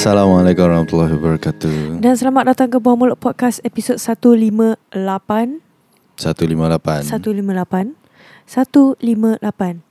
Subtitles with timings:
[0.00, 2.00] Assalamualaikum warahmatullahi wabarakatuh.
[2.00, 5.60] Dan selamat datang ke Buah Mulut Podcast episod 158 158.
[6.16, 7.04] 158
[8.48, 9.84] 158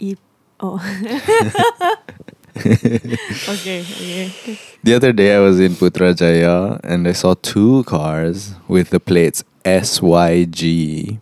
[0.01, 0.17] I
[0.57, 0.81] Oh
[2.57, 8.89] Okay, okay The other day I was in Putrajaya and I saw two cars with
[8.89, 11.19] the plates SYG.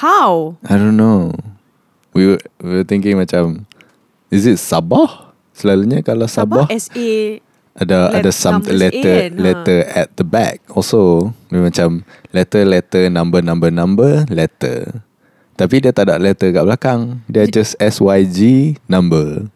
[0.00, 0.56] How?
[0.64, 1.36] I don't know.
[2.14, 3.66] We were, we were thinking macam
[4.32, 5.32] is it Sabah?
[5.52, 7.40] Selalunya kalau Sabah, Sabah S-A
[7.72, 9.40] ada let- ada some numbers letter in, ha.
[9.40, 10.60] letter at the back.
[10.72, 15.04] Also, dia macam letter letter number number number letter.
[15.56, 17.00] Tapi dia tak ada letter kat belakang.
[17.28, 19.51] Dia just SYG number.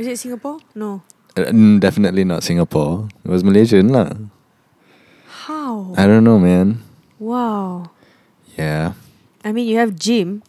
[0.00, 0.64] Is it Singapore?
[0.72, 1.04] No
[1.36, 1.46] Uh,
[1.78, 3.06] definitely not Singapore.
[3.22, 4.10] It was Malaysian lah.
[5.46, 5.94] How?
[5.94, 6.82] I don't know, man.
[7.20, 7.92] Wow
[8.56, 8.96] Yeah.
[9.44, 10.42] I mean you have gym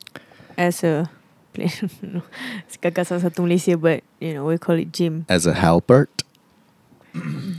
[0.56, 1.12] as a
[1.60, 6.08] It's gagal salah satu Malaysia but you know we call it gym As a helper,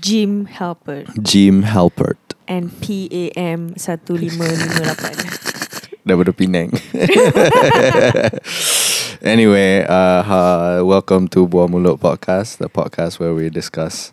[0.01, 2.17] Gym helper Jim Halpert
[2.49, 5.53] and PAM 1558
[6.03, 6.75] daripada Penang.
[9.23, 14.13] anyway, uh, uh, welcome to Buah Mulut Podcast, the podcast where we discuss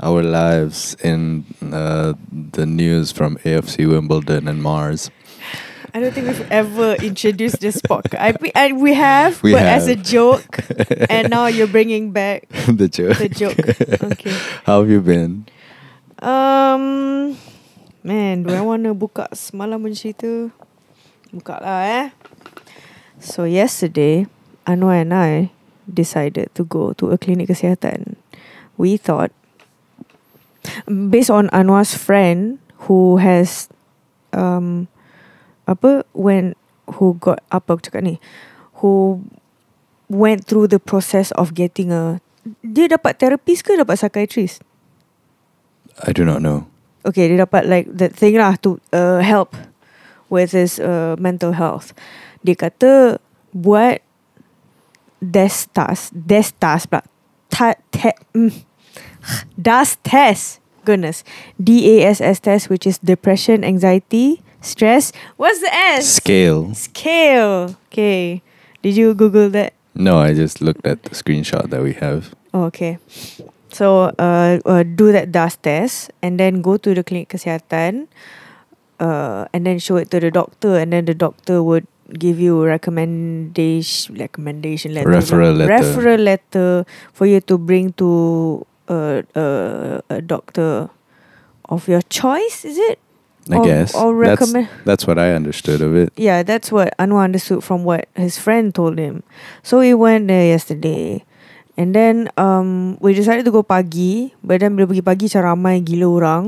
[0.00, 5.10] our lives in uh, the news from AFC Wimbledon and Mars.
[5.94, 8.20] I don't think we've ever introduced this podcast.
[8.20, 10.60] I, we- I, we have, We but as a joke,
[11.10, 13.16] and now you're bringing back the joke.
[13.18, 13.58] the joke.
[14.12, 14.30] Okay.
[14.68, 15.46] How have you been?
[16.20, 17.38] Um,
[18.04, 20.52] man, do I want to buka semalam punya cerita?
[21.32, 22.06] Buka lah eh.
[23.18, 24.28] So yesterday,
[24.68, 25.48] Anwar and I
[25.88, 28.20] decided to go to a klinik kesihatan.
[28.76, 29.32] We thought,
[30.84, 33.72] based on Anwar's friend who has,
[34.36, 34.86] um,
[35.64, 36.52] apa when
[37.00, 38.20] who got apa aku cakap ni,
[38.84, 39.24] who
[40.12, 42.20] went through the process of getting a
[42.60, 44.60] dia dapat therapist ke dapat psychiatrist?
[46.04, 46.68] I do not know.
[47.08, 49.56] okay, dia dapat like that thing lah to uh, help
[50.28, 51.96] with his uh, mental health.
[52.44, 53.22] Dia kata
[53.56, 54.04] buat
[55.22, 57.02] DES test, DES test pula.
[57.50, 58.52] Ta, te, mm,
[59.60, 60.60] DASS test.
[60.84, 61.24] Goodness.
[61.62, 65.12] D-A-S-S test which is depression, anxiety, stress.
[65.36, 66.16] What's the S?
[66.16, 66.74] Scale.
[66.74, 67.76] Scale.
[67.92, 68.42] Okay.
[68.82, 69.74] Did you Google that?
[69.94, 72.34] No, I just looked at the screenshot that we have.
[72.54, 72.98] Oh, okay.
[73.68, 78.08] So uh, uh, do that DASS test and then go to the clinic kesihatan
[79.00, 82.62] uh, and then show it to the doctor and then the doctor would give you
[82.64, 85.72] a recommendation recommendation letter Referral letter.
[85.76, 86.70] referral letter
[87.12, 90.88] for you to bring to uh, uh, a doctor
[91.68, 92.96] of your choice is it
[93.48, 96.12] I Or- guess or that's recommend that's what I understood of it.
[96.20, 99.24] yeah, that's what Anwar understood from what his friend told him.
[99.64, 101.24] So we went there yesterday.
[101.80, 104.36] And then um we decided to go pagi.
[104.44, 106.44] But then bila pergi pagi macam ramai gila orang.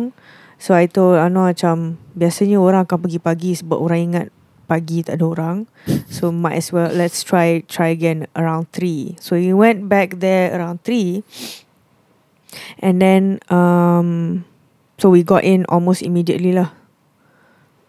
[0.61, 4.27] So I told Anwar macam biasanya orang akan pergi pagi sebab orang ingat
[4.71, 5.59] pagi tak ada orang.
[6.07, 9.19] So might as well let's try try again around 3.
[9.19, 11.27] So we went back there around 3.
[12.79, 14.47] And then um
[15.03, 16.71] so we got in almost immediately lah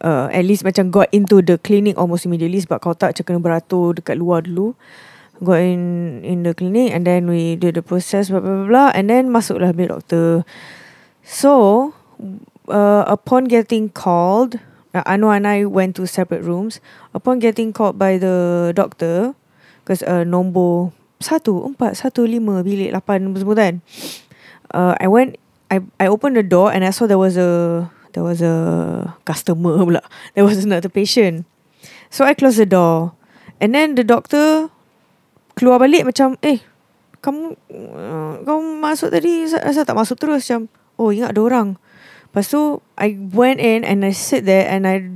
[0.02, 3.40] uh, at least macam got into the clinic almost immediately sebab kalau tak macam kena
[3.40, 4.74] beratur dekat luar dulu
[5.42, 8.88] got in in the clinic and then we did the process blah blah blah, blah
[8.94, 10.42] and then masuklah bilik doktor
[11.22, 11.90] so
[12.70, 14.58] uh, upon getting called
[14.94, 16.80] uh, Anwar and I went to separate rooms
[17.12, 19.34] upon getting called by the doctor
[19.82, 20.92] because uh, nombor
[21.22, 23.74] satu empat satu lima bilik lapan semua kan
[24.74, 25.38] uh, I went
[25.72, 29.80] I I opened the door and I saw there was a there was a customer
[29.86, 30.04] pula.
[30.36, 31.48] There was another patient.
[32.12, 33.16] So I closed the door.
[33.58, 34.68] And then the doctor
[35.56, 36.60] keluar balik macam, eh,
[37.24, 40.44] kamu uh, kamu masuk tadi, asal tak masuk terus?
[40.44, 40.68] Macam,
[41.00, 41.68] oh ingat ada orang.
[42.28, 45.10] Lepas tu, I went in and I sit there and I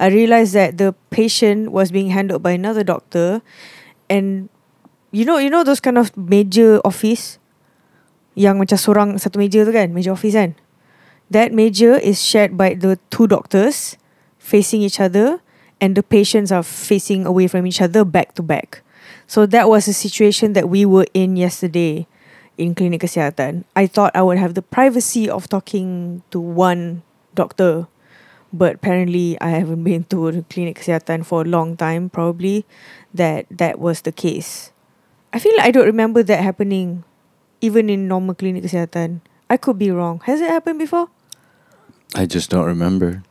[0.00, 3.44] I realised that the patient was being handled by another doctor.
[4.08, 4.48] And
[5.12, 7.36] you know, you know those kind of major office
[8.32, 10.56] yang macam seorang satu meja tu kan, meja office kan.
[11.28, 14.00] That meja is shared by the two doctors
[14.40, 15.44] facing each other
[15.76, 18.80] and the patients are facing away from each other back to back.
[19.28, 22.08] So that was the situation that we were in yesterday
[22.56, 23.68] in klinik kesihatan.
[23.76, 27.04] I thought I would have the privacy of talking to one
[27.34, 27.86] doctor.
[28.50, 32.66] But apparently I haven't been to the klinik kesihatan for a long time probably
[33.14, 34.74] that that was the case.
[35.30, 37.06] I feel like I don't remember that happening
[37.62, 39.22] even in normal klinik kesihatan.
[39.46, 40.18] I could be wrong.
[40.26, 41.06] Has it happened before?
[42.18, 43.22] I just don't remember.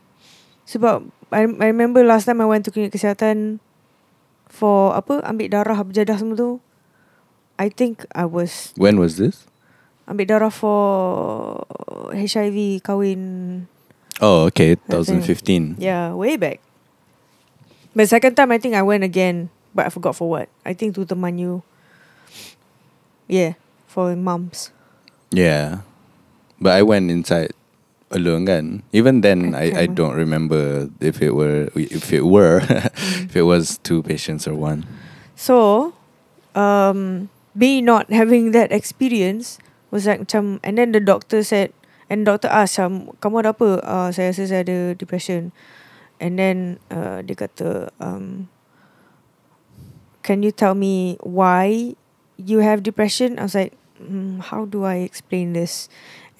[0.64, 3.60] Sebab I, I remember last time I went to klinik kesihatan
[4.48, 6.50] for apa ambil darah berjadah semua tu.
[7.60, 9.44] I think I was When was this?
[10.08, 11.60] ambil darah for
[12.16, 13.20] HIV kahwin.
[14.20, 15.76] Oh, okay, 2015.
[15.80, 16.60] Yeah, way back.
[17.96, 20.48] But second time I think I went again, but I forgot for what.
[20.64, 21.62] I think to Temanyu.
[23.26, 23.54] Yeah,
[23.88, 24.70] for mums.
[25.32, 25.82] Yeah.
[26.60, 27.52] But I went inside
[28.10, 28.82] alone kan.
[28.92, 32.60] Even then I I, I don't remember if it were if it were
[33.24, 34.84] if it was two patients or one.
[35.34, 35.94] So,
[36.54, 39.58] um, me not having that experience
[39.90, 41.72] was like and then the doctor said,
[42.10, 43.70] and doctor asked, macam, kamu ada apa?
[43.86, 45.54] Uh, saya rasa saya ada depression.
[46.18, 48.50] And then uh, dia kata, um,
[50.26, 51.94] can you tell me why
[52.36, 53.38] you have depression?
[53.38, 55.88] I was like, mm, how do I explain this?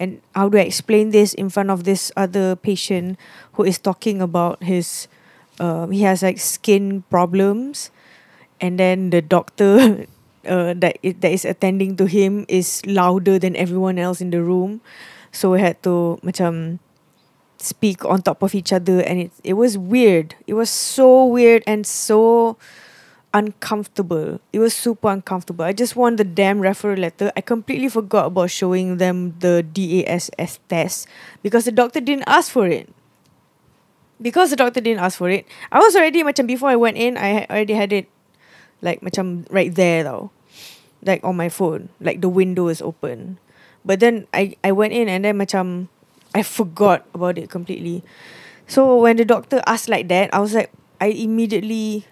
[0.00, 3.16] And how do I explain this in front of this other patient
[3.54, 5.08] who is talking about his,
[5.62, 7.94] um, he has like skin problems,
[8.60, 10.08] and then the doctor
[10.48, 14.80] uh, that that is attending to him is louder than everyone else in the room,
[15.32, 16.78] so we had to macam
[17.60, 20.34] speak on top of each other, and it it was weird.
[20.46, 22.56] It was so weird and so
[23.32, 24.40] uncomfortable.
[24.52, 25.64] It was super uncomfortable.
[25.64, 27.30] I just want the damn referral letter.
[27.36, 31.06] I completely forgot about showing them the DASS test
[31.42, 32.90] because the doctor didn't ask for it.
[34.20, 37.16] Because the doctor didn't ask for it, I was already macam before I went in,
[37.16, 38.04] I already had it
[38.82, 40.28] like macam right there though,
[41.00, 43.38] like on my phone, like the window is open.
[43.84, 45.88] But then I I went in and then macam
[46.34, 48.04] I forgot about it completely.
[48.70, 50.70] So when the doctor asked like that, I was like,
[51.02, 52.06] I immediately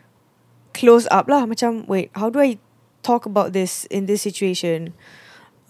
[0.75, 1.47] close up lah.
[1.47, 2.59] Macam wait, how do I
[3.07, 4.97] talk about this in this situation?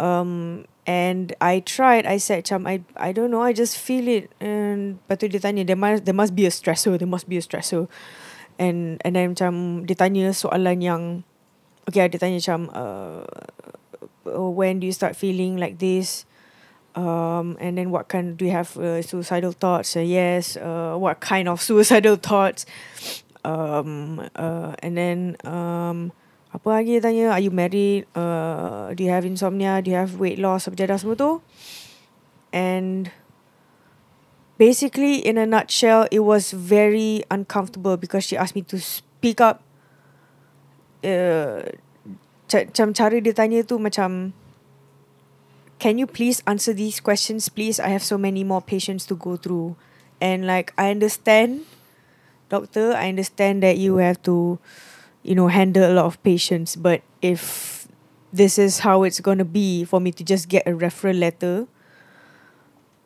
[0.00, 2.08] Um, and I tried.
[2.08, 3.44] I said, macam I I don't know.
[3.44, 4.32] I just feel it.
[4.40, 6.96] And lepas tu dia tanya, there must there must be a stressor.
[6.96, 7.84] There must be a stressor.
[8.56, 11.02] And and then macam dia tanya soalan yang
[11.84, 13.28] okay, dia tanya macam uh,
[14.34, 16.24] uh, when do you start feeling like this?
[16.94, 19.96] Um, and then what kind do you have uh, suicidal thoughts?
[19.96, 20.56] Uh, yes.
[20.56, 22.66] Uh, what kind of suicidal thoughts?
[23.44, 26.12] Um, uh, and then um,
[26.50, 27.30] apa lagi tanya?
[27.30, 28.08] Are you married?
[28.16, 29.78] Uh, do you have insomnia?
[29.78, 30.66] Do you have weight loss?
[30.66, 31.38] Apa semua tu?
[32.50, 33.12] And
[34.56, 39.62] basically, in a nutshell, it was very uncomfortable because she asked me to speak up.
[41.04, 41.78] Uh,
[42.48, 44.32] macam cara dia tanya tu macam
[45.78, 47.78] can you please answer these questions please?
[47.78, 49.76] I have so many more patients to go through.
[50.20, 51.62] And like I understand
[52.48, 54.58] doctor I understand that you have to
[55.22, 56.74] you know handle a lot of patients.
[56.74, 57.86] But if
[58.32, 61.64] this is how it's going to be for me to just get a referral letter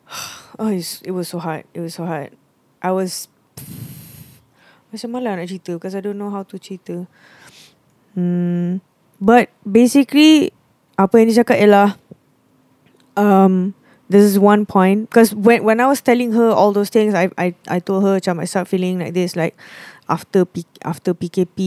[0.59, 1.65] oh it was so hard.
[1.73, 2.33] It was so hard.
[2.81, 3.27] I was
[4.93, 7.05] macam malah nak cerita because I don't know how to cerita.
[8.17, 8.81] Hmm
[9.23, 10.51] but basically
[10.99, 11.95] apa yang dia cakap ialah
[13.15, 13.71] um
[14.11, 15.07] this is one point.
[15.07, 18.19] Because when when I was telling her all those things I I I told her
[18.19, 19.55] macam I start feeling like this like
[20.11, 21.59] after P, after PKP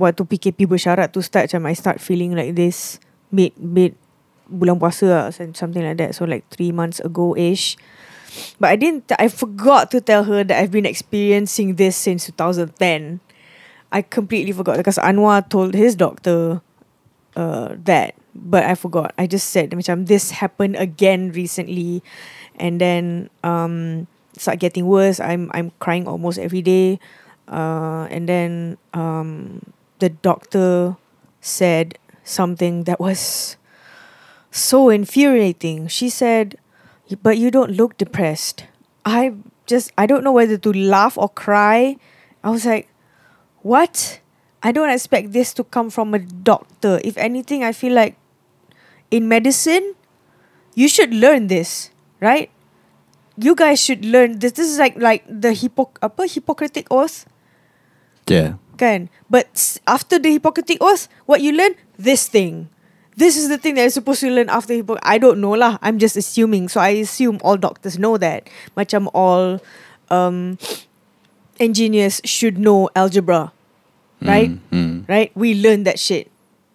[0.00, 2.96] waktu PKP bersyarat to start macam I start feeling like this
[3.28, 3.92] mid mid
[4.48, 6.16] bulan puasa lah, some- something like that.
[6.16, 7.76] So like three months ago ish
[8.58, 13.22] but I didn't I forgot to tell her that I've been experiencing this since 2010
[13.94, 16.60] I completely forgot because Anwar told his doctor
[17.38, 19.14] uh, that but I forgot.
[19.16, 22.02] I just said macam this happened again recently
[22.58, 25.22] and then um start getting worse.
[25.22, 26.98] I'm I'm crying almost every day.
[27.46, 29.62] Uh and then um
[30.02, 30.98] the doctor
[31.38, 31.94] said
[32.26, 33.54] something that was
[34.50, 35.86] so infuriating.
[35.86, 36.58] She said,
[37.22, 38.66] "But you don't look depressed."
[39.06, 39.38] I
[39.70, 41.94] just I don't know whether to laugh or cry.
[42.42, 42.90] I was like,
[43.64, 44.20] "What?"
[44.64, 46.96] I don't expect this to come from a doctor.
[47.04, 48.16] If anything, I feel like
[49.12, 49.92] in medicine,
[50.72, 52.48] you should learn this, right?
[53.36, 54.56] You guys should learn this.
[54.56, 57.28] This is like like the hypo apa Hippocratic oath,
[58.24, 58.56] Yeah.
[58.80, 59.12] kan?
[59.28, 59.52] But
[59.84, 61.76] after the Hippocratic oath, what you learn?
[62.00, 62.72] This thing.
[63.14, 64.96] This is the thing that you're supposed to learn after Hippo.
[65.04, 65.78] I don't know lah.
[65.84, 66.66] I'm just assuming.
[66.72, 68.48] So I assume all doctors know that.
[68.74, 69.60] Macam all
[70.10, 70.58] um,
[71.60, 73.52] engineers should know algebra,
[74.22, 74.50] right?
[74.50, 75.08] Mm, mm.
[75.08, 75.30] Right?
[75.34, 76.30] We learn that shit.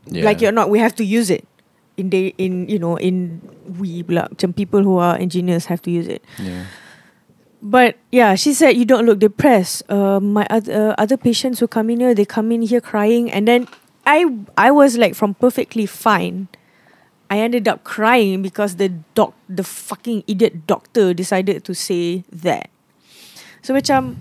[0.06, 0.26] Yeah.
[0.26, 0.70] Like you're not.
[0.70, 1.46] We have to use it.
[1.98, 3.44] In the in you know in
[3.78, 6.24] we macam people who are engineers have to use it.
[6.40, 6.66] Yeah.
[7.60, 9.84] But yeah, she said you don't look depressed.
[9.92, 13.28] Uh, my other uh, other patients who come in here, they come in here crying,
[13.28, 13.68] and then
[14.08, 14.24] I
[14.56, 16.48] I was like from perfectly fine
[17.30, 22.74] I ended up crying because the doc the fucking idiot doctor decided to say that.
[23.62, 24.18] So macam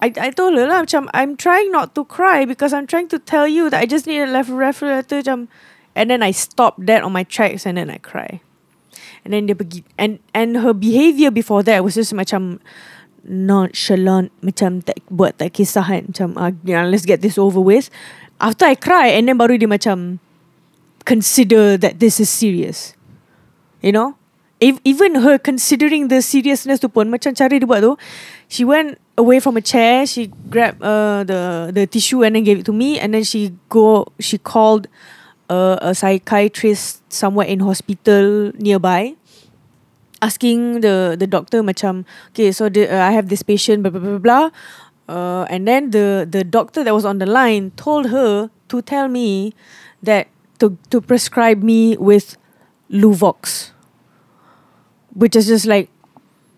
[0.00, 3.18] I I told her lah macam I'm trying not to cry because I'm trying to
[3.18, 5.48] tell you that I just need a referral letter macam
[5.96, 8.44] and then I stopped that on my tracks and then I cry.
[9.24, 12.60] And then dia pergi and and her behaviour before that was just macam
[13.26, 16.52] nonchalant macam tak buat tak kisah kan macam uh,
[16.86, 17.88] let's get this over with.
[18.38, 20.20] After I cry and then baru dia macam
[21.08, 22.92] consider that this is serious.
[23.80, 24.20] You know?
[24.60, 27.92] Even her considering the seriousness tu pun macam cara dia buat tu
[28.48, 32.64] she went away from a chair she grabbed uh, the the tissue and then gave
[32.64, 34.88] it to me and then she go she called
[35.52, 39.12] uh, a psychiatrist somewhere in hospital nearby
[40.24, 44.00] asking the the doctor macam okay so the, uh, I have this patient blah blah
[44.00, 44.46] blah blah.
[45.06, 49.06] Uh, and then the the doctor that was on the line told her to tell
[49.06, 49.54] me
[50.02, 50.26] that
[50.58, 52.34] to to prescribe me with
[52.90, 53.75] Luvox
[55.16, 55.88] which is just like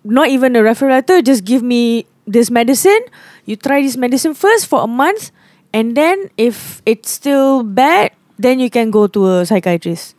[0.05, 3.01] not even a referral letter just give me this medicine.
[3.47, 5.31] You try this medicine first for a month
[5.73, 10.15] and then if it's still bad then you can go to a psychiatrist.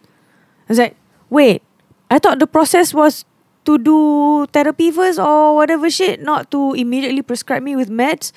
[0.68, 0.96] I was like
[1.30, 1.62] wait
[2.10, 3.26] I thought the process was
[3.66, 8.32] to do therapy first or whatever shit not to immediately prescribe me with meds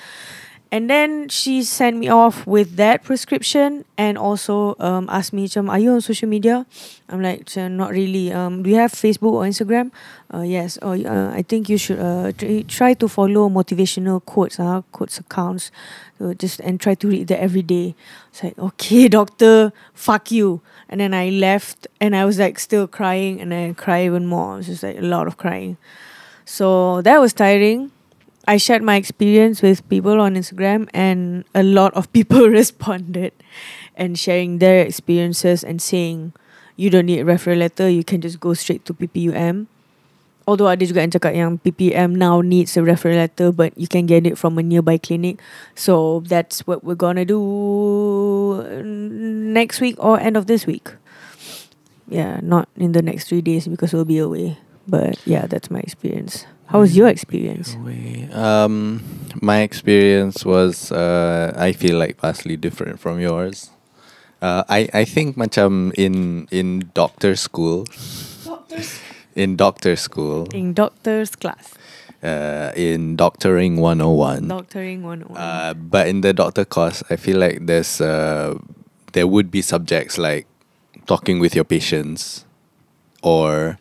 [0.73, 5.79] and then she sent me off with that prescription and also um, asked me, are
[5.79, 6.65] you on social media?
[7.11, 8.33] I'm like, not really.
[8.33, 9.91] Um, do you have Facebook or Instagram?
[10.33, 10.79] Uh, yes.
[10.81, 12.33] Oh, uh, I think you should uh,
[12.69, 15.71] try to follow motivational quotes, uh, quotes accounts,
[16.19, 17.95] so just and try to read that every day.
[18.31, 20.63] It's like, okay, doctor, fuck you.
[20.89, 24.55] And then I left, and I was like still crying, and I cry even more.
[24.55, 25.77] It was just like a lot of crying.
[26.47, 27.93] So that was tiring
[28.47, 33.33] I shared my experience with people on Instagram, and a lot of people responded
[33.97, 36.33] and sharing their experiences and saying,
[36.77, 39.67] you don't need a referral letter, you can just go straight to PPUM.
[40.43, 44.27] Although ada juga yang cakap PPM now needs a referral letter but you can get
[44.27, 45.39] it from a nearby clinic.
[45.79, 50.99] So that's what we're gonna do next week or end of this week.
[52.11, 54.59] Yeah, not in the next three days because we'll be away.
[54.87, 56.47] But yeah, that's my experience.
[56.67, 57.77] How was your experience?
[58.33, 59.03] Um,
[59.43, 63.71] my experience was, uh, I feel like vastly different from yours.
[64.41, 67.87] Uh, I I think macam in in doctor school,
[68.43, 68.99] Doctors.
[69.39, 71.79] in doctor school, in doctor's class,
[72.27, 74.49] uh, in doctoring 101.
[74.51, 75.23] doctoring one.
[75.31, 78.59] Uh, but in the doctor course, I feel like there's uh,
[79.15, 80.51] there would be subjects like
[81.07, 82.43] talking with your patients,
[83.23, 83.79] or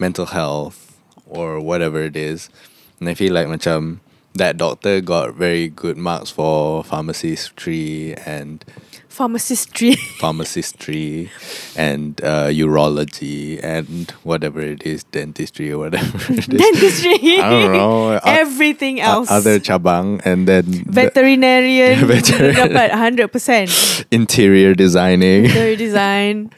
[0.00, 0.98] mental health,
[1.30, 2.50] or whatever it is.
[2.98, 4.00] And I feel like macam
[4.34, 8.64] that doctor got very good marks for pharmacy pharmacistry and
[9.10, 9.94] pharmacistry.
[10.22, 11.28] Pharmacistry
[11.76, 16.46] and uh, urology and whatever it is dentistry or whatever it is.
[16.46, 17.40] dentistry.
[17.40, 18.20] I don't know.
[18.24, 19.30] Everything else.
[19.30, 22.06] other cabang and then veterinarian.
[22.10, 22.70] Veterinarian.
[22.72, 25.44] dapat 100% interior designing.
[25.50, 26.50] Interior design.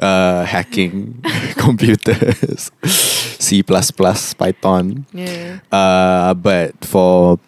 [0.00, 1.20] Uh, hacking
[1.58, 2.70] computers.
[3.40, 5.04] C++, Python.
[5.12, 5.58] Yeah.
[5.72, 7.38] Uh, but for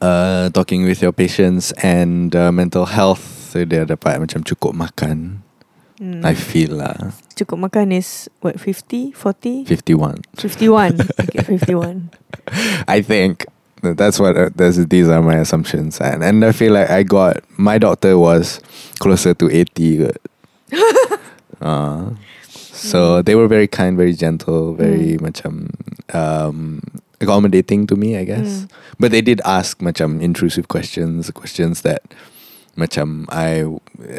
[0.00, 5.44] uh, talking with your patients and uh, mental health, so dia dapat macam cukup makan.
[6.00, 6.24] Mm.
[6.24, 7.12] I feel lah.
[7.36, 9.68] Cukup makan is what 50, 40?
[9.68, 10.24] 51.
[10.32, 10.96] 51.
[11.20, 12.08] okay, 51.
[12.88, 13.44] I think
[13.84, 17.44] that's what uh, that's, these are my assumptions and and I feel like I got
[17.56, 18.60] my doctor was
[19.00, 20.18] closer to 80 kot.
[21.60, 22.10] uh,
[22.48, 25.24] so they were very kind, very gentle, very Mm.
[25.24, 25.52] macam
[26.16, 26.80] um,
[27.20, 28.64] accommodating to me, I guess.
[28.64, 28.70] Mm.
[28.98, 32.02] But they did ask macam intrusive questions, questions that
[32.76, 33.68] macam I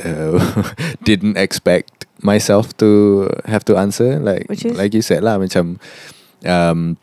[0.06, 0.38] uh,
[1.04, 4.20] didn't expect myself to have to answer.
[4.20, 4.46] Like
[4.78, 5.82] like you said lah, macam
[6.46, 6.98] um,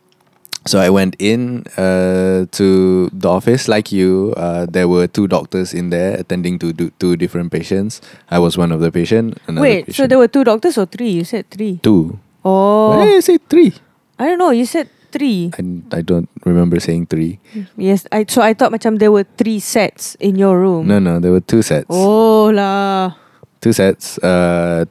[0.68, 4.34] so I went in uh, to the office like you.
[4.36, 8.00] Uh, there were two doctors in there attending to do, two different patients.
[8.30, 9.40] I was one of the patient.
[9.48, 11.10] Wait, so there were two doctors or three?
[11.10, 11.80] You said three.
[11.82, 12.18] two.
[12.44, 12.96] Oh.
[12.96, 13.74] Why did I say three?
[14.18, 14.50] I don't know.
[14.50, 15.50] You said three.
[15.58, 17.38] I, I don't remember saying three.
[17.76, 18.06] Yes.
[18.12, 20.86] I so I thought macam there were three sets in your room.
[20.88, 21.86] No, no, there were two sets.
[21.90, 23.14] Oh lah.
[23.60, 24.18] Two sets.
[24.18, 24.84] Uh,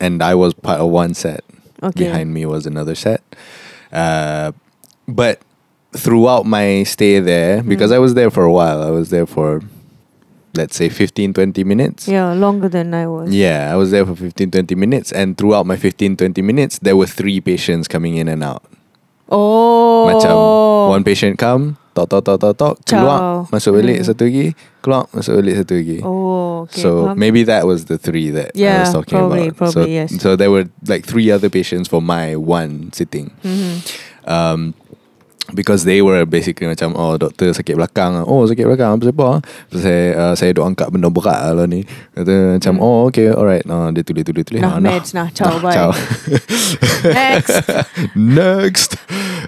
[0.00, 1.44] and I was part of one set.
[1.82, 2.06] Okay.
[2.10, 3.22] Behind me was another set.
[3.92, 4.52] Uh,
[5.06, 5.40] but
[5.94, 7.94] throughout my stay there, because Mm.
[7.94, 9.60] I was there for a while, I was there for,
[10.54, 12.08] let's say, 15, 20 minutes.
[12.08, 13.34] Yeah, longer than I was.
[13.34, 15.12] Yeah, I was there for 15, 20 minutes.
[15.12, 18.62] And throughout my 15, 20 minutes, there were three patients coming in and out.
[19.32, 20.04] Oh.
[20.12, 20.34] Macam,
[20.92, 24.08] one patient come, tok tok tok tok tok keluar masuk balik Hmm.
[24.12, 24.46] satu lagi
[24.84, 26.80] keluar masuk balik satu lagi Oh, okay.
[26.80, 30.12] so maybe that was the three that I was talking probably, about so, yes.
[30.20, 33.80] so there were like three other patients for my one sitting Mhm.
[34.28, 34.72] um,
[35.50, 39.82] because they were basically macam oh doktor sakit belakang oh sakit belakang apa sebab Lepas
[39.82, 41.82] saya uh, saya duk angkat benda berat lah ni
[42.14, 42.84] kata macam Hmm.
[42.86, 45.74] oh okay alright oh, dia tulis tulis tulis Nah, Ah, meds, nah, ciao, bye.
[45.74, 45.90] ciao.
[47.10, 47.56] Next.
[48.14, 48.90] next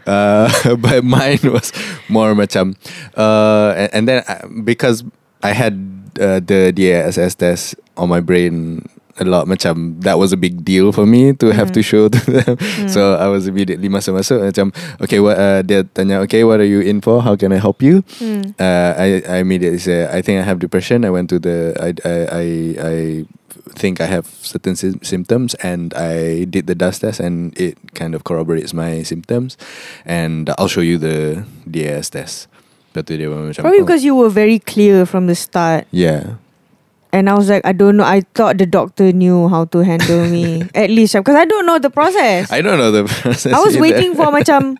[0.06, 0.50] uh,
[0.82, 1.70] but mine was
[2.10, 2.74] more macam
[3.14, 5.06] uh, and, and then I, because
[5.46, 5.78] I had
[6.18, 8.82] uh, the DASS test on my brain
[9.20, 9.46] a lot.
[9.46, 11.86] Macam that was a big deal for me to have to Mm.
[11.86, 12.54] show to them.
[12.90, 14.42] So I was immediately masuk-masuk.
[14.50, 17.22] Macam okay what uh, dia tanya okay what are you in for?
[17.22, 18.02] How can I help you?
[18.18, 18.54] Hmm.
[18.58, 21.04] uh, I, I immediately say I think I have depression.
[21.06, 22.44] I went to the I I I,
[22.82, 22.96] I
[23.78, 28.14] think I have certain sy- symptoms and I did the DASS test and it kind
[28.14, 29.56] of corroborates my symptoms.
[30.04, 32.46] And I'll show you the DASS test.
[32.94, 35.82] Dia Probably oh, because you were very clear from the start.
[35.90, 36.38] yeah
[37.14, 38.02] And I was like, I don't know.
[38.02, 40.66] I thought the doctor knew how to handle me.
[40.74, 41.14] At least.
[41.14, 42.50] Because I don't know the process.
[42.50, 43.86] I don't know the process I was either.
[43.86, 44.74] waiting for macam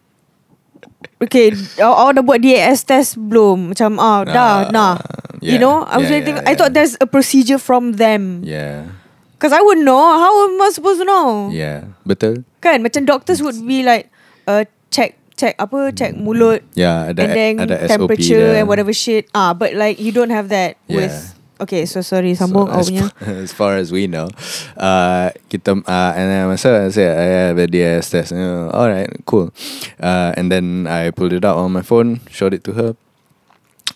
[1.22, 4.94] Okay Awak dah buat DASS test belum Macam ah, Dah Ah, Nah
[5.38, 8.90] You know I was yeah, waiting yeah, I thought there's a procedure from them yeah
[9.38, 13.38] Because I wouldn't know How am I supposed to know yeah betul Kan Macam doctors
[13.46, 14.10] would be like
[14.50, 18.58] uh, Check Check apa Check mulut yeah ada And then ada temperature dia.
[18.60, 20.98] And whatever shit Ah, But like You don't have that Yeah.
[20.98, 21.14] With
[21.60, 23.06] Okay so sorry Sambung So, as, punya
[23.44, 24.26] as far as we know,
[24.74, 28.34] uh, kita uh, and then masa I said I have a DS test.
[28.34, 29.54] Uh, all right, cool.
[30.02, 32.98] Uh, and then I pulled it out on my phone, showed it to her,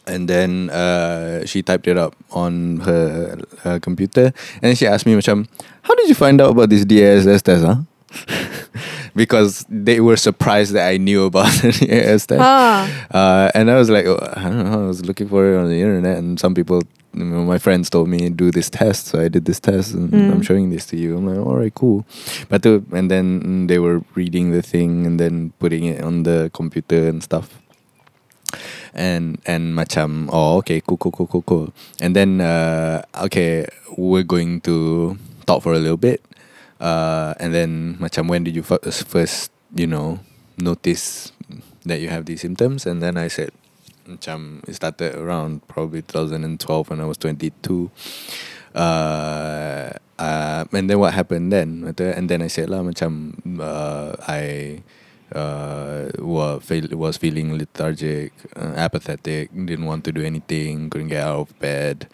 [0.09, 5.15] and then uh, she typed it up on her, her computer, and she asked me,
[5.15, 5.47] macam,
[5.83, 7.83] how did you find out about this DSS test, huh?
[9.15, 12.41] because they were surprised that I knew about the DSS test.
[12.41, 12.89] Ah.
[13.11, 15.69] Uh, and I was like, oh, I don't know, I was looking for it on
[15.69, 16.83] the internet, and some people,
[17.19, 20.11] you know, my friends told me do this test, so I did this test, and
[20.11, 20.31] Mm.
[20.33, 21.19] I'm showing this to you.
[21.19, 22.07] I'm like, all right, cool.
[22.49, 26.51] But the, and then they were reading the thing and then putting it on the
[26.55, 27.59] computer and stuff.
[28.97, 31.67] And and macam oh okay cool cool cool cool cool
[32.01, 36.25] and then uh, okay we're going to talk for a little bit
[36.81, 40.19] uh, and then macam when did you first you know
[40.57, 41.31] notice
[41.85, 43.53] that you have these symptoms and then I said
[44.09, 47.91] macam it started around probably 2012 when I was 22
[48.75, 54.83] uh, uh, and then what happened then and then I said lah macam uh, I
[55.31, 61.23] uh, was, feel, was feeling lethargic uh, apathetic didn't want to do anything couldn't get
[61.23, 62.09] out of bed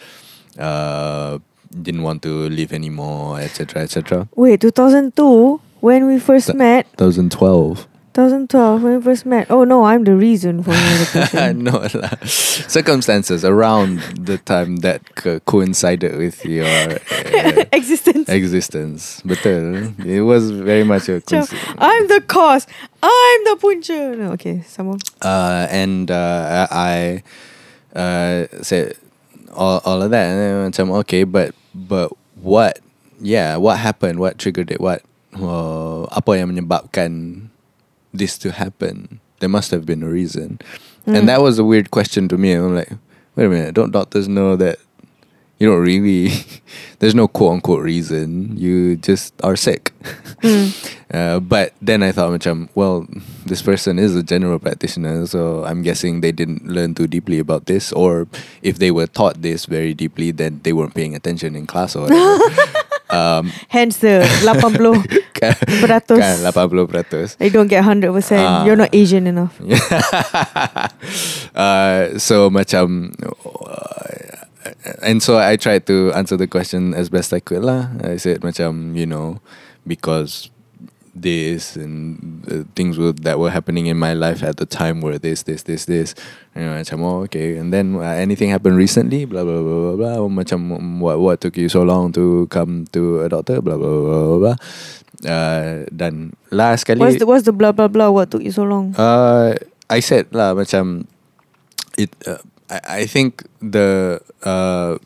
[0.59, 1.39] uh,
[1.71, 6.89] didn't want to live anymore etc etc Wait 2002 When we first Th- met?
[6.97, 11.83] 2012 2012 When we first met Oh no I'm the reason for your depression no
[11.93, 12.15] lah.
[12.25, 20.55] circumstances around the time that co- coincided with your uh, Existence existence betul it was
[20.55, 22.71] very much a coincidence I'm the cause.
[23.03, 24.17] I'm the punca.
[24.17, 24.97] No, okay, someone.
[25.21, 27.21] uh, and uh, I
[27.93, 28.97] uh, said
[29.53, 32.09] all, all of that and then macam okay but but
[32.41, 32.79] what
[33.21, 35.03] yeah what happened what triggered it what
[35.37, 37.51] uh, apa yang menyebabkan
[38.15, 39.21] this to happen?
[39.41, 40.61] There must have been a reason.
[41.07, 41.19] Mm.
[41.19, 42.53] and that was a weird question to me.
[42.53, 42.93] I'm like
[43.37, 44.79] wait a minute don't doctors know that
[45.59, 46.33] you don't really
[46.99, 48.57] there's no quote unquote reason.
[48.57, 49.93] You just are sick.
[50.41, 50.73] Mm.
[51.15, 53.07] uh, but then I thought macam well
[53.47, 57.67] this person is a general practitioner so I'm guessing they didn't learn too deeply about
[57.67, 57.93] this.
[57.93, 58.27] Or
[58.63, 62.09] if they were taught this very deeply then they weren't paying attention in class or
[62.09, 62.39] whatever
[63.11, 64.49] um, Hence the 80
[65.39, 66.19] kan, Beratus.
[66.19, 68.09] kan 80% You don't get 100%.
[68.39, 68.65] Ah.
[68.65, 69.59] You're not Asian enough.
[71.55, 74.15] uh, so macam uh,
[75.03, 77.89] and so I tried to answer the question as best I could lah.
[78.03, 79.41] I said macam you know
[79.87, 80.49] because
[81.15, 85.19] this and the things were, that were happening in my life at the time were
[85.19, 86.15] this this this this
[86.59, 89.97] you know macam oh okay and then uh, anything happened recently blah blah blah blah
[89.97, 93.79] blah Oh, macam what what took you so long to come to a doctor blah
[93.79, 94.57] blah blah blah, blah.
[95.25, 98.11] Uh, dan last kali What's the, what's the blah blah blah?
[98.11, 98.93] What took you so long?
[98.99, 99.55] Uh,
[99.89, 101.07] I said lah macam
[101.95, 102.11] it.
[102.27, 104.99] Uh, I I think the uh,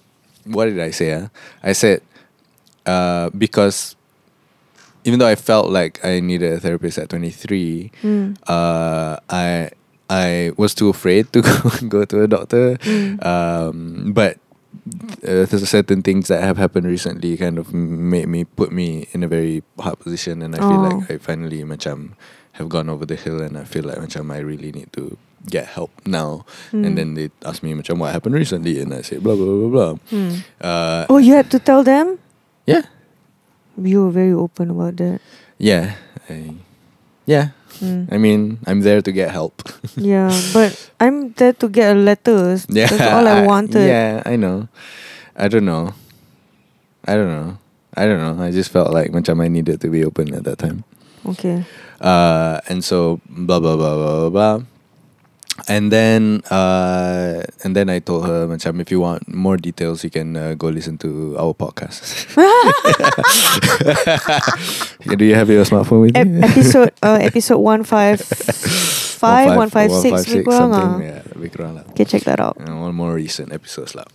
[0.48, 1.12] what did I say?
[1.12, 1.28] Ah,
[1.60, 2.00] I said
[2.88, 3.97] uh because
[5.08, 8.36] even though I felt like I needed a therapist at twenty three, Hmm.
[8.44, 9.72] uh, I
[10.12, 11.56] I was too afraid to go,
[11.88, 12.76] go to a doctor.
[12.84, 13.16] Mm.
[13.24, 13.76] Um,
[14.12, 14.36] but
[15.20, 19.20] uh, there's certain things that have happened recently kind of made me put me in
[19.24, 20.88] a very hard position, and I feel Oh.
[21.00, 22.16] like I finally macam
[22.56, 25.16] have gone over the hill, and I feel like macam I really need to
[25.48, 26.48] get help now.
[26.72, 26.84] Hmm.
[26.88, 29.70] And then they ask me macam what happened recently, and I say blah blah blah
[29.72, 29.92] blah.
[30.08, 30.32] Hmm.
[30.60, 32.16] Uh, Oh, you had to tell them?
[32.64, 32.88] yeah,
[33.78, 35.20] You were very open about that.
[35.58, 35.94] yeah,
[36.28, 36.54] I,
[37.26, 37.54] yeah.
[37.78, 38.10] Hmm.
[38.10, 39.62] I mean, I'm there to get help.
[39.96, 42.58] yeah, but I'm there to get a letter.
[42.68, 43.86] yeah, That's all I wanted.
[43.86, 44.66] Yeah, I know.
[45.36, 45.94] I don't know.
[47.06, 47.58] I don't know.
[47.94, 48.42] I don't know.
[48.42, 50.82] I just felt like macam I needed to be open at that time.
[51.26, 51.62] Okay.
[52.00, 54.56] Uh, and so blah blah blah blah blah blah.
[55.66, 60.10] And then uh, and then I told her macam if you want more details you
[60.10, 61.98] can uh, go listen to our podcast.
[65.18, 66.46] Do you have your smartphone with Ep- you?
[66.46, 70.30] episode uh, episode one five five one five six.
[70.30, 70.90] lebih kurang something.
[70.94, 71.02] ah.
[71.02, 71.84] Yeah, lebih kurang lah.
[71.90, 72.54] Okay, check that out.
[72.62, 74.06] And one more recent episodes lah.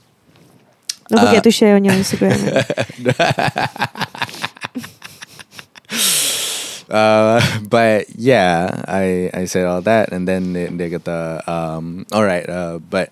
[1.12, 2.40] Don't forget Uh, to share on your Instagram.
[6.94, 12.06] uh, but yeah, I I said all that, and then they, they get the um.
[12.14, 13.10] All right, uh, but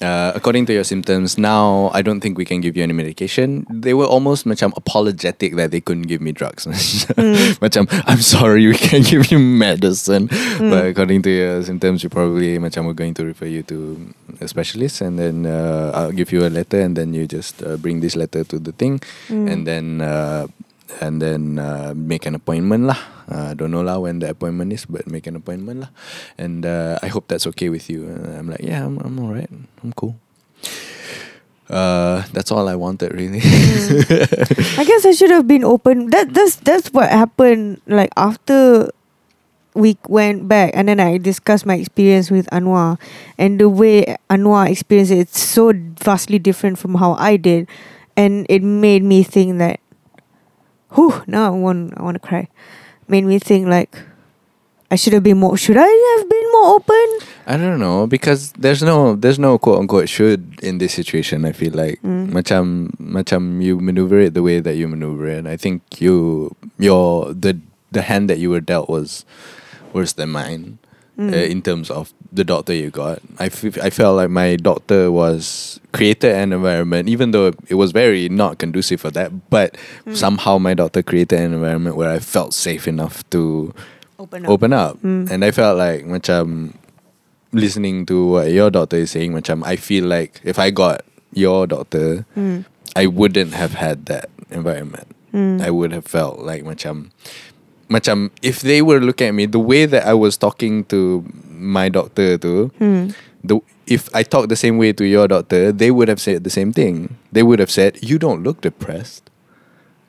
[0.00, 3.66] uh, according to your symptoms, now I don't think we can give you any medication.
[3.68, 6.64] They were almost macam apologetic that they couldn't give me drugs.
[7.60, 10.32] macam I'm sorry, we can't give you medicine.
[10.58, 14.08] But according to your symptoms, you probably macam we're going to refer you to
[14.40, 17.76] a specialist, and then uh, I'll give you a letter, and then you just uh,
[17.76, 19.46] bring this letter to the thing, Mm.
[19.52, 20.00] and then.
[20.00, 20.48] Uh,
[21.00, 22.98] and then uh, make an appointment lah.
[23.30, 25.90] Uh, don't know lah when the appointment is, but make an appointment lah.
[26.34, 28.10] And uh, I hope that's okay with you.
[28.10, 29.50] And I'm like, yeah, I'm, I'm alright.
[29.50, 30.18] I'm cool.
[31.70, 33.38] Uh, that's all I wanted really.
[34.74, 36.10] I guess I should have been open.
[36.10, 37.78] That that's that's what happened.
[37.86, 38.90] Like after
[39.70, 42.98] we went back, and then I discussed my experience with Anwar,
[43.38, 45.70] and the way Anwar experienced it, it's so
[46.02, 47.70] vastly different from how I did,
[48.18, 49.78] and it made me think that,
[50.94, 52.48] whew, now I want I want to cry.
[53.08, 53.94] Made me think like,
[54.90, 55.54] I should have been more.
[55.56, 57.06] Should I have been more open?
[57.46, 61.46] I don't know because there's no there's no quote unquote should in this situation.
[61.46, 62.34] I feel like Mm.
[62.34, 65.46] macam macam you maneuver it the way that you maneuver it.
[65.46, 67.54] I think you your the
[67.94, 69.22] the hand that you were dealt was
[69.94, 70.79] worse than mine.
[71.20, 71.36] Mm.
[71.36, 73.20] uh, in terms of the doctor you got.
[73.36, 77.92] I, f- I felt like my doctor was created an environment, even though it was
[77.92, 79.76] very not conducive for that, but
[80.08, 80.16] Mm.
[80.16, 83.74] somehow my doctor created an environment where I felt safe enough to
[84.16, 84.96] Open open up.
[85.04, 85.28] Mm.
[85.28, 86.72] And I felt like macam
[87.52, 91.04] listening to what your doctor is saying, macam I feel like if I got
[91.36, 92.64] your doctor, Mm.
[92.96, 95.06] I wouldn't have had that environment.
[95.36, 95.60] Mm.
[95.62, 97.10] I would have felt like macam
[97.90, 101.88] macam if they were looking at me the way that I was talking to my
[101.90, 103.12] doctor tu Mm.
[103.42, 103.58] the
[103.90, 106.70] if I talked the same way to your doctor they would have said the same
[106.72, 109.26] thing they would have said you don't look depressed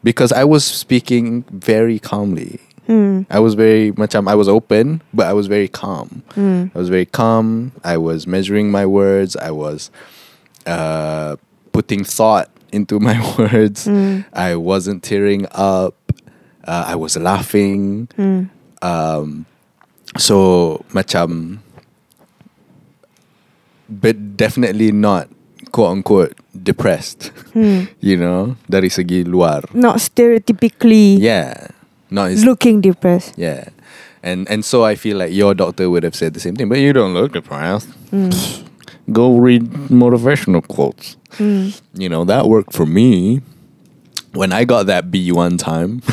[0.06, 3.30] because I was speaking very calmly Mm.
[3.30, 6.70] I was very macam I was open but I was very calm Mm.
[6.74, 9.89] I was very calm I was measuring my words I was
[10.65, 11.38] uh,
[11.72, 14.26] putting thought into my words Mm.
[14.34, 15.94] I wasn't tearing up.
[16.65, 18.08] Uh, I was laughing.
[18.17, 18.50] Mm.
[18.82, 19.45] Um,
[20.17, 21.60] so macam,
[23.89, 25.30] but definitely not
[25.71, 27.32] quote unquote depressed.
[27.54, 27.89] Mm.
[28.02, 29.65] You know, dari segi luar.
[29.74, 31.69] Not stereotypically Yeah,
[32.10, 33.38] not looking depressed.
[33.38, 33.69] yeah,
[34.26, 36.69] and and so I feel like your doctor would have said the same thing.
[36.69, 37.89] But you don't look depressed.
[38.12, 38.34] Mm.
[39.12, 41.17] Go read motivational quotes.
[41.38, 41.78] Mm.
[41.93, 43.41] You know that worked for me.
[44.34, 46.02] When I got that B one time,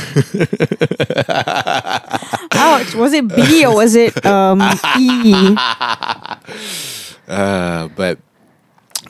[2.53, 2.95] Ouch!
[2.95, 4.61] Was it B or was it um
[4.99, 5.55] E?
[7.29, 8.19] Uh, but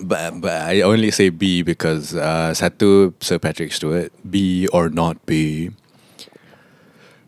[0.01, 5.25] but but I only say B because uh, satu Sir Patrick Stewart B or not
[5.25, 5.71] B.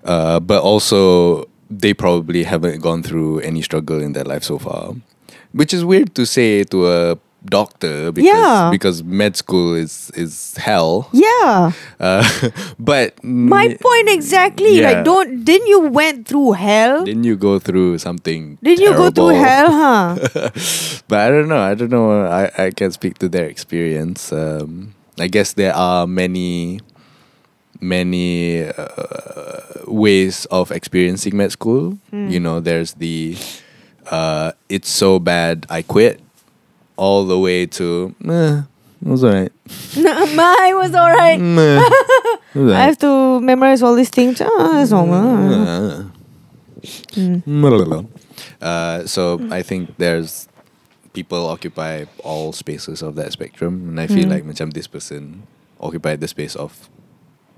[0.02, 4.94] Uh, but also they probably haven't gone through any struggle in their life so far,
[5.52, 8.68] which is weird to say to a doctor because Yeah.
[8.70, 11.09] because med school is is hell.
[11.12, 11.72] Yeah.
[11.98, 12.22] Uh,
[12.79, 14.79] but My point exactly.
[14.81, 14.90] Yeah.
[14.90, 17.05] Like, don't didn't you went through hell?
[17.05, 18.59] Didn't you go through something?
[18.62, 20.16] Didn't you go through hell, huh?
[21.09, 21.61] but I don't know.
[21.61, 22.26] I don't know.
[22.29, 24.33] I, I can't speak to their experience.
[24.33, 26.81] Um, I guess there are many,
[27.81, 31.98] many uh, ways of experiencing med school.
[32.11, 32.29] Hmm.
[32.29, 33.37] You know, there's the
[34.11, 36.20] uh, it's so bad I quit,
[37.00, 38.60] all the way to eh,
[39.00, 39.48] it was alright.
[40.36, 41.40] Mine was alright.
[41.40, 41.80] Meh,
[42.54, 44.40] it was I have to memorize all these things.
[44.44, 46.12] Ah, that's normal.
[47.16, 48.06] Mm.
[48.60, 50.48] Uh, so I think there's
[51.12, 54.30] people occupy all spaces of that spectrum, and I feel Mm.
[54.36, 55.48] like macam this person
[55.80, 56.88] occupied the space of.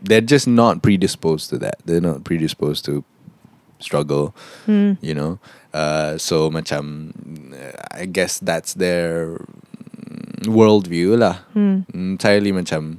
[0.03, 1.79] They're just not predisposed to that.
[1.87, 3.05] They're not predisposed to
[3.83, 4.31] struggle
[5.03, 7.13] you know uh, so macam
[7.93, 9.37] I guess that's their
[10.47, 11.87] worldview lah Hmm.
[11.95, 12.99] entirely macam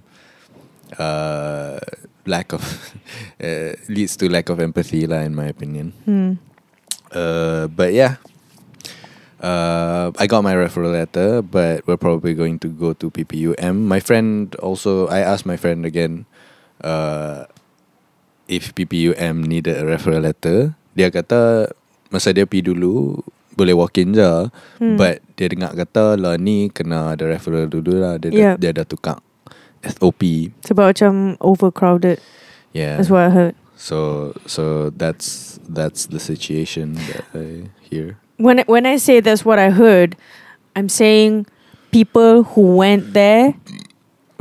[0.96, 1.80] uh,
[2.24, 2.64] lack of
[3.44, 6.40] uh, leads to lack of empathy lah in my opinion Hmm.
[7.12, 8.18] uh, but yeah
[9.44, 13.84] uh, I got my referral letter, but we're probably going to go to PPUM.
[13.92, 16.24] My friend also, I asked my friend again
[16.80, 17.44] uh,
[18.48, 20.80] if PPUM needed a referral letter.
[20.96, 21.76] Dia kata
[22.14, 23.18] masa dia pergi dulu
[23.54, 24.50] boleh walk in je,
[24.82, 24.98] Hmm.
[24.98, 28.18] but dia dengar kata lah ni kena ada referral dulu lah.
[28.18, 28.56] Dia, Yeah.
[28.58, 29.22] dia dah tukar
[29.82, 30.54] SOP.
[30.66, 32.18] Sebab macam overcrowded.
[32.74, 32.98] Yeah.
[32.98, 33.56] That's what I heard.
[33.78, 38.18] So so that's that's the situation that I hear.
[38.40, 40.16] When when I say that's what I heard,
[40.74, 41.46] I'm saying
[41.94, 43.54] people who went there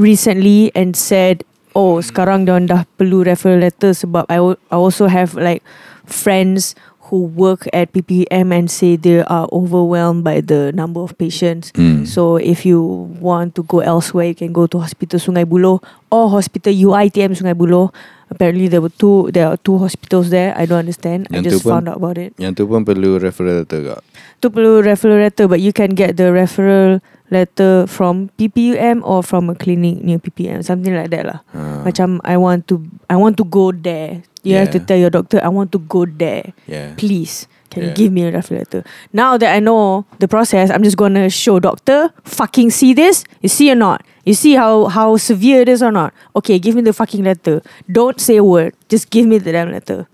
[0.00, 1.44] recently and said,
[1.76, 4.38] "Oh, sekarang dia dah perlu referral letter sebab I,
[4.72, 5.60] I also have like
[6.06, 6.72] friends
[7.12, 11.68] who work at PPM and say they are overwhelmed by the number of patients.
[11.76, 12.08] Mm.
[12.08, 12.80] So if you
[13.20, 17.52] want to go elsewhere, you can go to Hospital Sungai Buloh or Hospital UITM Sungai
[17.52, 17.92] Buloh.
[18.32, 20.56] Apparently there were two there are two hospitals there.
[20.56, 21.28] I don't understand.
[21.28, 22.32] I Yang tu just pun- found out about it.
[22.40, 24.00] Yang tu pun perlu referral letter kak.
[24.40, 29.52] Tu perlu referral letter but you can get the referral letter from PPUM or from
[29.52, 31.44] a clinic near PPM something like that lah.
[31.52, 32.80] Ah, Macam I want to
[33.12, 34.24] I want to go there.
[34.42, 36.52] You have to tell your doctor I want to go there.
[36.66, 36.94] yeah.
[36.96, 38.84] Please can you give me a referral letter?
[39.14, 43.24] Now that I know the process, I'm just gonna show doctor fucking see this.
[43.40, 44.04] You see or not?
[44.24, 46.12] You see how how severe it is or not?
[46.36, 47.62] Okay, give me the fucking letter.
[47.90, 48.74] Don't say a word.
[48.88, 50.06] Just give me the damn letter.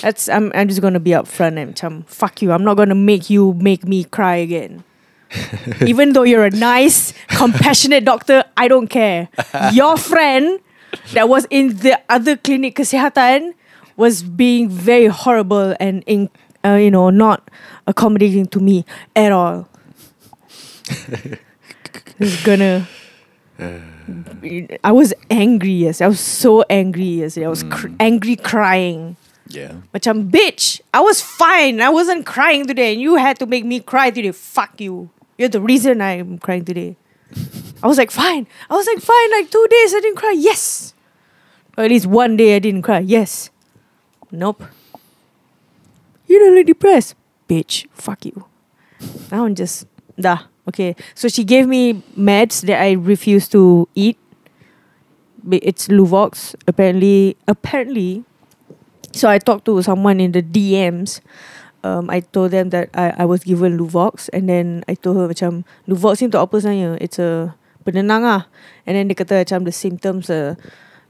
[0.00, 2.04] That's I'm I'm just gonna be upfront and chum.
[2.08, 2.52] Fuck you.
[2.52, 4.84] I'm not gonna make you make me cry again.
[5.86, 9.28] Even though you're a nice, compassionate doctor, I don't care.
[9.72, 10.60] Your friend
[11.12, 13.52] that was in the other clinic kesihatan
[13.96, 16.30] was being very horrible and in,
[16.64, 17.50] uh, you know not
[17.86, 19.68] accommodating to me at all.
[22.18, 22.86] It's gonna.
[24.84, 26.06] I was angry yesterday.
[26.06, 27.46] I was so angry yesterday.
[27.46, 27.96] I was cr- Mm.
[28.00, 29.16] angry crying.
[29.50, 29.82] Yeah.
[29.92, 31.80] Macam bitch, I was fine.
[31.82, 34.30] I wasn't crying today, and you had to make me cry today.
[34.32, 35.10] Fuck you.
[35.38, 36.96] You're the reason I'm crying today.
[37.82, 38.46] I was like fine.
[38.70, 39.30] I was like fine.
[39.34, 40.34] Like two days I didn't cry.
[40.38, 40.93] Yes.
[41.76, 43.00] Or at least one day I didn't cry.
[43.00, 43.50] Yes.
[44.30, 44.62] Nope.
[46.26, 47.14] You're really depressed,
[47.48, 47.86] bitch.
[47.92, 48.46] Fuck you.
[49.30, 49.86] Now I'm just
[50.18, 50.46] dah.
[50.68, 50.96] Okay.
[51.14, 54.18] So she gave me meds that I refused to eat.
[55.50, 56.54] It's Luvox.
[56.66, 58.24] Apparently, apparently.
[59.12, 61.20] So I talked to someone in the DMs.
[61.84, 65.28] Um, I told them that I, I was given Luvox and then I told her
[65.28, 66.96] macam Luvox ni apa sebenarnya?
[66.96, 67.52] It's a
[67.84, 68.48] penenang ah.
[68.88, 70.56] And then dia kata macam the symptoms uh,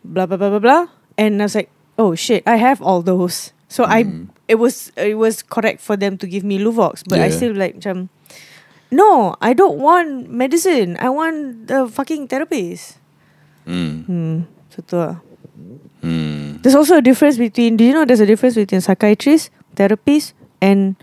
[0.05, 0.85] blah blah blah blah blah.
[1.19, 3.53] And I was like, oh shit, I have all those.
[3.69, 4.29] So I Mm.
[4.47, 7.37] it was it was correct for them to give me Luvox, but I Yeah.
[7.37, 8.09] still like macam
[8.95, 10.95] no, I don't want medicine.
[11.03, 13.03] I want the fucking therapist.
[13.67, 13.95] Mm.
[14.07, 14.37] Hmm.
[14.71, 15.19] So tu lah.
[16.05, 16.63] Mm.
[16.63, 17.75] There's also a difference between.
[17.81, 20.95] Do you know there's a difference between psychiatrist, therapist, and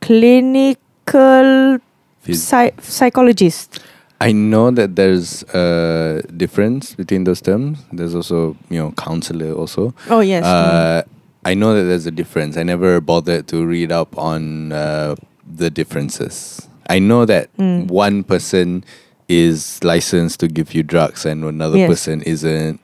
[0.00, 1.78] clinical
[2.24, 3.80] Phys- psy- psychologist?
[4.28, 7.84] I know that there's a difference between those terms.
[7.92, 9.94] There's also, you know, counselor also.
[10.08, 10.44] Oh yes.
[10.44, 11.02] Uh,
[11.44, 12.56] I know that there's a difference.
[12.56, 16.66] I never bothered to read up on uh, the differences.
[16.88, 17.88] I know that Mm.
[17.88, 18.84] one person
[19.28, 21.88] is licensed to give you drugs and another Yes.
[21.88, 22.80] person isn't.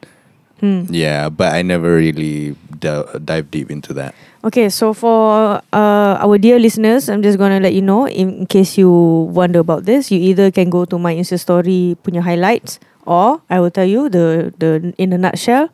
[0.61, 0.85] Hmm.
[0.90, 4.14] Yeah, but I never really d- dive deep into that.
[4.40, 8.79] Okay, so for uh, our dear listeners, I'm just gonna let you know in, case
[8.79, 8.88] you
[9.29, 13.61] wonder about this, you either can go to my Insta story punya highlights, or I
[13.61, 15.68] will tell you the the in a nutshell.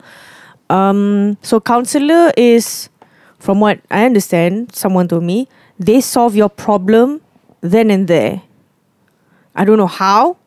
[0.66, 2.90] Um, so counselor is,
[3.38, 5.46] from what I understand, someone told me
[5.78, 7.22] they solve your problem
[7.62, 8.42] then and there.
[9.54, 10.42] I don't know how,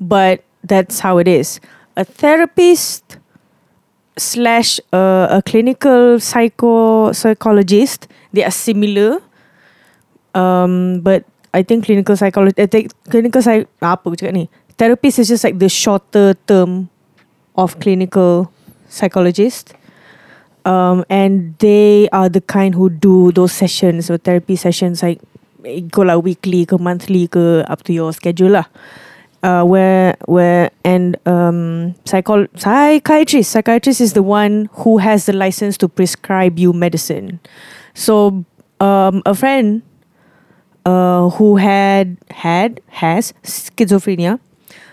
[0.00, 1.60] but that's how it is.
[1.92, 3.19] A therapist
[4.20, 8.06] slash uh, a clinical psycho psychologist.
[8.32, 9.20] They are similar.
[10.34, 14.46] Um but i think clinical psychologist I think clinical psych apa aku ni?
[14.78, 16.86] Therapist is just like the shorter term
[17.58, 18.52] of clinical
[18.86, 19.74] psychologist.
[20.62, 25.18] Um and they are the kind who do those sessions or therapy sessions like
[25.90, 28.68] go lah weekly ke monthly ke up to your schedule lah
[29.42, 33.50] uh, where where and um psychol psychiatrist.
[33.50, 37.40] Psychiatrist is the one who has the license to prescribe you medicine.
[37.94, 38.44] So
[38.80, 39.82] um a friend
[40.86, 44.40] uh who had had has schizophrenia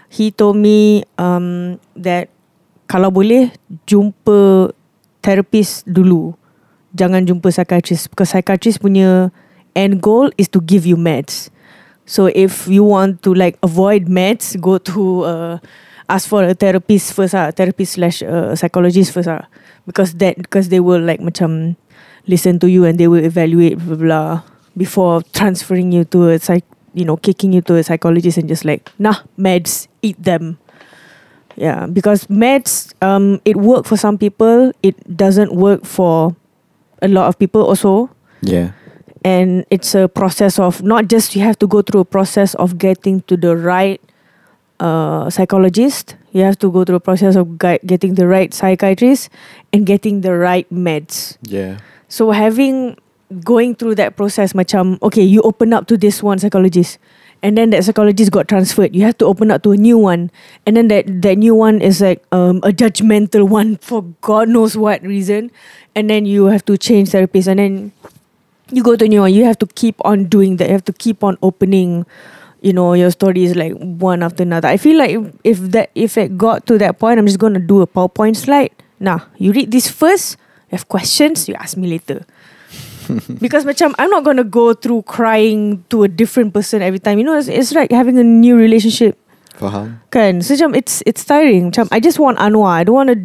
[0.10, 2.32] he told me um that
[2.88, 3.52] kalau boleh
[3.84, 4.72] jumpa
[5.20, 6.32] therapist dulu.
[6.96, 9.30] Jangan jumpa psychiatrist because psychiatrist punya
[9.76, 11.52] end goal is to give you meds.
[12.08, 15.58] So if you want to like avoid meds, go to uh,
[16.08, 19.43] ask for a therapist first ah, therapist slash uh, psychologist first ah,
[19.86, 21.76] because that because they will like macam
[22.26, 24.41] listen to you and they will evaluate blah, blah,
[24.80, 26.63] before transferring you to a psych,
[26.96, 30.58] you know, kicking you to a psychologist and just like nah meds, eat them.
[31.60, 34.72] Yeah, because meds, um, it work for some people.
[34.84, 36.36] It doesn't work for
[37.02, 38.10] a lot of people also.
[38.39, 38.72] Yeah.
[39.28, 42.78] And it's a process of not just you have to go through a process of
[42.80, 44.00] getting to the right
[44.80, 46.16] uh, psychologist.
[46.32, 49.28] You have to go through a process of gui- getting the right psychiatrist
[49.74, 51.36] and getting the right meds.
[51.44, 51.84] Yeah.
[52.08, 52.96] So having
[53.44, 56.96] going through that process macam okay you open up to this one psychologist
[57.44, 60.32] and then that psychologist got transferred you have to open up to a new one
[60.66, 64.80] and then that that new one is like um, a judgmental one for god knows
[64.80, 65.52] what reason
[65.92, 67.92] and then you have to change therapists and then
[68.72, 70.86] you go to a new one you have to keep on doing that you have
[70.86, 72.06] to keep on opening
[72.62, 76.18] you know your stories like one after another i feel like if, if that if
[76.18, 79.52] it got to that point i'm just going to do a powerpoint slide nah you
[79.52, 80.38] read this first
[80.70, 82.26] you have questions you ask me later
[83.44, 87.18] because macam I'm not gonna go through crying to a different person every time.
[87.18, 89.18] You know, it's, it's like having a new relationship.
[89.56, 90.00] Faham?
[90.12, 90.42] Kan?
[90.42, 91.72] So macam it's it's tiring.
[91.72, 92.70] Macam I just want Anwar.
[92.70, 93.20] I don't want to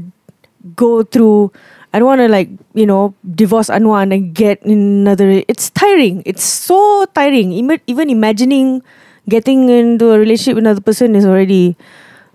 [0.78, 1.52] go through.
[1.92, 5.42] I don't want to like you know divorce Anwar and then get in another.
[5.48, 6.22] It's tiring.
[6.24, 7.52] It's so tiring.
[7.52, 8.82] Even even imagining
[9.28, 11.76] getting into a relationship with another person is already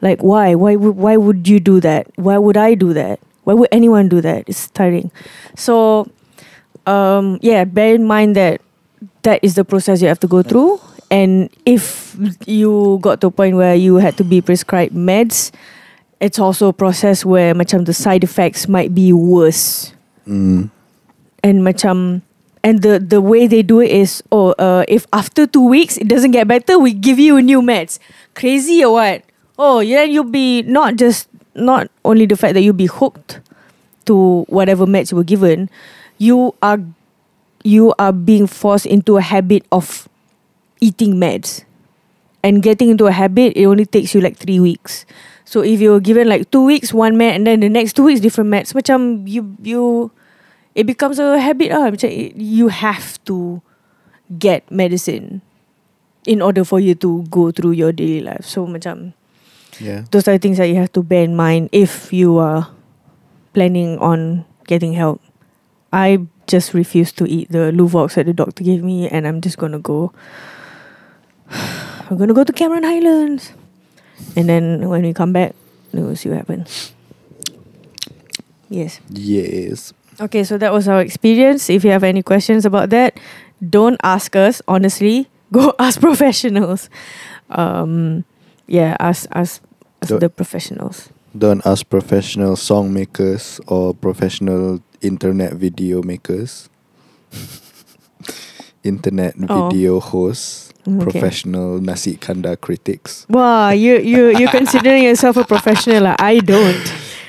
[0.01, 2.07] like why why would why would you do that?
[2.15, 3.19] Why would I do that?
[3.43, 4.43] Why would anyone do that?
[4.47, 5.11] It's tiring.
[5.55, 6.07] So
[6.85, 8.61] um, yeah, bear in mind that
[9.23, 10.79] that is the process you have to go through.
[11.09, 12.15] And if
[12.45, 15.51] you got to a point where you had to be prescribed meds,
[16.19, 19.93] it's also a process where macam the side effects might be worse.
[20.27, 20.69] Mm.
[21.43, 22.21] And macam
[22.63, 26.07] and the the way they do it is oh uh, if after two weeks it
[26.07, 27.99] doesn't get better, we give you a new meds.
[28.33, 29.23] Crazy or what?
[29.57, 33.41] Oh, yeah, you'll be not just not only the fact that you'll be hooked
[34.05, 35.69] to whatever meds you were given,
[36.17, 36.77] you are
[37.63, 40.07] you are being forced into a habit of
[40.79, 41.65] eating meds
[42.43, 45.05] and getting into a habit it only takes you like three weeks
[45.47, 48.19] so if you're given like two weeks one med and then the next two weeks
[48.19, 50.11] different meds macam you you
[50.75, 53.63] it becomes a habit ah macam it- you have to
[54.35, 55.39] get medicine
[56.27, 59.15] in order for you to go through your daily life so macam
[59.79, 60.03] Yeah.
[60.11, 62.67] those are things that you have to bear in mind if you are
[63.53, 65.21] planning on getting help.
[65.93, 69.61] I just refuse to eat the Luvox that the doctor gave me, and I'm just
[69.61, 70.17] gonna go.
[72.09, 73.53] I'm gonna go to Cameron Highlands,
[74.35, 75.53] and then when we come back,
[75.93, 76.93] we'll see what happens.
[78.69, 78.99] Yes.
[79.09, 79.93] Yes.
[80.19, 81.69] Okay, so that was our experience.
[81.69, 83.19] If you have any questions about that,
[83.69, 84.61] don't ask us.
[84.67, 86.89] Honestly, go ask professionals.
[87.49, 88.25] Um,
[88.67, 89.61] yeah, ask ask,
[90.01, 91.09] ask Don't- the professionals.
[91.37, 96.67] Don't ask professional song makers or professional internet video makers.
[98.83, 99.69] internet Oh.
[99.69, 101.03] video hosts, Okay.
[101.03, 103.27] professional nasi kandar critics.
[103.29, 106.07] Wow, you you you considering yourself a professional?
[106.07, 106.15] lah.
[106.15, 106.79] I don't.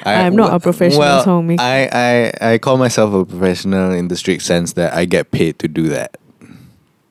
[0.06, 1.60] I'm not a professional well, song maker.
[1.60, 5.58] I, I, I call myself a professional in the strict sense that I get paid
[5.58, 6.16] to do that.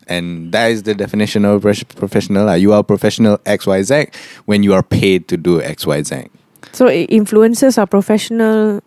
[0.07, 2.55] And that is the definition of a professional.
[2.55, 6.29] You are a professional XYZ when you are paid to do XYZ.
[6.71, 8.81] So i- influencers are professional.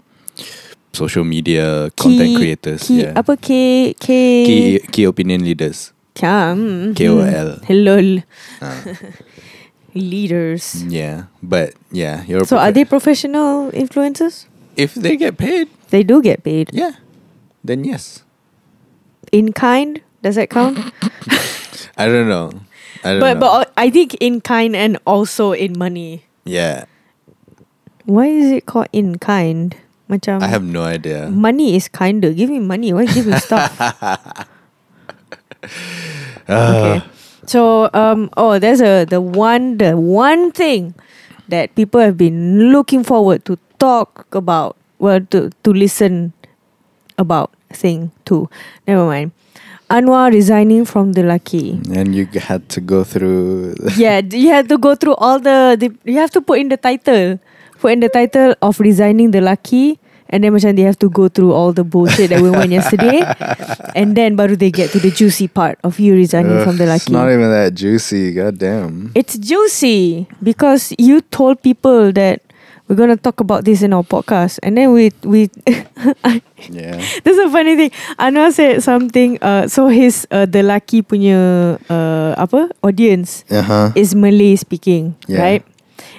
[0.92, 2.88] Social media, content creators.
[2.88, 3.12] Key, yeah.
[3.14, 4.06] Apa K K
[4.46, 5.92] Key, key opinion leaders.
[6.20, 7.58] KOL.
[7.64, 7.96] Hello,
[8.60, 8.80] Uh,
[9.94, 10.84] leaders.
[10.86, 11.24] yeah.
[11.42, 14.46] But yeah, So are they professional influencers?
[14.76, 17.02] If they get paid, They do get paid yeah.
[17.64, 18.22] Then yes.
[19.32, 20.00] in kind.
[20.22, 20.78] Does that count?
[21.98, 22.52] I don't know.
[23.02, 23.40] I don't but know.
[23.40, 26.24] but I think in kind and also in money.
[26.44, 26.84] yeah.
[28.06, 29.76] Why is it called in kind?
[30.10, 31.30] Macam I have no idea.
[31.30, 32.32] money is kinder.
[32.34, 32.90] Give me money.
[32.92, 33.70] Why give me stuff?
[36.48, 36.70] Ah.
[36.74, 36.96] okay.
[37.46, 40.94] So um oh there's a the one the one thing
[41.48, 46.32] that people have been looking forward to talk about well to to listen
[47.18, 48.48] about thing too.
[48.86, 49.32] Never mind.
[49.90, 51.82] Anwar resigning from the Lucky.
[51.90, 53.74] And you had to go through.
[53.96, 56.76] yeah, you have to go through all the, the you have to put in the
[56.76, 57.40] title.
[57.80, 59.98] Put in the title of resigning the Lucky
[60.30, 63.20] and then macam they have to go through all the bullshit that we went yesterday
[63.98, 66.86] and then baru they get to the juicy part of you resigning Ugh, from the
[66.86, 67.12] It's Lucky.
[67.12, 68.32] not even that juicy.
[68.32, 69.10] goddamn.
[69.18, 72.40] It's juicy because you told people that
[72.90, 75.46] we're gonna talk about this in our podcast, and then we we.
[76.70, 76.98] Yeah.
[77.24, 77.90] That's a funny thing.
[78.18, 79.38] Anwar said something.
[79.40, 83.86] Uh, so his uh, the laki punya uh, apa audience Uh huh.
[83.96, 85.40] is Malay speaking, Yeah.
[85.40, 85.62] right?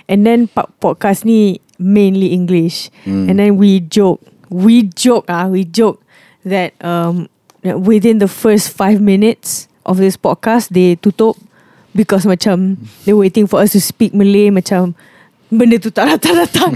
[0.09, 2.93] And then po- podcast ni mainly English.
[3.09, 3.25] Mm.
[3.29, 4.21] And then we joke,
[4.53, 5.97] we joke ah, we joke
[6.45, 7.25] that um
[7.65, 11.37] that within the first five minutes of this podcast they tutup
[11.97, 14.93] because macam they're waiting for us to speak Malay macam
[15.51, 16.71] benda tu tak datang datang.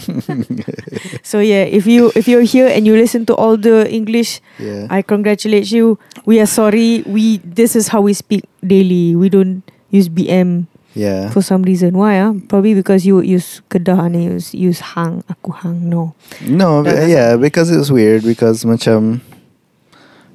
[1.24, 4.92] so yeah, if you if you're here and you listen to all the English, Yeah.
[4.92, 5.96] I congratulate you.
[6.28, 7.08] We are sorry.
[7.08, 9.16] We this is how we speak daily.
[9.16, 9.64] We don't
[9.96, 11.30] use BM yeah.
[11.30, 11.94] for some reason.
[11.94, 12.18] Why?
[12.20, 15.22] Ah, probably because you use kedah and you use use hang.
[15.30, 15.86] Aku hang.
[15.92, 16.16] No.
[16.42, 19.22] No, but yeah, because it's weird because macam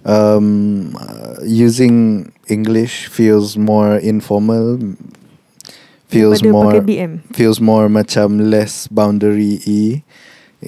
[0.05, 4.79] um uh, using English feels more informal
[6.09, 7.13] feels Daripada more BM.
[7.37, 10.03] feels more macam less boundary y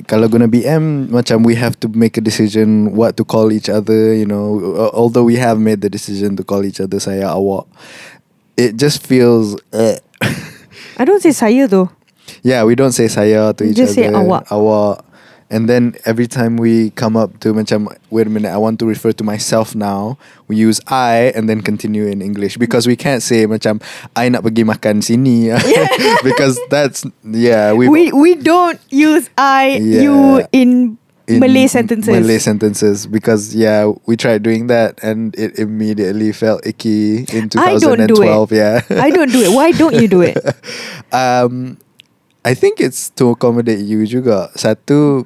[0.09, 4.16] kalau guna BM macam we have to make a decision what to call each other
[4.16, 4.57] you know
[4.97, 7.68] although we have made the decision to call each other saya awak
[8.62, 9.98] it just feels uh,
[10.98, 11.90] I don't say saya though.
[12.46, 14.06] Yeah, we don't say saya to each Just other.
[14.06, 14.46] say awak.
[14.54, 15.02] Awak.
[15.52, 18.86] And then every time we come up to macam, wait a minute, I want to
[18.88, 20.16] refer to myself now.
[20.48, 23.84] We use I and then continue in English because we can't say macam
[24.16, 25.52] I nak pergi makan sini
[26.24, 30.96] because that's yeah we we we don't use I you in,
[31.29, 32.11] Malay sentences.
[32.11, 37.79] Malay sentences because yeah we tried doing that and it immediately felt icky in I
[37.79, 38.51] don't do it.
[38.51, 39.55] 2012 yeah I don't do it.
[39.55, 40.37] Why don't you do it?
[41.14, 41.79] um
[42.45, 45.25] I think it's to accommodate you juga satu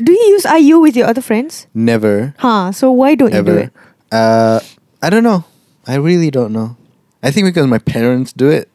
[0.00, 1.66] Do you use IU with your other friends?
[1.74, 2.70] never Huh.
[2.70, 3.74] So why don't you do it?
[4.14, 4.62] uh
[5.02, 5.42] I don't know
[5.90, 6.78] I really don't know
[7.20, 8.70] I think because my parents do it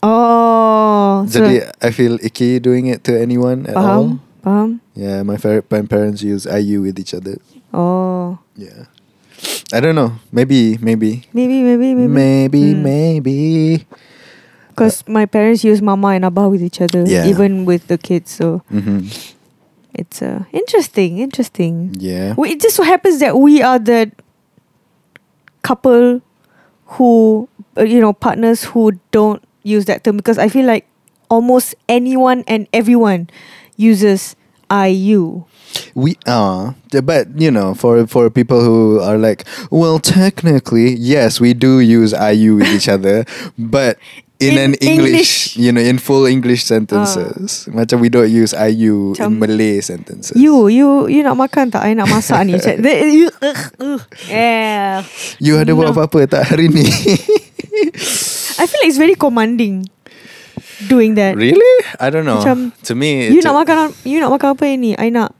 [0.00, 1.28] Oh.
[1.28, 1.44] So
[1.84, 4.80] I feel icky doing it to anyone at all faham.
[4.80, 4.80] Faham.
[4.94, 5.36] yeah my,
[5.82, 7.36] parents use IU with each other
[7.72, 8.38] Oh.
[8.56, 8.86] yeah
[9.72, 12.08] I don't know maybe maybe Maybe maybe maybe.
[12.08, 12.82] maybe Hmm.
[12.82, 13.86] maybe
[14.70, 17.26] Because my parents use mama and abah with each other, Yeah.
[17.28, 18.30] even with the kids.
[18.32, 19.06] So hmm
[19.92, 21.94] it's uh, interesting, interesting.
[21.98, 24.10] yeah We, it just so happens that we are the
[25.62, 26.22] couple
[26.96, 30.86] who, uh, you know, partners who don't use that term because I feel like
[31.28, 33.28] almost anyone and everyone
[33.80, 34.36] uses
[34.68, 35.48] IU.
[35.94, 41.54] We are, but you know, for for people who are like, well, technically, yes, we
[41.54, 43.24] do use IU with each other,
[43.58, 43.98] but
[44.40, 44.88] in, In an English.
[44.88, 47.76] English, you know, in full English sentences, ah.
[47.76, 50.32] macam we don't use IU in Malay sentences.
[50.32, 51.84] You, you, you nak makan tak?
[51.84, 52.56] I nak masak ni.
[52.56, 52.80] Macam,
[53.20, 54.02] you, ugh, ugh.
[54.32, 55.04] Yeah.
[55.36, 56.88] you ada buat apa-apa tak hari ni?
[58.60, 59.84] I feel like it's very commanding
[60.88, 61.36] doing that.
[61.36, 61.74] really?
[61.98, 62.40] I don't know.
[62.40, 64.94] Macam, to me, You nak makan you nak makan apa ini?
[64.96, 65.34] I nak.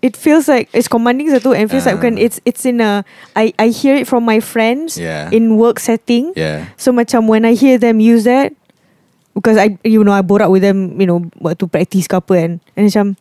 [0.00, 2.04] It feels like it's commanding satu and feels like Ah.
[2.08, 3.04] when it's it's in a
[3.36, 5.28] I I hear it from my friends Yeah.
[5.28, 6.32] in work setting.
[6.32, 6.72] Yeah.
[6.80, 8.56] So macam when I hear them use that
[9.36, 11.20] because I you know I borak with them you know
[11.52, 13.12] to practice apa kan and macam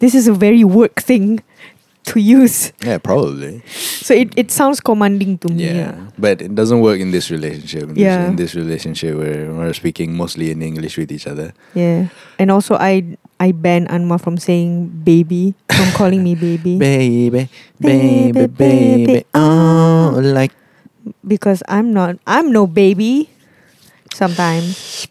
[0.00, 1.44] this is a very work thing
[2.04, 2.72] to use.
[2.82, 3.62] Yeah, probably.
[4.02, 5.66] So it, it sounds commanding to me.
[5.70, 7.82] Yeah, but it doesn't work in this relationship.
[7.84, 8.26] In this, Yeah.
[8.28, 11.54] in this relationship, where we're speaking mostly in English with each other.
[11.74, 12.08] Yeah.
[12.38, 16.78] And also I I ban Anma from saying baby, from calling me baby.
[16.78, 17.48] Baby,
[17.78, 20.50] Baby, baby, baby, oh, like
[21.26, 23.30] because I'm not I'm no baby
[24.14, 25.06] sometimes.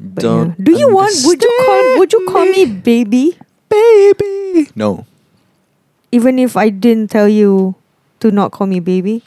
[0.00, 0.48] But don't.
[0.58, 0.62] yeah.
[0.62, 4.70] Do you want would you call would you call me baby baby?
[4.74, 5.06] No.
[6.12, 7.74] Even if I didn't tell you
[8.20, 9.24] to not call me baby?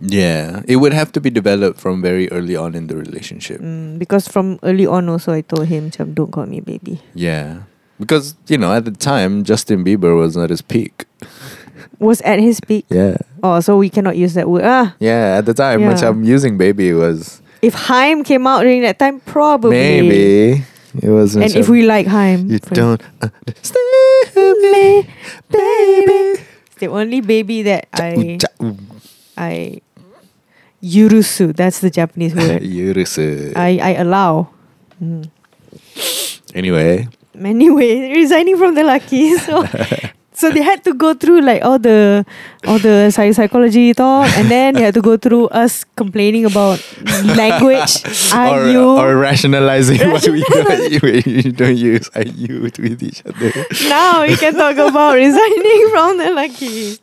[0.00, 3.60] Yeah, it would have to be developed from very early on in the relationship.
[3.60, 7.00] Mm, because from early on also I told him "Macam, don't call me baby.
[7.12, 7.68] Yeah,
[8.00, 11.04] because you know at the time Justin Bieber was at his peak.
[12.00, 12.84] Was at his peak.
[12.88, 14.64] Yeah, Oh, so we cannot use that word.
[14.64, 15.36] Ah, yeah.
[15.40, 15.92] At the time, Yeah.
[15.92, 19.76] macam using baby was if Haim came out during that time, probably.
[19.76, 20.64] maybe
[21.00, 21.36] it was.
[21.36, 23.88] And if we like Haim, you don't understand
[24.36, 25.06] me,
[25.50, 26.40] baby.
[26.66, 28.38] It's the only baby that I
[29.36, 29.80] I
[30.82, 31.54] yurusu.
[31.56, 32.62] That's the Japanese word.
[32.76, 33.52] Yurusu.
[33.56, 34.48] I I allow.
[35.02, 35.30] Mm.
[36.54, 37.08] Anyway,
[37.40, 39.36] Anyway, resigning from the lucky.
[39.38, 39.64] So
[40.40, 42.24] so they had to go through like all the
[42.66, 46.80] all the psy- psychology talk, and then they had to go through us complaining about
[47.36, 48.00] language.
[48.32, 48.80] or, IU.
[48.96, 53.52] or rationalizing why we don't, we don't use IU with each other.
[53.92, 56.96] now we can talk about resigning from the lucky.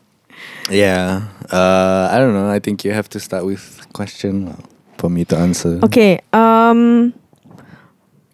[0.74, 1.30] Yeah.
[1.54, 2.50] Uh, I don't know.
[2.50, 4.58] I think you have to start with question
[4.98, 5.80] for me to answer.
[5.86, 6.20] Okay.
[6.34, 7.14] Um.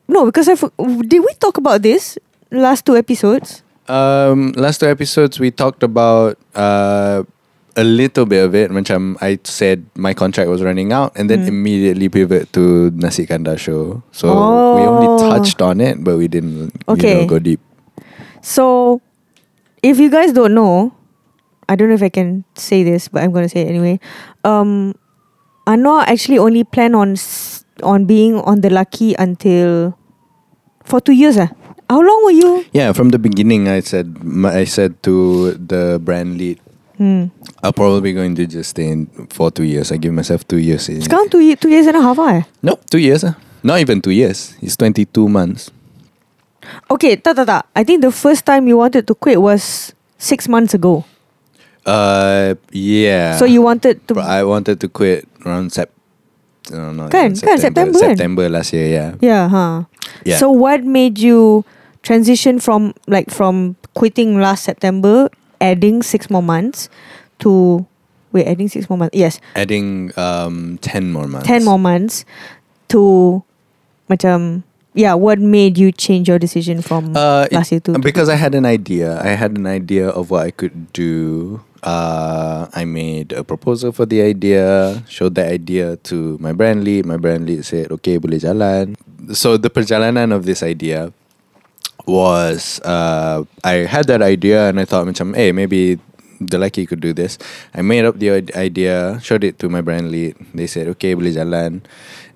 [0.07, 0.55] no because I
[1.07, 2.17] did we talk about this
[2.51, 3.62] last two episodes?
[3.87, 7.23] Um, last two episodes we talked about uh,
[7.75, 8.71] a little bit of it.
[8.71, 11.51] Macam I said my contract was running out, and then Hmm.
[11.51, 14.01] immediately pivot to Nasi Kandar show.
[14.15, 14.31] So
[14.75, 15.17] we only Oh.
[15.29, 17.59] touched on it, but we didn't you know, go deep.
[18.41, 18.99] So,
[19.83, 20.91] if you guys don't know,
[21.67, 23.99] I don't know if I can say this, but I'm gonna say it anyway.
[24.43, 24.95] Um,
[25.67, 29.95] Anwar actually only planned on s- on being on the lucky until
[30.83, 31.39] for two years.
[31.39, 31.51] Ah,
[31.93, 32.65] how long were you?
[32.73, 34.17] Yeah, from the beginning, I said
[34.49, 36.57] I said to the brand lead,
[36.97, 37.33] Hmm.
[37.65, 39.91] I'm probably going to just stay in for two years.
[39.91, 40.89] I give myself two years.
[40.89, 41.01] In.
[41.01, 42.37] Sekarang two, two years and a half ah.
[42.37, 42.43] eh?
[42.61, 43.25] No, two years.
[43.25, 43.33] ah.
[43.65, 44.53] Not even two years.
[44.61, 45.73] It's 22 months.
[46.93, 47.63] Okay, tak tak tak.
[47.73, 49.91] I think the first time you wanted to quit was
[50.21, 51.01] six months ago.
[51.81, 53.35] Uh, yeah.
[53.41, 54.21] So you wanted to.
[54.21, 55.89] I wanted to quit around Sep.
[56.71, 57.99] No, no, Kan, kan, September?
[57.99, 59.09] September last year, yeah.
[59.19, 59.83] Yeah, huh.
[60.23, 60.39] Yeah.
[60.39, 61.67] So what made you
[62.03, 65.29] transition from like from quitting last September,
[65.59, 66.89] adding six more months,
[67.39, 67.85] to
[68.31, 69.15] wait, adding six more months.
[69.15, 71.47] Yes, Adding um, 10 more months.
[71.47, 72.25] ten more months,
[72.89, 73.41] to,
[74.09, 75.13] macam yeah.
[75.15, 77.97] What made you change your decision from Uh, last year to?
[77.97, 79.17] because I had an idea.
[79.23, 81.61] I had an idea of what I could do.
[81.83, 87.05] Uh, I made a proposal for the idea, showed the idea to my brand lead.
[87.05, 88.95] My brand lead said, okay, boleh jalan.
[89.35, 91.11] So the perjalanan of this idea
[92.05, 95.99] was uh, I had that idea and I thought, macam, hey, maybe
[96.39, 97.37] the lucky could do this.
[97.73, 100.35] I made up the idea, showed it to my brand lead.
[100.53, 101.83] They said, okay, boleh jalan.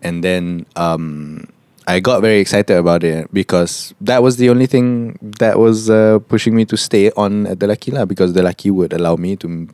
[0.02, 1.48] And then um,
[1.88, 6.20] I got very excited about it because that was the only thing that was uh,
[6.28, 9.36] pushing me to stay on at the Lucky lah because the Lucky would allow me
[9.38, 9.68] to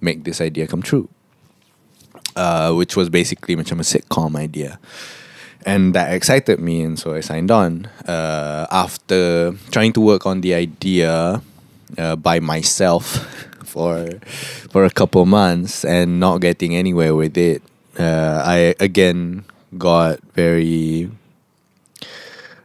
[0.00, 1.08] make this idea come true.
[2.34, 4.80] Uh, which was basically macam a sitcom idea.
[5.64, 7.86] And that excited me and so I signed on.
[8.06, 11.40] Uh, after trying to work on the idea
[11.98, 13.22] uh, by myself
[13.64, 14.18] for
[14.70, 17.62] for a couple months and not getting anywhere with it,
[17.98, 19.44] uh, I again
[19.78, 21.08] got very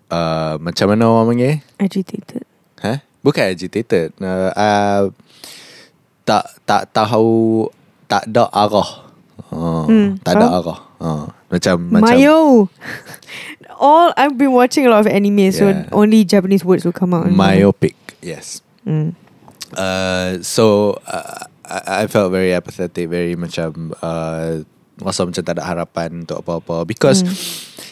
[0.10, 1.56] uh, macam mana orang panggil?
[1.80, 2.44] agitated.
[2.84, 3.04] Ha?
[3.22, 4.16] Bukan agitated.
[4.20, 5.04] Uh, uh,
[6.28, 7.68] tak tak tahu
[8.10, 8.90] tak ada arah.
[9.54, 10.80] Uh, Hmm, tak ada arah.
[11.00, 12.68] Uh, macam macam Mayo.
[13.80, 17.30] All I've been watching a lot of anime, so only Japanese words will come out.
[17.30, 17.96] myopic.
[18.22, 18.62] Yes.
[18.88, 19.14] Mm.
[19.76, 24.66] Uh, so uh, I, I felt very apathetic, very macam uh,
[24.98, 27.36] rasa macam tak ada harapan untuk apa-apa because Mm.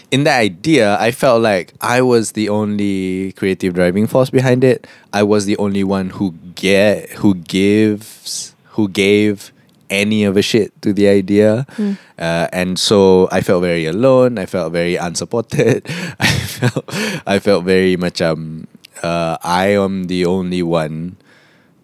[0.10, 4.88] in that idea I felt like I was the only creative driving force behind it.
[5.14, 9.54] I was the only one who get who gives who gave
[9.90, 11.66] any of a shit to the idea.
[11.78, 11.98] Mm.
[12.18, 14.38] Uh, and so I felt very alone.
[14.38, 15.86] I felt very unsupported.
[16.20, 16.86] I felt
[17.26, 18.68] I felt very macam
[19.04, 21.18] uh, I am the only one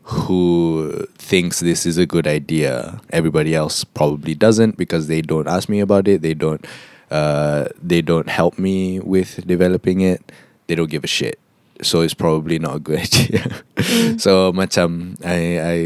[0.04, 3.00] who thinks this is a good idea.
[3.12, 6.22] Everybody else probably doesn't because they don't ask me about it.
[6.22, 6.66] They don't
[7.10, 10.32] uh, they don't help me with developing it.
[10.68, 11.40] They don't give a shit.
[11.82, 13.64] So it's probably not a good idea.
[14.18, 15.78] so macam I I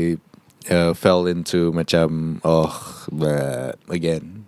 [0.70, 2.72] uh, fell into macam oh
[3.22, 4.46] uh, again.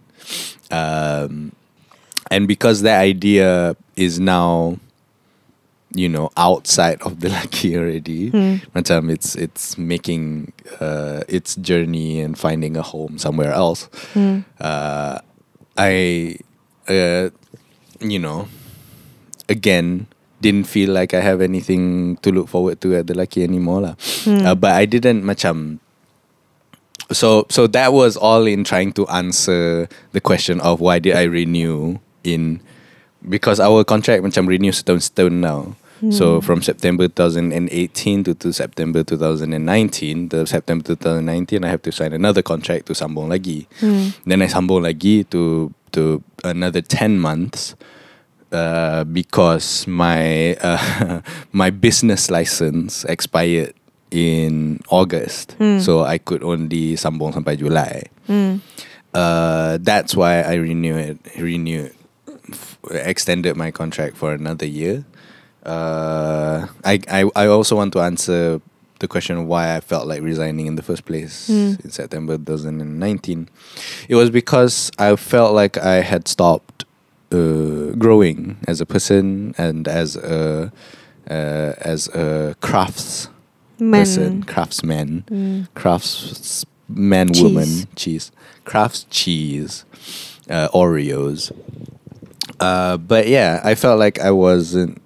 [0.71, 1.53] Um,
[2.29, 4.75] and because that idea is now
[5.95, 8.59] you know outside of the lucky already Hmm.
[8.75, 10.51] macam it's it's making
[10.83, 14.43] uh, its journey and finding a home somewhere else Mm.
[14.59, 15.23] uh,
[15.79, 16.35] I
[16.91, 17.31] uh,
[18.03, 18.51] you know
[19.47, 20.11] again
[20.43, 23.95] didn't feel like I have anything to look forward to at the lucky anymore lah.
[24.27, 24.43] Hmm.
[24.45, 25.79] Uh, but I didn't macam
[27.11, 31.23] so so that was all in trying to answer the question of why did I
[31.23, 32.61] renew in
[33.27, 35.75] because our contract macam renew setahun-setahun now.
[36.13, 36.45] So Hmm.
[36.45, 42.45] from September 2018 to, to September 2019, the September 2019 I have to sign another
[42.45, 43.65] contract to sambung lagi.
[43.81, 44.13] Mm.
[44.29, 47.73] Then I sambung lagi to to another 10 months
[48.51, 53.73] uh, because my uh, my business license expired
[54.11, 55.53] in August.
[55.59, 55.79] Hmm.
[55.79, 58.03] So I could only sambung sampai July.
[58.29, 58.61] Mm.
[59.13, 61.91] Uh, that's why I renewed renewed
[62.51, 65.03] f- extended my contract for another year.
[65.65, 68.61] Uh, I, I I also want to answer
[68.99, 71.83] the question why I felt like resigning in the first place Mm.
[71.83, 73.49] in September 2019.
[74.09, 76.85] It was because I felt like I had stopped
[77.31, 80.71] uh, growing as a person and as a
[81.29, 83.27] uh, as a crafts
[83.79, 85.67] person, craftsman Mm.
[85.75, 87.43] craftsman Cheese.
[87.43, 88.31] woman cheese
[88.65, 89.85] crafts cheese
[90.49, 91.51] uh, oreos
[92.59, 94.97] Uh, but yeah, I felt like I wasn't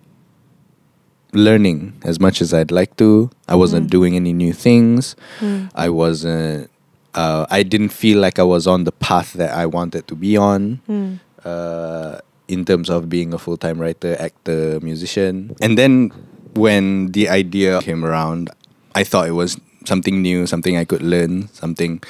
[1.34, 3.30] learning as much as I'd like to.
[3.48, 3.90] I wasn't Mm.
[3.92, 5.16] doing any new things.
[5.40, 5.68] Hmm.
[5.76, 6.70] I wasn't.
[7.14, 10.38] Uh, I didn't feel like I was on the path that I wanted to be
[10.38, 10.80] on.
[10.88, 11.20] Hmm.
[11.44, 15.56] Uh, in terms of being a full time writer, actor, musician.
[15.62, 16.12] And then
[16.56, 18.50] when the idea came around,
[18.96, 22.02] I thought it was something new, something I could learn, something.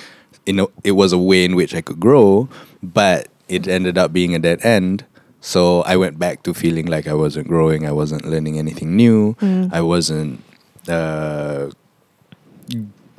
[0.45, 2.49] You know, it was a way in which I could grow,
[2.81, 5.05] but it ended up being a dead end.
[5.41, 9.33] So I went back to feeling like I wasn't growing, I wasn't learning anything new,
[9.39, 9.67] Hmm.
[9.71, 10.43] I wasn't
[10.87, 11.69] uh,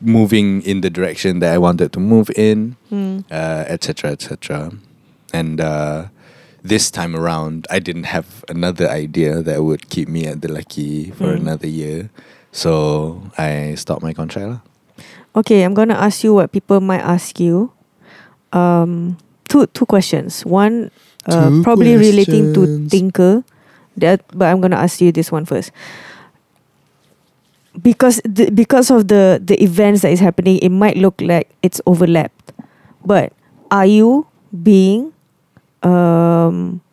[0.01, 3.21] moving in the direction that I wanted to move in Hmm.
[3.31, 4.73] uh, etc., etc.
[5.33, 6.07] And uh,
[6.63, 11.11] this time around, I didn't have another idea that would keep me at the Lucky
[11.11, 11.41] for Mm.
[11.41, 12.11] another year,
[12.53, 14.47] so I stopped my contract.
[14.47, 14.61] lah.
[15.33, 17.73] Okay, I'm gonna ask you what people might ask you.
[18.53, 19.17] Um,
[19.49, 20.45] two two questions.
[20.45, 20.93] One,
[21.25, 22.93] uh, Two probably relating to questions.
[22.93, 23.35] Thinker.
[23.97, 25.73] That, but I'm gonna ask you this one first.
[27.73, 31.81] Because the, because of the the events that is happening, it might look like it's
[31.89, 32.53] overlapped.
[33.01, 33.33] But
[33.73, 35.17] are you being
[35.81, 36.85] um,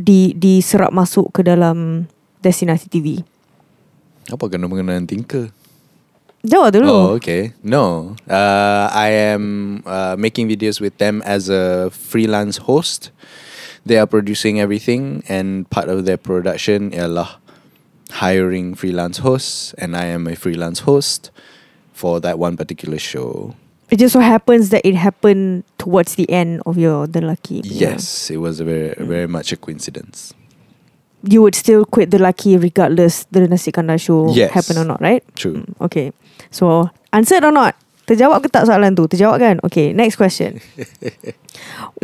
[0.00, 2.08] di diserap masuk ke dalam
[2.40, 3.20] destinasi TV?
[4.30, 5.50] Apa kena mengenai Thinker?
[6.42, 6.90] Jawab dulu.
[6.90, 7.54] Oh, okay.
[7.62, 13.14] No, uh, I am uh, making videos with them as a freelance host.
[13.86, 17.38] They are producing everything, and part of their production ialah
[18.18, 21.30] hiring freelance hosts, and I am a freelance host
[21.94, 23.54] for that one particular show.
[23.90, 27.62] It just so happens that it happened towards the end of your The Lucky.
[27.62, 30.34] Yes, it was a very very much a coincidence.
[31.22, 34.50] You would still quit The Lucky regardless the Nasi Kandar show Yes.
[34.50, 35.22] happen or not, right?
[35.38, 35.62] True.
[35.62, 36.10] Mm, Okay.
[36.50, 37.78] So, answered or not?
[38.10, 39.06] Terjawab ke tak soalan tu?
[39.06, 39.56] Terjawab kan?
[39.62, 40.58] Okay, next question.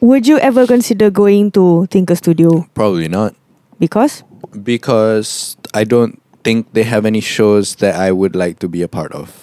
[0.00, 2.66] Would you ever consider going to Thinker Studio?
[2.74, 3.34] Probably not
[3.82, 4.22] Because?
[4.62, 8.88] because I don't think they have any shows that I would like to be a
[8.88, 9.34] part of.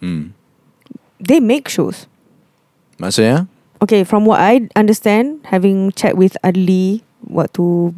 [0.00, 0.32] Hmm.
[1.20, 2.06] They make shows.
[2.96, 3.46] Maksudnya?
[3.84, 7.92] Okay, from what I understand, having chat with Adli waktu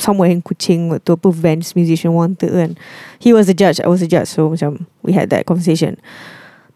[0.00, 2.72] somewhere in Kuching waktu apa Vans Musician Wanted kan.
[3.20, 4.32] He was the judge, I was the judge.
[4.32, 6.00] So macam we had that conversation.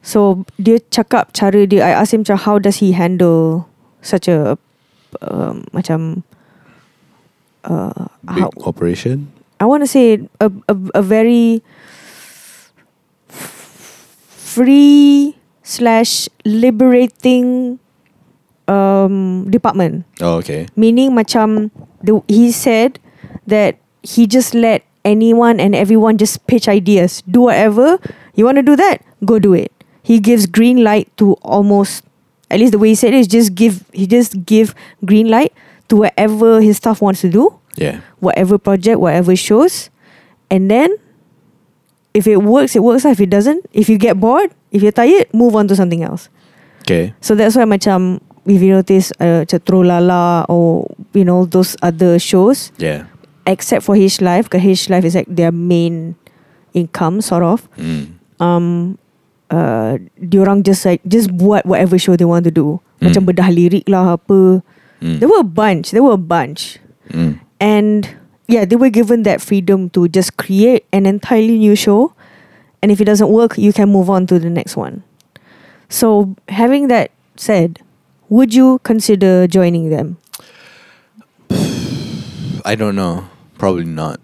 [0.05, 3.65] So dia cakap cara dia, I asked him macam how does he handle
[4.05, 4.61] such a
[5.25, 6.23] um, macam
[7.65, 9.33] uh, Big how, operation.
[9.61, 11.65] I want to say a, a, a very
[14.29, 17.81] free slash liberating
[18.69, 20.05] um, department.
[20.21, 20.69] Oh, okay.
[20.77, 21.73] Meaning macam
[22.05, 23.01] the, he said
[23.47, 27.23] that he just let anyone and everyone just pitch ideas.
[27.29, 27.99] Do whatever.
[28.35, 29.03] You want to do that?
[29.25, 29.73] Go do it.
[30.03, 32.05] He gives green light to almost
[32.51, 34.75] at least the way he said it is just give he just give
[35.05, 35.53] green light
[35.89, 38.01] to whatever his staff wants to do Yeah.
[38.21, 39.89] whatever project, whatever shows,
[40.53, 40.95] and then
[42.13, 43.05] if it works, it works.
[43.05, 46.29] If it doesn't, if you get bored, if you're tired, move on to something else.
[46.87, 47.15] Okay.
[47.21, 50.87] So that's why macam if you notice uh, macam Trolala or
[51.17, 53.09] you know those other shows, Yeah.
[53.47, 56.17] Except for H Life, because H Life is like their main
[56.73, 57.69] income sort of.
[57.77, 58.19] Mm.
[58.41, 58.99] Um,
[59.51, 62.81] uh, diorang just like just buat whatever show they want to do.
[63.01, 63.29] Macam Mm.
[63.31, 64.65] bedah lirik lah apa.
[65.03, 65.21] Mm.
[65.21, 65.93] There were a bunch.
[65.93, 66.81] There were a bunch.
[67.13, 67.39] Mm.
[67.61, 68.01] And
[68.49, 72.13] yeah, they were given that freedom to just create an entirely new show.
[72.83, 75.05] And if it doesn't work, you can move on to the next one.
[75.89, 77.81] So, having that said,
[78.29, 80.17] would you consider joining them?
[82.65, 83.25] I don't know.
[83.65, 84.21] Probably not.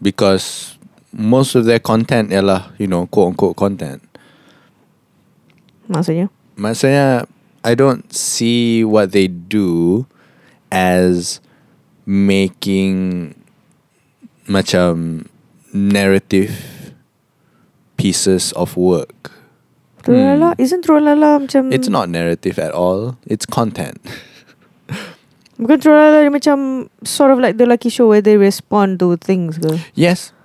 [0.00, 0.78] Because
[1.10, 3.98] most of their content ialah, you know, quote unquote content.
[5.90, 6.30] Maksudnya?
[6.54, 7.26] Maksudnya,
[7.66, 10.06] I don't see what they do
[10.70, 11.42] as
[12.06, 13.34] making
[14.46, 15.26] macam
[15.74, 16.94] narrative
[17.98, 19.34] pieces of work.
[20.06, 20.54] Trolala?
[20.54, 20.62] Hmm.
[20.62, 21.74] Isn't Trolala macam...
[21.74, 23.18] It's not narrative at all.
[23.26, 23.98] It's content.
[25.56, 29.56] Bukan Trolala dia macam sort of like the Lucky Show where they respond to things
[29.56, 29.80] ke?
[29.96, 30.36] Yes,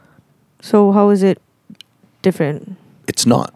[0.62, 1.42] So, how is it
[2.22, 2.78] different?
[3.08, 3.54] it's not.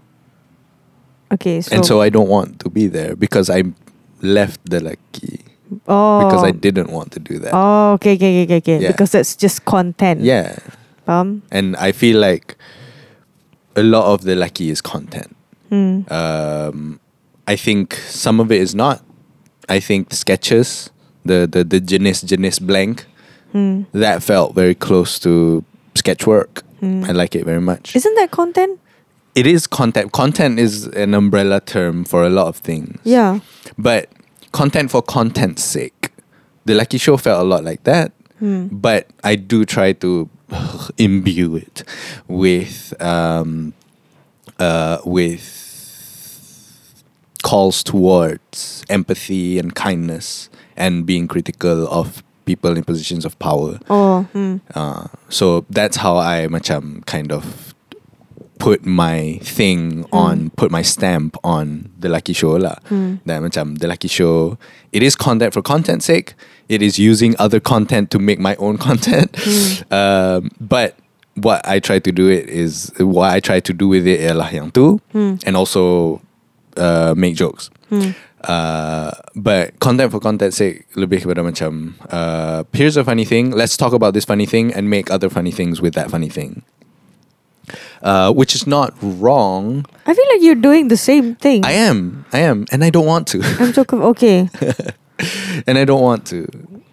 [1.31, 1.75] Okay, so...
[1.75, 3.63] and so I don't want to be there because I
[4.21, 5.45] left the lucky
[5.87, 6.25] oh.
[6.25, 7.51] because I didn't want to do that.
[7.53, 8.79] Oh, okay, okay, okay, okay.
[8.79, 8.91] Yeah.
[8.91, 10.21] Because that's just content.
[10.21, 10.57] Yeah,
[11.07, 11.41] Faham?
[11.51, 12.57] and I feel like
[13.75, 15.35] a lot of the lucky is content.
[15.69, 16.01] Hmm.
[16.11, 16.99] Um,
[17.47, 19.01] I think some of it is not.
[19.69, 20.91] I think the sketches,
[21.25, 23.05] the the the jenis jenis blank,
[23.51, 23.83] Hmm.
[23.93, 25.63] that felt very close to
[25.95, 26.63] sketch work.
[26.79, 27.03] Hmm.
[27.05, 27.95] I like it very much.
[27.95, 28.79] Isn't that content?
[29.35, 30.11] it is content.
[30.13, 32.97] Content is an umbrella term for a lot of things.
[33.03, 33.39] Yeah.
[33.77, 34.07] But
[34.53, 36.11] content for content's sake
[36.65, 38.67] The Lucky Show felt a lot like that, Hmm.
[38.71, 40.29] but I do try to
[40.97, 41.83] imbue it
[42.27, 43.73] with um,
[44.59, 45.43] uh, with
[47.43, 53.79] calls towards empathy and kindness and being critical of people in positions of power.
[53.89, 54.57] Oh, hmm.
[54.75, 57.73] Uh, so that's how I macam kind of
[58.59, 62.75] put my thing on, put my stamp on the Lucky Show lah.
[62.87, 63.15] Hmm.
[63.25, 64.57] That macam the Lucky Show,
[64.91, 66.35] it is content for content's sake.
[66.69, 69.35] It is using other content to make my own content.
[69.91, 70.95] Um, but
[71.35, 74.51] what I try to do it is what I try to do with it ialah
[74.53, 75.35] yang tu, Hmm.
[75.45, 76.21] and also
[76.77, 77.69] uh, make jokes.
[78.45, 83.51] Uh, but content for content's sake lebih kepada macam uh, here's a funny thing.
[83.51, 86.61] Let's talk about this funny thing and make other funny things with that funny thing.
[88.05, 89.85] Uh, which is not wrong.
[90.05, 91.65] I feel like you're doing the same thing.
[91.65, 92.25] I am.
[92.29, 92.69] I am.
[92.71, 93.41] And I don't want to.
[93.57, 94.49] I'm so conf- okay.
[95.65, 96.45] and I don't want to.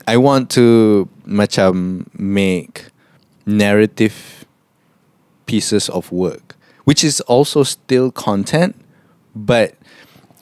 [0.08, 2.88] I want to macam make
[3.46, 4.46] narrative
[5.46, 8.76] pieces of work which is also still content
[9.34, 9.74] but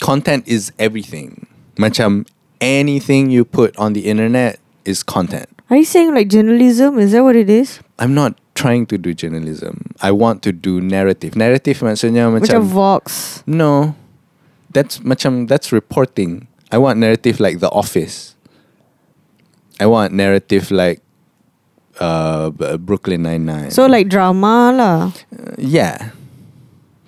[0.01, 1.47] content is everything
[1.77, 2.27] macam
[2.61, 6.99] anything you put on the internet is content Are you saying like journalism?
[6.99, 7.79] Is that what it is?
[8.03, 12.61] I'm not trying to do journalism I want to do narrative narrative maksudnya Macam macam
[12.67, 13.07] Vox.
[13.47, 13.95] no
[14.75, 18.35] that's macam that's reporting I want narrative like The Office
[19.81, 21.01] I want narrative like
[22.01, 23.71] uh, Brooklyn Nine Nine.
[23.71, 25.13] So like drama lah.
[25.57, 26.11] yeah,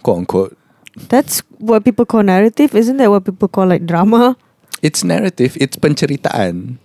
[0.02, 0.56] quote unquote.
[0.96, 2.74] That's what people call narrative.
[2.74, 4.36] Isn't that what people call like drama?
[4.82, 5.56] It's narrative.
[5.60, 6.78] It's penceritaan.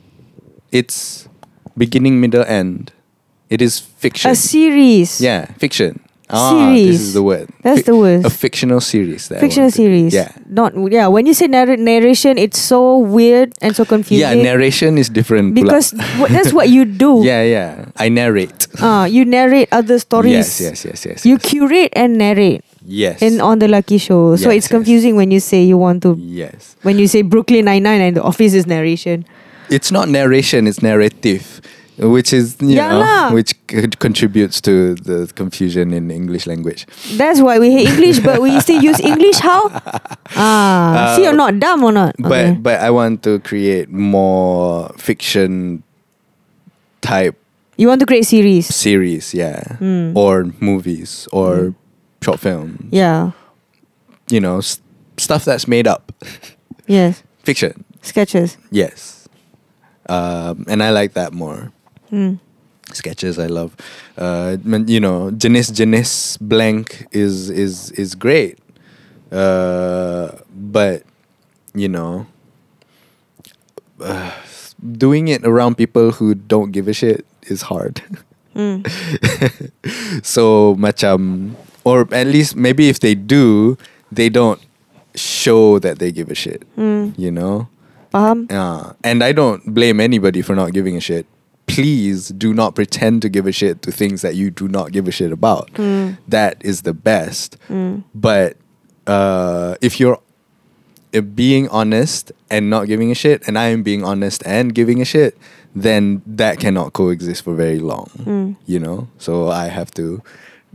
[0.71, 1.27] It's
[1.77, 2.91] beginning, middle, end.
[3.49, 4.31] It is fiction.
[4.31, 5.21] A series.
[5.21, 6.03] yeah, fiction.
[6.29, 7.47] Ah, this is the word.
[7.63, 8.25] That's the word.
[8.25, 9.29] A fictional series.
[9.29, 10.13] That I Fictional series.
[10.13, 10.35] Yeah.
[10.47, 11.07] Not yeah.
[11.07, 14.27] When you say narr- narration, it's so weird and so confusing.
[14.27, 15.55] Yeah, narration is different.
[15.55, 15.71] pula.
[15.71, 15.91] because
[16.35, 17.23] that's what you do.
[17.23, 17.85] yeah, yeah.
[17.95, 18.67] I narrate.
[18.75, 20.35] Uh, you narrate other stories.
[20.35, 21.25] Yes, yes, yes, yes.
[21.25, 21.47] You yes.
[21.47, 23.21] curate and narrate Yes.
[23.21, 24.37] in on the Lucky Show.
[24.37, 26.75] So Yes, it's confusing when you say you want to Yes.
[26.83, 29.25] when you say Brooklyn Nine Nine and the Office is narration.
[29.69, 31.59] It's not narration, it's narrative.
[31.99, 33.33] Which is, you Yeah know, lah.
[33.33, 36.85] which c- contributes to the confusion in English language.
[37.17, 39.39] That's why we hate English, but we still use English.
[39.41, 39.65] How?
[40.37, 42.13] Ah, see, you're not dumb or not?
[42.21, 42.51] But Okay.
[42.61, 45.81] but I want to create more fiction
[47.01, 47.33] type
[47.77, 48.69] you want to create series?
[48.69, 50.13] series, yeah, Hmm.
[50.17, 51.73] or movies or
[52.21, 52.89] short film.
[52.91, 53.31] Yeah.
[54.29, 54.81] You know, s-
[55.17, 56.11] stuff that's made up.
[56.87, 57.21] Yes.
[57.43, 58.55] Fiction, Sketches.
[58.71, 59.27] yes.
[60.07, 61.73] Um, and I like that more.
[62.13, 62.39] Mm.
[62.93, 63.75] sketches I love.
[64.17, 64.55] Uh,
[64.87, 68.57] you know, jenis jenis blank is is is great.
[69.35, 71.03] Uh, but
[71.75, 72.25] you know,
[73.99, 74.31] uh,
[74.95, 77.99] doing it around people who don't give a shit is hard.
[78.55, 78.87] Mm.
[80.25, 81.51] so macam,
[81.87, 83.77] or at least maybe if they do,
[84.11, 84.59] they don't
[85.15, 86.63] show that they give a shit.
[86.75, 87.17] Mm.
[87.17, 87.69] You know.
[88.13, 88.51] Faham?
[88.51, 91.25] Uh, and I don't blame anybody for not giving a shit.
[91.67, 95.07] Please do not pretend to give a shit to things that you do not give
[95.07, 95.71] a shit about.
[95.73, 96.17] Mm.
[96.27, 97.57] That is the best.
[97.67, 98.03] Mm.
[98.15, 98.57] But
[99.05, 100.19] uh, if you're
[101.35, 105.05] being honest and not giving a shit, and I am being honest and giving a
[105.05, 105.37] shit,
[105.75, 108.09] then that cannot coexist for very long.
[108.17, 108.55] Mm.
[108.65, 109.07] You know?
[109.17, 110.21] So I have to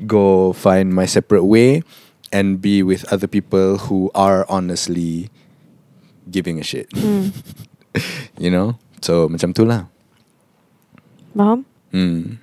[0.07, 1.83] go find my separate way
[2.33, 5.29] and be with other people who are honestly
[6.31, 6.89] giving a shit.
[6.91, 7.33] Mm.
[8.39, 8.79] you know?
[9.01, 9.87] So macam tu lah.
[11.37, 11.65] Faham?
[11.93, 12.39] Mm.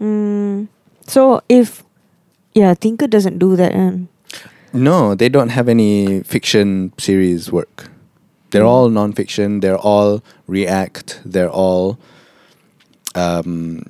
[0.00, 0.68] Mm.
[1.06, 1.84] So if
[2.54, 3.74] yeah, Thinker doesn't do that.
[4.72, 7.90] No, they don't have any fiction series work.
[8.50, 8.70] They're Mm.
[8.70, 9.58] all non-fiction.
[9.60, 11.18] They're all react.
[11.26, 11.98] They're all,
[13.14, 13.86] um,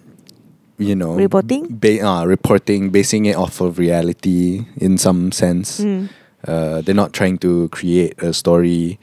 [0.79, 1.67] you know, Reporting?
[1.71, 5.81] Ba- uh, reporting, basing it off of reality in some sense.
[5.81, 6.09] Mm.
[6.47, 8.99] Uh, they're not trying to create a story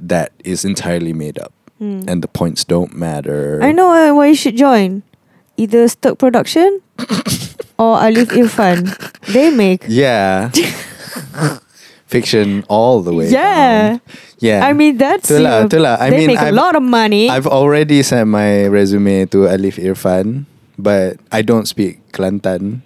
[0.00, 2.08] that is entirely made up, Mm.
[2.08, 3.60] and the points don't matter.
[3.62, 5.02] I know uh, why you should join.
[5.58, 6.80] Either Sturk Production
[7.78, 8.94] or Alif Irfan.
[9.32, 9.84] They make.
[9.90, 10.50] Yeah.
[12.08, 13.28] Fiction all the way.
[13.28, 13.98] Yeah.
[13.98, 14.00] down.
[14.40, 14.64] Yeah.
[14.64, 16.00] I mean that's Tu lah, uh, tu lah.
[16.00, 17.28] I they mean, make a I've- lot of money.
[17.28, 20.47] I've already sent my resume to Alif Irfan,
[20.78, 22.82] but I don't speak Kelantan.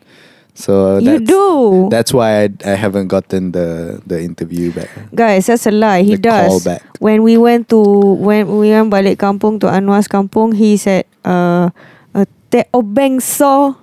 [0.55, 1.88] So you that's, do.
[1.90, 4.90] That's why I, I haven't gotten the, the interview back.
[5.14, 6.03] Guys, that's a lie.
[6.03, 6.68] He The does.
[6.99, 11.70] When we went to when we went balik kampung to Anwar's kampung, he said, uh,
[12.14, 13.76] uh te obeng so.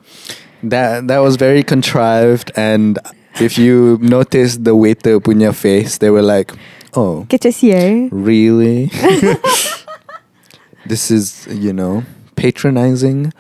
[0.62, 3.00] That that was very contrived and
[3.40, 6.52] if you notice the waiter punya face, they were like,
[6.96, 8.10] Oh, eh?
[8.12, 8.92] really?
[10.86, 12.04] This is, you know,
[12.36, 13.32] patronizing,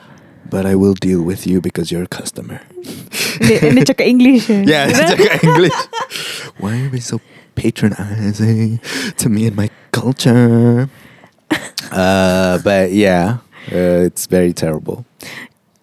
[0.49, 2.61] but I will deal with you because you're a customer.
[3.39, 4.65] dia cakap English eh.
[4.71, 5.77] Yeah, cakap English.
[6.59, 7.21] Why are you being so
[7.55, 8.81] patronizing
[9.17, 10.89] to me and my culture?
[11.89, 13.41] Uh, but yeah,
[13.71, 15.05] uh, it's very terrible.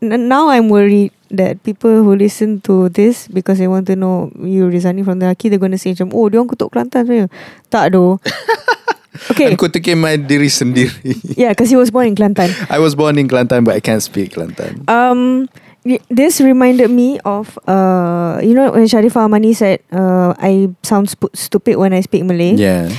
[0.02, 4.30] N- now I'm worried that people who listen to this because they want to know
[4.38, 7.28] you resigning from the Lucky, they're going to say oh, dia orang kutuk Kelantan sebenarnya.
[7.72, 8.20] Tak doh.
[9.30, 9.52] okay.
[9.52, 10.92] Aku kutukin my diri sendiri.
[11.36, 12.48] Yeah, because he was born in Kelantan.
[12.72, 14.88] I was born in Kelantan, but I can't speak Kelantan.
[14.88, 15.48] Um,
[16.08, 21.32] this reminded me of uh, you know when Sharifah Amani said, uh, I sound sp-
[21.36, 22.56] stupid when I speak Malay.
[22.56, 22.90] Yeah,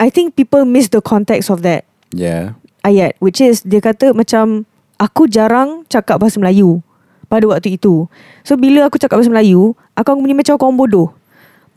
[0.00, 1.84] I think people miss the context of that
[2.14, 2.56] yeah.
[2.86, 4.64] ayat, which is dia kata macam
[4.96, 6.80] aku jarang cakap bahasa Melayu
[7.28, 8.08] pada waktu itu.
[8.42, 11.08] So bila aku cakap bahasa Melayu, aku akan bunyi macam orang bodoh.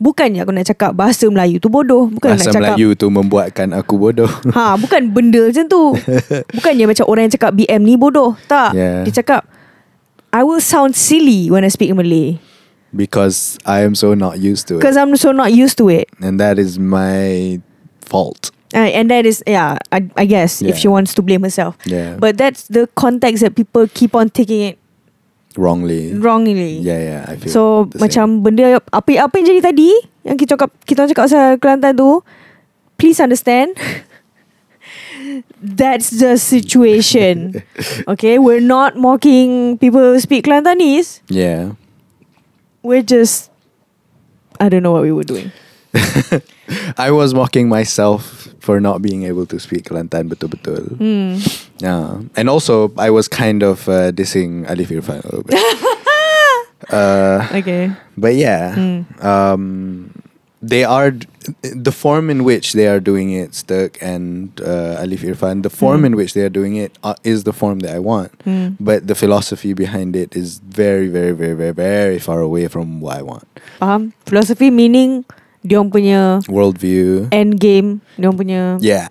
[0.04, 3.72] Bukannya aku nak cakap bahasa Melayu tu bodoh, bukan Bahasa nak cakap Melayu tu membuatkan
[3.72, 4.28] aku bodoh.
[4.52, 5.96] Ha, bukan benda macam tu.
[6.60, 8.36] Bukannya macam orang yang cakap BM ni bodoh.
[8.44, 8.76] Tak.
[8.76, 9.08] Yeah.
[9.08, 9.48] Dia cakap
[10.28, 12.36] I will sound silly when I speak Malay
[12.92, 14.84] because I am so not used to it.
[14.84, 16.12] because I'm so not used to it.
[16.20, 17.58] And that is my
[18.04, 18.52] fault.
[18.76, 20.80] Uh, and that is yeah, I, I guess if Yeah.
[20.84, 21.78] she wants to blame herself.
[21.88, 22.20] Yeah.
[22.20, 24.76] But that's the context that people keep on taking it
[25.56, 26.12] wrongly.
[26.14, 26.78] wrongly.
[26.78, 27.20] Yeah, yeah.
[27.30, 28.02] I feel So the same.
[28.06, 29.90] macam benda apa apa yang jadi tadi
[30.24, 32.20] yang kita cakap kita cakap pasal Kelantan tu
[32.96, 33.74] please understand
[35.62, 37.62] that's the situation.
[38.12, 41.20] okay, we're not mocking people who speak Kelantanese.
[41.28, 41.74] Yeah.
[42.82, 43.50] We're just
[44.60, 45.50] I don't know what we were doing.
[46.98, 50.98] I was mocking myself for not being able to speak Kelantan betul-betul.
[50.98, 51.38] Hmm.
[51.78, 52.22] Yeah.
[52.36, 55.58] And also, I was kind of uh, dissing Alif Irfan a little bit.
[56.92, 57.90] uh, Okay.
[58.16, 59.02] but yeah, Mm.
[59.24, 59.62] um,
[60.62, 61.12] they are
[61.60, 65.62] the form in which they are doing it, Stuk and uh, Alif Irfan.
[65.62, 66.06] The form Mm.
[66.06, 68.32] in which they are doing it uh, is the form that I want.
[68.48, 68.78] Hmm.
[68.80, 73.18] But the philosophy behind it is very, very, very, very, very far away from what
[73.18, 73.44] I want.
[73.80, 74.12] Faham?
[74.24, 75.24] Philosophy meaning
[75.64, 77.28] dia orang punya Worldview.
[77.32, 79.08] end game, dia orang punya Yeah.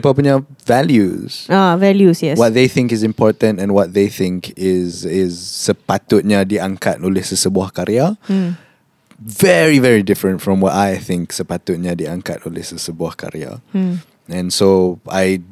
[0.00, 1.44] Punya values.
[1.52, 2.40] ah values yes.
[2.40, 7.76] What they think is important and what they think is is sepatutnya diangkat oleh sesebuah
[7.76, 8.16] karya.
[8.24, 8.56] Hmm.
[9.22, 13.62] Very, very different from what I think sepatutnya diangkat oleh sesebuah karya.
[13.70, 14.02] Hmm.
[14.26, 15.42] And so I,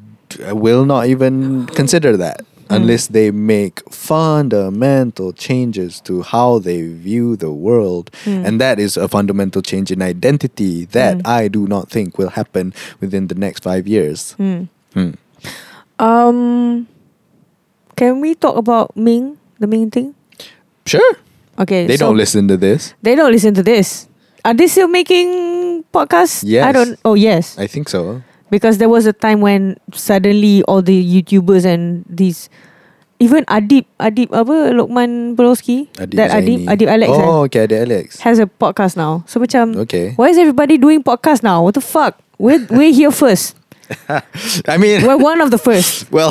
[0.43, 2.43] I will not even consider that.
[2.71, 8.11] Unless they make fundamental changes to how they view the world.
[8.25, 8.47] Mm.
[8.47, 11.27] And that is a fundamental change in identity that Mm.
[11.27, 14.33] I do not think will happen within the next five years.
[14.39, 14.65] Hmm.
[14.95, 15.11] Hmm.
[15.99, 16.87] Um
[17.97, 20.15] can we talk about Ming, the Ming thing?
[20.87, 21.13] Sure.
[21.59, 21.87] Okay.
[21.87, 22.95] They so don't listen to this.
[23.03, 24.09] They don't listen to this.
[24.45, 26.41] Are they still making podcasts?
[26.49, 27.59] I don't oh yes.
[27.59, 28.23] I think so.
[28.51, 32.51] Because there was a time when suddenly all the YouTubers and these
[33.21, 36.73] even Adib Adib apa Lokman Adib that Adib Zaini.
[36.73, 38.21] Adib Alex eh, Oh, okay, Adib Alex.
[38.25, 39.23] has a podcast now.
[39.29, 40.17] So macam Okay.
[40.17, 41.61] why is everybody doing podcast now?
[41.63, 42.17] What the fuck?
[42.41, 43.60] We're we're here first.
[44.69, 46.11] I mean, We're one of the first.
[46.15, 46.31] well,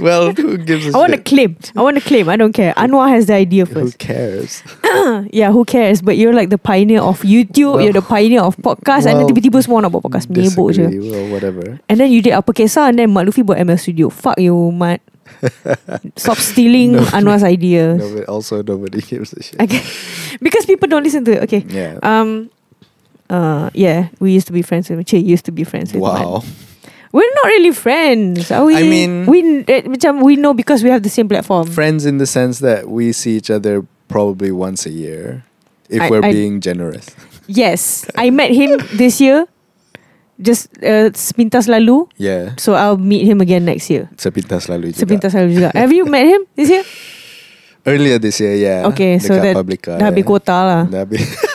[0.00, 1.56] well, who gives a I want to claim.
[1.76, 2.28] I want to claim.
[2.28, 2.74] I don't care.
[2.74, 3.96] Anwar has the idea first.
[3.96, 4.62] Who cares?
[5.32, 6.02] yeah, who cares?
[6.02, 7.76] But you're like the pioneer of YouTube.
[7.76, 9.08] Well- you're the pioneer of podcast.
[9.08, 10.28] and then well, tiba-tiba semua nak buat podcast.
[10.28, 10.42] Je.
[10.44, 11.80] Disagree, well, whatever.
[11.88, 14.08] And then you did apa kisah and then Mat Luthfi buat ML Studio.
[14.12, 15.00] Fuck you, Mat.
[16.16, 17.06] Stop stealing No.
[17.16, 17.96] Anwar's ideas.
[18.02, 19.56] No, but also, nobody gives a shit.
[19.60, 19.80] Okay.
[20.42, 21.42] because people don't listen to it.
[21.48, 21.64] Okay.
[21.70, 21.96] Yeah.
[22.02, 22.50] Um.
[23.30, 23.70] Uh.
[23.72, 24.10] Yeah.
[24.20, 25.06] We used to be friends with.
[25.06, 26.02] Che used to be friends with.
[26.02, 26.42] Wow.
[27.10, 28.50] We're not really friends.
[28.54, 28.76] Are we?
[28.78, 31.66] I mean- we eh, macam we know because we have the same platform.
[31.66, 35.42] Friends in the sense that we see each other probably once a year,
[35.90, 37.10] if I- we're I- being generous.
[37.50, 39.50] Yes, I met him this year.
[40.40, 42.06] Just uh, sepintas lalu.
[42.16, 42.54] Yeah.
[42.56, 44.06] So I'll meet him again next year.
[44.16, 45.02] Sepintas lalu juga.
[45.04, 45.68] Sepintas lalu juga.
[45.74, 46.86] Have you met him this year?
[47.90, 48.86] Earlier this year, yeah.
[48.92, 50.28] Okay, so Dekat that Publika, dah habis yeah.
[50.30, 50.82] kuota lah.
[50.86, 51.24] Dah habis.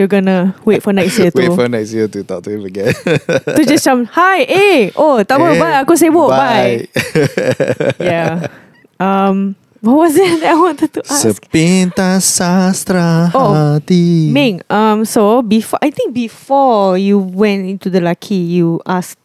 [0.00, 2.64] You're gonna wait for next year to Wait for next year to talk to him
[2.64, 2.96] again.
[3.60, 6.88] Tu just macam, hi, eh, oh, tak apa, Eh, bye, aku sibuk, bye.
[6.88, 8.00] Bye.
[8.00, 8.48] Yeah.
[8.96, 11.20] Um, what was it that I wanted to ask?
[11.20, 14.32] Sepintas sastra Oh, hati.
[14.32, 19.20] Ming, um, so before I think before you went into the Lucky, you asked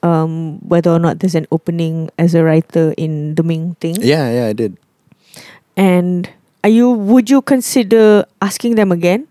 [0.00, 4.00] um whether or not there's an opening as a writer in the Ming thing.
[4.00, 4.80] Yeah, yeah, I did.
[5.76, 6.32] And
[6.64, 9.28] are you would you consider asking them again?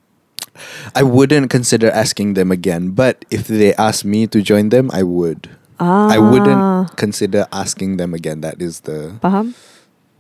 [0.96, 5.04] I wouldn't consider asking them again, but if they ask me to join them, I
[5.04, 5.50] would.
[5.80, 6.62] Ah, I wouldn't
[6.96, 8.42] consider asking them again.
[8.42, 9.18] That is the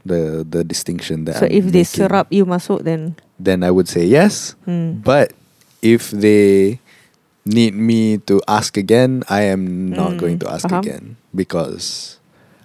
[0.05, 1.37] the the distinction that.
[1.37, 2.07] So I'm if they making.
[2.07, 4.55] serap you masuk then then I would say yes.
[4.65, 5.01] hmm.
[5.05, 5.33] But
[5.81, 6.79] if they
[7.45, 12.17] need me to ask again, I am not Mm, going to ask again because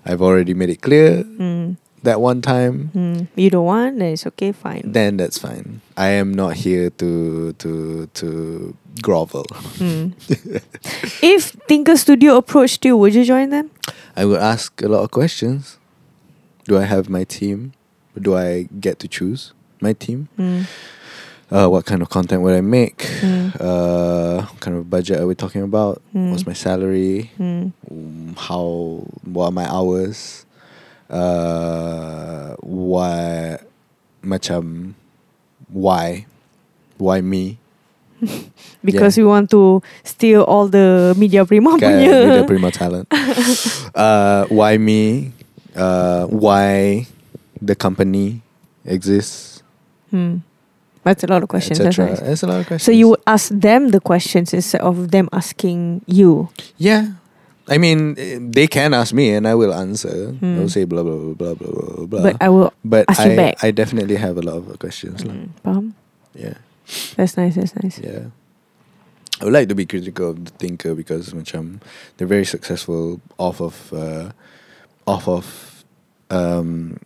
[0.05, 1.77] I've already made it clear Mm.
[2.07, 2.93] That one time.
[2.95, 3.27] Mm.
[3.35, 4.93] You don't want, then it's okay, fine.
[4.93, 5.81] Then that's fine.
[5.97, 9.43] I am not here to to to grovel.
[9.83, 10.15] Mm.
[11.21, 13.73] if Thinker Studio approached you, would you join them?
[14.15, 15.79] I would ask a lot of questions.
[16.71, 17.73] Do I have my team?
[18.15, 20.29] Do I get to choose my team?
[20.39, 20.71] Mm.
[21.51, 22.99] Uh, what kind of content would I make?
[23.19, 23.51] Mm.
[23.59, 26.01] Uh, what kind of budget are we talking about?
[26.15, 26.31] Mm.
[26.31, 27.33] What's my salary?
[27.37, 27.73] Mm.
[27.91, 29.03] Um, how?
[29.27, 30.46] What are my hours?
[31.11, 33.59] Uh, why?
[34.23, 34.95] Macam,
[35.69, 36.27] why?
[36.99, 37.59] Why me?
[38.85, 42.15] Because we want to steal all the media prima Kan, punya.
[42.27, 43.07] Media Prima talent.
[43.95, 45.33] uh, why me?
[45.77, 47.05] Uh, why
[47.61, 48.41] the company
[48.85, 49.63] exists?
[50.11, 50.41] Hmm.
[51.05, 51.79] That's a lot of questions.
[51.79, 52.19] That's nice.
[52.19, 52.83] It's a lot of questions.
[52.87, 56.49] So you ask them the questions instead of them asking you.
[56.79, 57.23] Yeah.
[57.69, 58.15] I mean,
[58.51, 60.31] they can ask me and I will answer.
[60.31, 60.61] Hmm.
[60.61, 62.23] I'll say blah, blah, blah, blah, blah, blah, blah.
[62.23, 62.73] But I will.
[62.85, 63.63] But ask I, you back.
[63.63, 65.25] I definitely have a lot of questions.
[65.25, 65.93] Mm, faham?
[66.35, 66.55] Yeah.
[67.17, 67.57] That's nice.
[67.57, 67.99] That's nice.
[67.99, 68.31] Yeah.
[69.41, 71.83] I would like to be critical of the thinker because macam
[72.17, 74.33] they're very successful off of uh,
[75.05, 75.85] off of
[76.31, 76.97] um,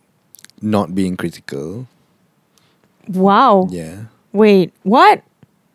[0.61, 1.87] not being critical.
[3.09, 3.67] Wow.
[3.69, 4.13] Yeah.
[4.31, 4.71] Wait.
[4.83, 5.25] What?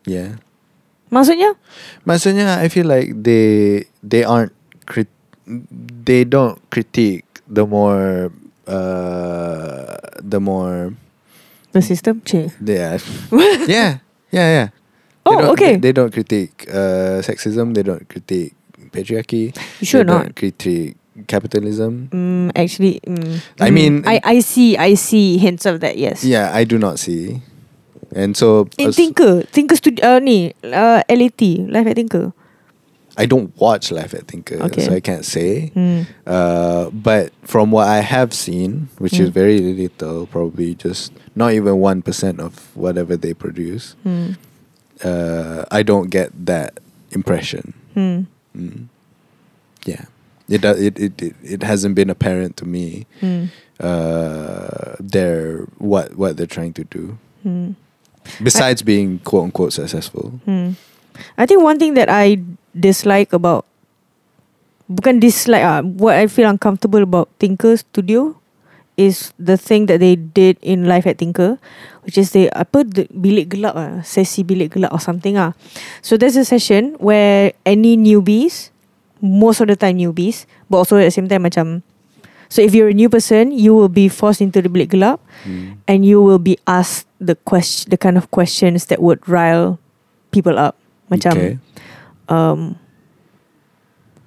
[0.06, 0.40] Yeah.
[1.12, 1.54] Maksudnya?
[2.08, 4.55] Maksudnya I feel like they they aren't
[6.04, 8.32] they don't critique the more
[8.66, 10.92] uh the more
[11.72, 12.22] The system?
[12.24, 12.50] Cik.
[12.64, 12.98] yeah
[13.70, 14.02] yeah
[14.34, 14.74] yeah yeah They
[15.26, 15.74] Oh, okay.
[15.78, 18.54] they, they don't critique uh sexism they don't critique
[18.94, 20.22] patriarchy You sure they not?
[20.30, 20.96] don't critique
[21.30, 25.96] capitalism Mm, actually, mm, I mean- I, I see, I see hints of that.
[25.96, 26.24] Yes.
[26.24, 27.40] yeah I do not see
[28.14, 32.32] and so In as- Thinker, Thinker Studio, uh, ni, uh, LAT, Live at Thinker.
[33.16, 34.84] I don't watch Life at Thinker Okay.
[34.84, 36.02] so I can't say Hmm.
[36.26, 39.32] Uh, but from what I have seen, which is Mm.
[39.32, 44.36] very little, probably just not even one percent of whatever they produce, Hmm.
[45.04, 46.80] uh, I don't get that
[47.12, 47.72] impression.
[47.94, 48.28] Hmm.
[48.56, 48.88] Mm.
[49.86, 50.04] Yeah,
[50.48, 53.06] it, it it it hasn't been apparent to me.
[53.20, 53.44] Hmm.
[53.80, 57.16] Uh, their what what they're trying to do.
[57.42, 57.72] Hmm.
[58.42, 60.40] Besides being quote unquote successful.
[60.44, 60.70] Hmm.
[61.38, 62.42] I think one thing that I
[62.76, 63.64] dislike about
[64.86, 68.36] bukan dislike ah, what I feel uncomfortable about Thinker Studio
[68.96, 71.60] is the thing that they did in Live at Thinker,
[72.04, 75.52] which is they apa the, bilik gelap ah, sesi bilik gelap or something ah.
[76.00, 78.70] So there's a session where any newbies,
[79.20, 81.80] most of the time newbies, but also at the same time macam
[82.46, 85.82] So if you're a new person, you will be forced into the bilik gelap Mm.
[85.90, 89.78] and you will be asked the question, the kind of questions that would rile
[90.30, 90.78] people up.
[91.10, 91.52] Macam, Okay.
[92.28, 92.76] Um,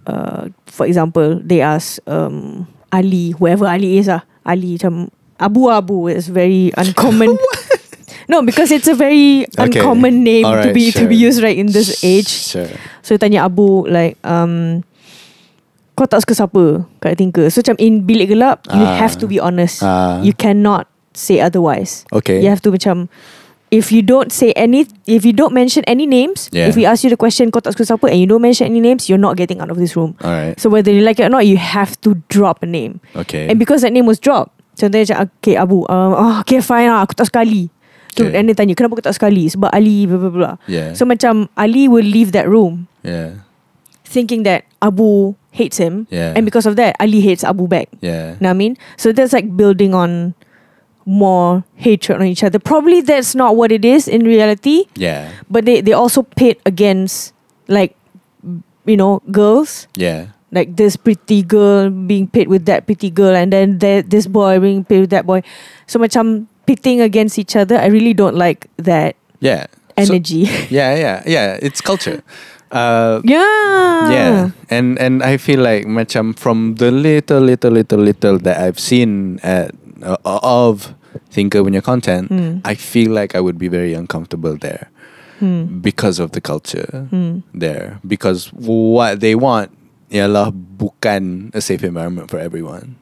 [0.08, 6.08] uh, for example, they ask um, Ali, whoever Ali is ah, Ali macam Abu Abu
[6.10, 7.38] is very uncommon.
[8.32, 9.80] no, because it's a very Okay.
[9.80, 11.28] uncommon name to Alright, be to be sure.
[11.30, 12.28] used right in this age.
[12.28, 12.68] Sure.
[13.06, 14.84] So tanya Abu like um
[15.96, 16.64] kau tak suka siapa
[17.04, 17.48] kat Tinker.
[17.52, 18.98] So macam in bilik gelap you Ah.
[19.00, 19.84] have to be honest.
[19.84, 20.20] Ah.
[20.26, 22.04] you cannot say otherwise.
[22.12, 22.40] Okay.
[22.44, 23.08] You have to macam
[23.70, 26.68] if you don't say any if you don't mention any names, Yeah.
[26.70, 28.82] if we ask you the question kau tak suka siapa and you don't mention any
[28.82, 30.18] names, you're not getting out of this room.
[30.26, 30.58] All right.
[30.58, 32.98] So whether you like it or not, you have to drop a name.
[33.14, 33.46] Okay.
[33.50, 37.06] And because that name was dropped, contohnya macam okay Abu, um, oh, okay fine lah,
[37.06, 37.70] aku tak suka Ali.
[38.18, 38.36] So, Okay.
[38.42, 39.46] And dia tanya kenapa aku tak suka Ali?
[39.48, 40.56] Sebab Ali blah blah blah.
[40.66, 40.92] yeah.
[40.98, 43.46] So macam Ali will leave that room yeah.
[44.04, 46.10] thinking that Abu hates him.
[46.10, 46.34] Yeah.
[46.34, 47.90] And because of that, Ali hates Abu back.
[48.02, 48.34] Yeah.
[48.40, 48.74] You know what I mean?
[48.98, 50.34] So that's like building on
[51.10, 52.62] more hatred on each other.
[52.62, 54.86] Probably that's not what it is in reality.
[54.94, 55.34] Yeah.
[55.50, 57.34] But they, they also pit against
[57.68, 57.98] like
[58.86, 59.88] you know, girls.
[59.96, 60.38] Yeah.
[60.52, 64.86] Like this pretty girl being pit with that pretty girl and then this boy being
[64.86, 65.42] pit with that boy.
[65.88, 67.78] So much I'm pitting against each other.
[67.78, 69.66] I really don't like that Yeah.
[69.98, 70.46] So- energy.
[70.70, 71.58] yeah, yeah, yeah.
[71.62, 72.22] It's culture.
[72.72, 74.12] Uh, yeah.
[74.14, 78.78] yeah, and and I feel like macam from the little, little, little, little that I've
[78.78, 79.74] seen at
[80.06, 80.94] uh, of
[81.28, 82.64] Thinker punya content, Hmm.
[82.64, 84.90] I feel like I would be very uncomfortable there
[85.40, 85.80] Hmm.
[85.80, 87.44] because of the culture Hmm.
[87.54, 88.00] there.
[88.04, 89.72] Because what they want
[90.12, 92.98] ialah bukan a safe environment for everyone,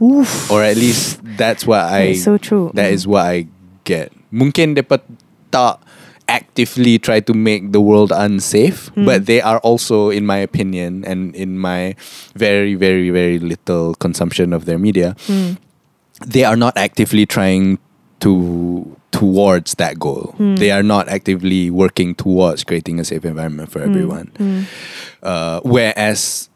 [0.00, 0.48] Oof.
[0.50, 2.70] or at least that's what I That's so true.
[2.72, 3.46] That is what I
[3.84, 4.14] get.
[4.32, 5.02] Mungkin mereka
[5.50, 5.82] tak
[6.30, 9.04] actively try to make the world unsafe, Hmm.
[9.04, 11.92] but they are also, in my opinion, and in my
[12.32, 15.60] very, very, very little consumption of their media, Hmm.
[16.26, 17.82] They are not actively trying to
[18.20, 20.32] to towards that goal.
[20.38, 20.54] Hmm.
[20.56, 24.30] They are not actively working towards creating a safe environment for everyone.
[24.38, 24.64] Mm.
[25.22, 26.48] Uh, whereas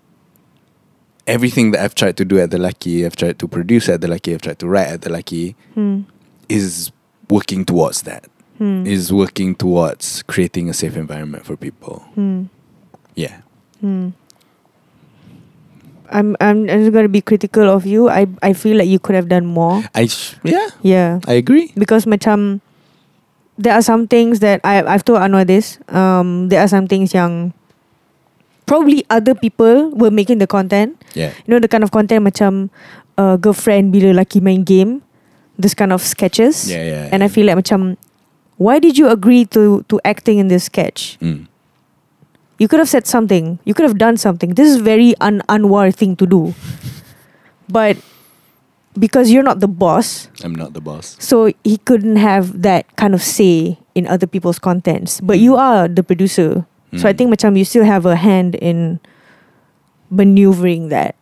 [1.26, 4.08] everything that I've tried to do at the Lucky, I've tried to produce at the
[4.08, 6.04] Lucky, I've tried to write at the Lucky, Mm.
[6.48, 6.92] is
[7.28, 8.26] working towards that.
[8.60, 8.86] Mm.
[8.86, 12.04] Is working towards creating a safe environment for people.
[12.16, 12.48] Mm.
[13.14, 13.40] Yeah.
[16.10, 18.08] I'm I'm I'm just gonna be critical of you.
[18.08, 19.82] I I feel like you could have done more.
[19.94, 20.08] I
[20.44, 21.20] yeah, Yeah.
[21.26, 21.72] I agree.
[21.74, 22.60] Because macam
[23.58, 25.78] there are some things that I I've told Anwar this.
[25.88, 27.54] Um there are some things yang
[28.66, 30.98] probably other people were making the content.
[31.14, 31.32] Yeah.
[31.46, 32.68] You know the kind of content macam
[33.16, 35.00] uh, girlfriend bila laki main game.
[35.56, 36.68] This kind of sketches.
[36.68, 37.04] Yeah, yeah.
[37.14, 37.96] And I feel like macam
[38.60, 41.16] why did you agree to to acting in this sketch?
[41.24, 41.48] Mm.
[42.58, 43.58] You could have said something.
[43.64, 44.54] You could have done something.
[44.56, 46.54] This is very un Anwar thing to do.
[47.68, 47.98] But
[48.96, 51.16] because you're not the boss, I'm not the boss.
[51.20, 55.20] so he couldn't have that kind of say in other people's contents.
[55.20, 56.64] But you are the producer.
[56.96, 57.18] So I Mm.
[57.20, 59.00] think macam you still have a hand in
[60.08, 61.12] maneuvering that.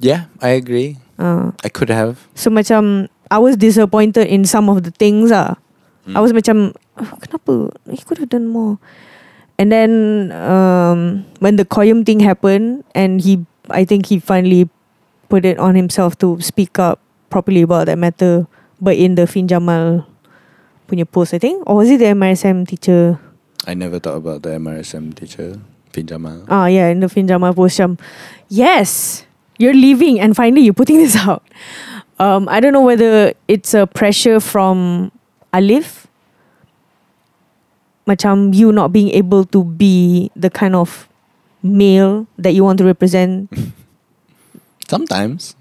[0.00, 0.98] Yeah, I agree.
[1.18, 2.26] Uh, I could have.
[2.34, 5.60] so macam I was disappointed in some of the things ah.
[6.08, 6.16] Mm.
[6.16, 7.70] I was macam oh, kenapa?
[7.92, 8.80] He could have done more.
[9.62, 14.66] And then um, when the Koyum thing happened, and he, I think he finally
[15.30, 16.98] put it on himself to speak up
[17.30, 18.50] properly about that matter.
[18.80, 20.02] But in the Fynn Jamal
[20.90, 23.22] punya post, I think, or was it the MRSM teacher?
[23.62, 25.62] I never thought about the MRSM teacher,
[25.94, 26.42] Fynn Jamal.
[26.50, 28.02] Ah, yeah, in the Fynn Jamal post, macam,
[28.50, 29.22] yes,
[29.62, 31.46] you're leaving, and finally you're putting this out.
[32.18, 35.12] Um, I don't know whether it's a pressure from
[35.54, 36.10] Alif,
[38.06, 41.08] macam you not being able to be the kind of
[41.62, 43.48] male that you want to represent.
[44.88, 45.56] Sometimes.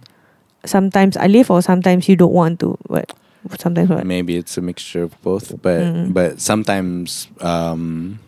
[0.65, 2.77] Sometimes I live, or sometimes you don't want to.
[2.89, 3.13] But
[3.57, 4.05] sometimes what?
[4.05, 6.13] Maybe it's a mixture of both, but Mm.
[6.13, 8.19] but sometimes um,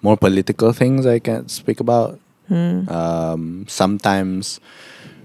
[0.00, 2.16] more political things I can't speak about.
[2.48, 2.88] Hmm.
[2.88, 4.60] Um, sometimes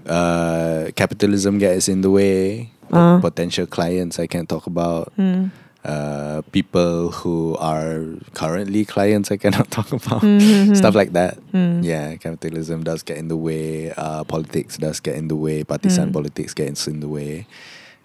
[0.04, 2.70] uh, capitalism gets in the way.
[2.92, 3.20] Ah.
[3.22, 5.12] Potential clients I can't talk about.
[5.16, 5.48] Hmm.
[5.80, 8.04] Uh, people who are
[8.36, 10.20] currently clients I cannot talk about.
[10.20, 10.74] Hmm, hmm, hmm.
[10.76, 11.40] Stuff like that.
[11.56, 11.80] Hmm.
[11.80, 13.88] Yeah, capitalism does get in the way.
[13.96, 15.64] Uh, politics does get in the way.
[15.64, 16.12] Partisan Mm.
[16.12, 17.46] politics gets in the way.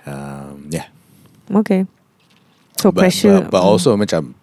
[0.08, 0.88] Um, yeah.
[1.52, 1.84] Okay.
[2.80, 3.42] So but, pressure.
[3.44, 3.68] But, but mm.
[3.68, 4.36] also macam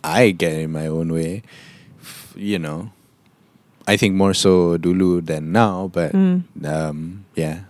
[0.00, 1.44] I get in my own way.
[2.36, 2.88] You know.
[3.88, 6.44] I think more so dulu than now, but Mm.
[6.64, 7.68] um, yeah.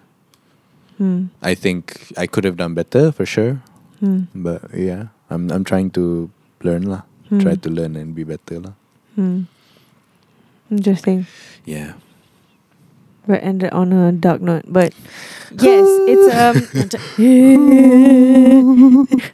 [0.99, 1.31] Hmm.
[1.43, 3.62] I think I could have done better for sure.
[4.01, 4.30] Hmm.
[4.34, 6.30] But yeah, I'm I'm trying to
[6.62, 7.03] learn lah.
[7.28, 7.40] Hmm.
[7.40, 8.74] Try to learn and be better lah.
[9.14, 9.51] Hmm.
[10.70, 11.26] Interesting.
[11.64, 11.94] Yeah.
[13.28, 14.64] But ended on a dark note.
[14.68, 14.96] But
[15.53, 16.57] yes, it's um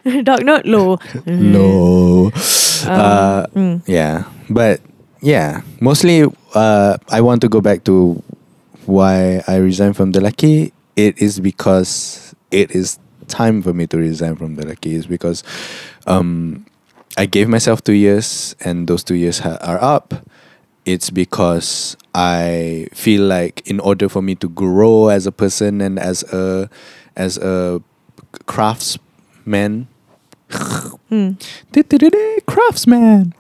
[0.27, 0.99] dark note low.
[1.27, 2.31] No.
[2.85, 3.81] Um, uh, mm.
[3.89, 4.81] Yeah, but
[5.25, 8.23] yeah, mostly uh, I want to go back to
[8.85, 10.73] why I resigned from the Lucky.
[10.93, 12.99] It is because it is
[13.29, 14.95] time for me to resign from the Lucky.
[14.95, 15.43] Is because
[16.07, 16.67] um,
[17.17, 20.15] I gave myself two years, and those two years ha- are up.
[20.85, 25.99] It's because I feel like in order for me to grow as a person and
[25.99, 26.69] as a
[27.17, 27.81] as a
[28.47, 29.89] craftsman
[31.11, 31.37] Mm.
[32.47, 33.35] craftsman.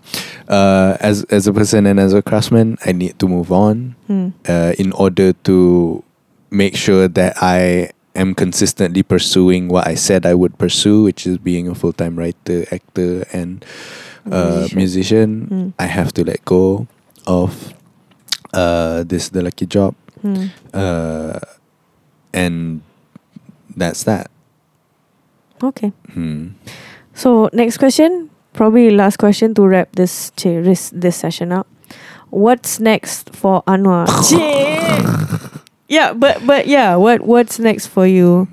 [0.48, 4.32] Uh, as as a person and as a craftsman, I need to move on Mm.
[4.48, 6.02] uh, in order to
[6.50, 11.38] make sure that I am consistently pursuing what I said I would pursue, which is
[11.38, 13.64] being a full time writer, actor, and
[14.30, 14.76] uh, Musician.
[14.78, 15.30] musician.
[15.50, 15.72] Mm.
[15.78, 16.86] I have to let go
[17.26, 17.74] of
[18.52, 20.50] uh, this the lucky job, Mm.
[20.72, 21.40] uh,
[22.32, 22.80] and
[23.76, 24.30] that's that.
[25.62, 25.92] Okay.
[26.12, 26.48] Hmm.
[27.14, 31.66] So next question, probably last question to wrap this this this session up.
[32.30, 34.08] What's next for Anwar?
[35.94, 38.48] Yeah, but but yeah, what what's next for you?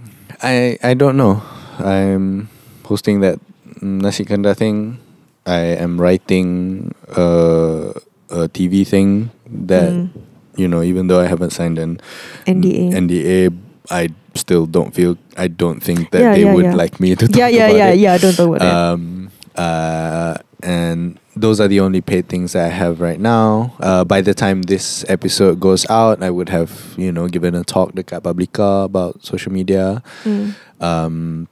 [0.46, 1.42] I I don't know.
[1.82, 2.50] I'm
[2.86, 3.40] hosting that
[3.82, 5.02] nasi kandar thing.
[5.50, 7.98] I am writing a,
[8.30, 10.10] a TV thing that Mm.
[10.56, 10.86] you know.
[10.86, 11.98] Even though I haven't signed an
[12.46, 12.94] NDA.
[12.94, 13.50] NDA,
[13.90, 15.18] I still don't feel.
[15.38, 16.78] I don't think that Yeah, they yeah, would yeah.
[16.78, 18.00] like me to talk yeah, yeah, about yeah, it.
[18.06, 18.14] yeah.
[18.22, 18.62] Don't talk about.
[18.62, 23.74] Um, uh, and those are the only paid things that I have right now.
[23.80, 27.64] Uh, by the time this episode goes out, I would have you know given a
[27.64, 30.04] talk dekat Publika about social media.
[30.24, 30.56] Mm.
[30.80, 31.48] Um,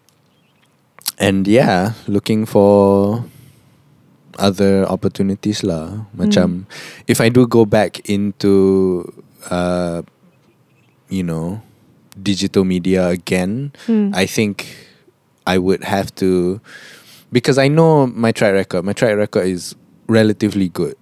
[1.20, 3.24] and yeah, looking for
[4.40, 6.08] other opportunities lah.
[6.16, 6.66] Macam
[7.08, 9.04] if I do go back into
[9.52, 10.02] uh,
[11.12, 11.62] you know
[12.16, 14.16] digital media again, Mm.
[14.16, 14.90] I think
[15.48, 16.62] I would have to
[17.32, 18.86] because I know my track record.
[18.86, 19.76] My track record is
[20.08, 20.96] relatively good.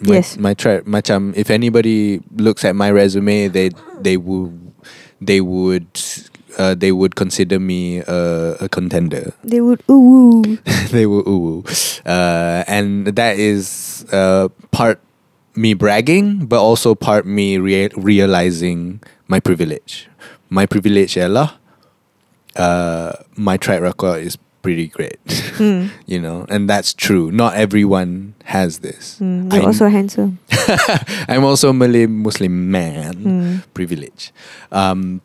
[0.00, 0.36] My, Yes.
[0.36, 3.70] My track macam if anybody looks at my resume, they
[4.00, 4.52] they would
[5.20, 5.88] they would
[6.58, 9.32] uh, they would consider me a, a contender.
[9.44, 10.58] They would ooh.
[10.92, 11.64] they were ooh,
[12.04, 15.00] uh, and that is uh, part
[15.54, 20.08] me bragging, but also part me rea- realizing my privilege.
[20.48, 21.56] My privilege ialah
[22.56, 24.36] uh, my track record is
[24.66, 25.22] pretty great,
[25.62, 25.94] Hmm.
[26.10, 27.30] you know, and that's true.
[27.30, 29.22] Not everyone has this.
[29.22, 29.46] Hmm.
[29.54, 30.42] You're I- also handsome.
[31.30, 33.54] I'm also a Malay Muslim man, Hmm.
[33.78, 34.34] privilege.
[34.74, 35.22] Um,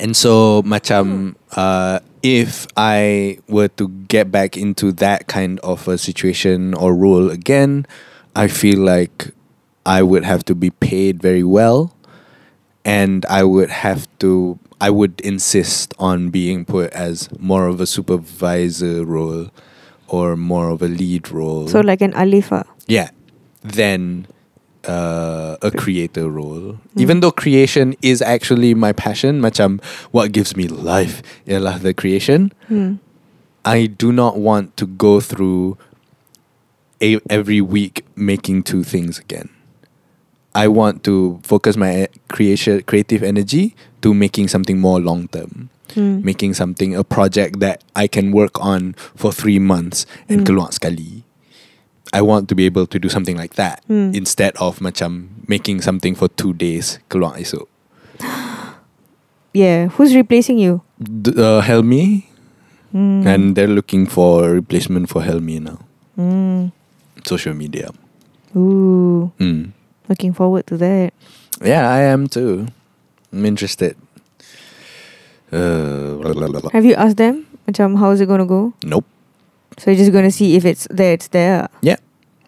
[0.00, 6.00] and so macam uh, if I were to get back into that kind of a
[6.00, 7.84] situation or role again,
[8.32, 9.36] I feel like
[9.84, 11.92] I would have to be paid very well,
[12.88, 14.56] and I would have to.
[14.82, 19.54] I would insist on being put as more of a supervisor role
[20.08, 21.68] or more of a lead role.
[21.68, 22.66] So like an alifa.
[22.88, 23.10] Yeah.
[23.62, 24.26] Then
[24.82, 26.72] uh, a creator role.
[26.72, 27.00] Hmm.
[27.00, 29.78] Even though creation is actually my passion, macam
[30.10, 32.98] what gives me life ialah the creation, Hmm.
[33.64, 35.78] I do not want to go through
[36.98, 39.48] a, every week making two things again.
[40.52, 45.70] I want to focus my creation creative energy to making something more long term.
[45.94, 46.24] Hmm.
[46.24, 50.46] Making something a project that I can work on for three months and Hmm.
[50.48, 51.22] keluar sekali.
[52.12, 54.12] I want to be able to do something like that Hmm.
[54.12, 57.68] instead of macam making something for two days keluar esok.
[59.52, 59.88] Yeah.
[59.96, 60.80] Who's replacing you?
[60.96, 62.24] D- uh, Helmi
[62.92, 63.24] Hmm.
[63.28, 65.80] and they're looking for a replacement for Helmi now.
[66.16, 66.72] Hmm.
[67.24, 67.92] Social media.
[68.56, 69.32] Ooh.
[69.40, 69.72] Mm.
[70.08, 71.12] Looking forward to that.
[71.64, 72.68] Yeah, I am too.
[73.32, 73.96] I'm interested.
[75.52, 76.70] Uh, blah, blah, blah.
[76.72, 77.46] Have you asked them?
[77.68, 78.72] Macam how's it gonna go?
[78.84, 79.04] Nope.
[79.78, 81.68] So you're just gonna see if it's there, it's there.
[81.80, 81.96] Yeah.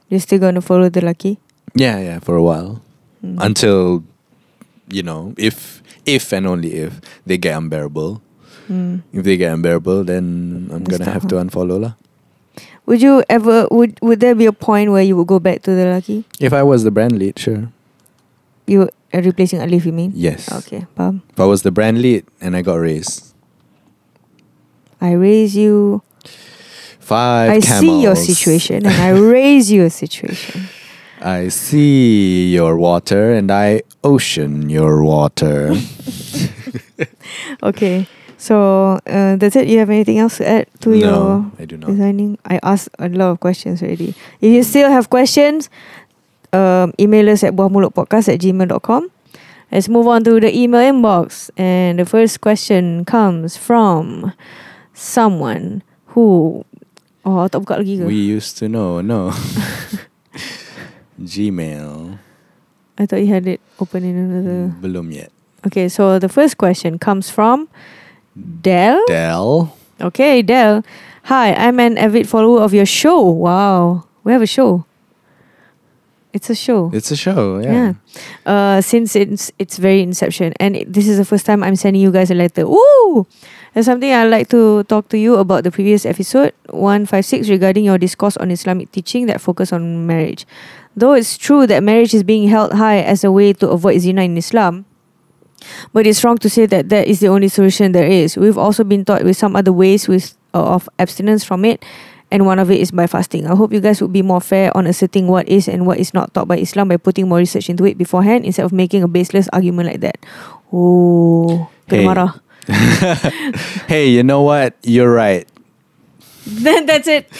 [0.08, 1.38] You're still gonna follow the lucky?
[1.74, 2.82] Yeah, yeah, for a while.
[3.20, 3.38] Hmm.
[3.40, 4.04] Until,
[4.88, 8.20] you know, if if and only if they get unbearable.
[8.66, 9.04] Hmm.
[9.12, 11.94] If they get unbearable, then I'm That's gonna have to unfollow lah.
[12.86, 15.72] Would you ever would would there be a point where you would go back to
[15.72, 16.24] the lucky?
[16.40, 17.72] If I was the brand lead, sure.
[18.66, 18.88] You
[19.20, 20.12] replacing Alif, you mean?
[20.14, 20.50] Yes.
[20.50, 21.22] Okay, Pam.
[21.30, 23.34] If I was the brand lead and I got raised,
[25.00, 26.02] I raise you.
[27.00, 30.68] five I see your situation and I raise you a situation.
[31.20, 35.74] I see your water and I ocean your water.
[37.62, 39.68] Okay, so uh, that's it.
[39.68, 41.88] You have anything else to add to your I do not.
[41.90, 42.38] designing?
[42.44, 44.14] I asked a lot of questions already.
[44.40, 45.70] If you still have questions,
[46.54, 49.10] um, email us at buahmulutpodcast at gmail.com.
[49.74, 51.50] Let's move on to the email inbox.
[51.58, 54.32] And the first question comes from
[54.94, 55.82] someone
[56.14, 56.64] who...
[57.24, 58.06] Oh, tak buka lagi ke?
[58.06, 59.32] We used to know, no.
[61.18, 62.20] Gmail.
[62.98, 64.70] I thought you had it open in another...
[64.78, 65.34] Belum yet.
[65.66, 67.66] Okay, so the first question comes from
[68.36, 69.02] Dell.
[69.08, 69.74] Dell.
[70.00, 70.84] Okay, Dell.
[71.24, 73.18] Hi, I'm an avid follower of your show.
[73.24, 74.84] Wow, we have a show.
[76.34, 76.90] It's a show.
[76.92, 77.72] It's a show, yeah.
[77.72, 77.92] Yeah.
[78.42, 82.02] Uh, since it's it's very inception, and it, this is the first time I'm sending
[82.02, 82.66] you guys a letter.
[82.66, 83.24] Ooh,
[83.72, 87.48] there's something I'd like to talk to you about the previous episode one five six
[87.48, 90.42] regarding your discourse on Islamic teaching that focus on marriage.
[90.98, 94.26] Though it's true that marriage is being held high as a way to avoid zina
[94.26, 94.86] in Islam,
[95.94, 98.36] but it's wrong to say that that is the only solution there is.
[98.36, 101.84] We've also been taught with some other ways with uh, of abstinence from it,
[102.34, 103.46] and one of it is by fasting.
[103.46, 106.10] I hope you guys would be more fair on asserting what is and what is
[106.10, 109.08] not taught by Islam by putting more research into it beforehand instead of making a
[109.08, 110.18] baseless argument like that.
[110.74, 112.02] Oh, Hey.
[112.02, 112.42] marah.
[113.86, 114.74] hey, you know what?
[114.82, 115.46] You're right.
[116.42, 117.30] Then that's it.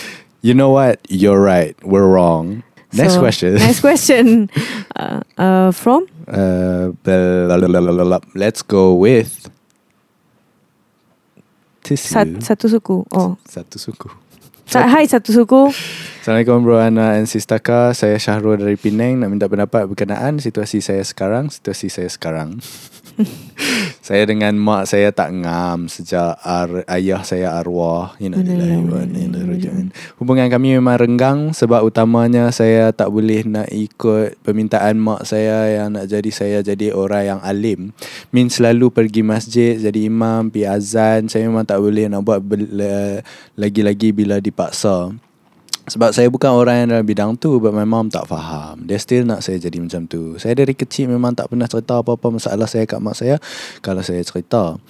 [0.46, 1.00] You know what?
[1.10, 1.74] You're right.
[1.82, 2.62] We're wrong.
[2.94, 3.58] Next So, question.
[3.58, 4.46] Next question.
[4.94, 8.20] Uh, uh, from Uh, blah, blah, blah.
[8.38, 9.48] Let's go with
[11.84, 13.04] sat, satu suku.
[13.12, 14.08] Oh, Satu suku.
[14.74, 15.70] Sa- Hai satu suku.
[16.18, 19.22] Assalamualaikum bro Ana and Sistaka Saya Syahrul dari Penang.
[19.22, 22.58] Nak minta pendapat berkenaan situasi saya sekarang Situasi saya sekarang
[24.06, 28.12] Saya dengan mak saya tak ngam Sejak ar- ayah saya arwah.
[28.20, 29.86] Innalillahi wa inna ilaihi raji'un.
[30.20, 35.88] Hubungan kami memang renggang Sebab utamanya saya tak boleh nak ikut Permintaan mak saya Yang
[35.88, 37.80] nak jadi saya jadi orang yang alim.
[38.28, 41.20] Min selalu pergi masjid Jadi imam, pergi azan.
[41.32, 42.76] Saya memang tak boleh nak buat bel-
[43.56, 45.14] lagi-lagi bila dipaksa
[45.84, 48.88] Sebab saya bukan orang yang dalam bidang tu But my mom tak faham.
[48.88, 50.40] Dia still nak saya jadi macam tu.
[50.40, 53.36] Saya dari kecil memang tak pernah cerita apa-apa masalah saya kat mak saya.
[53.84, 54.80] Kalau saya cerita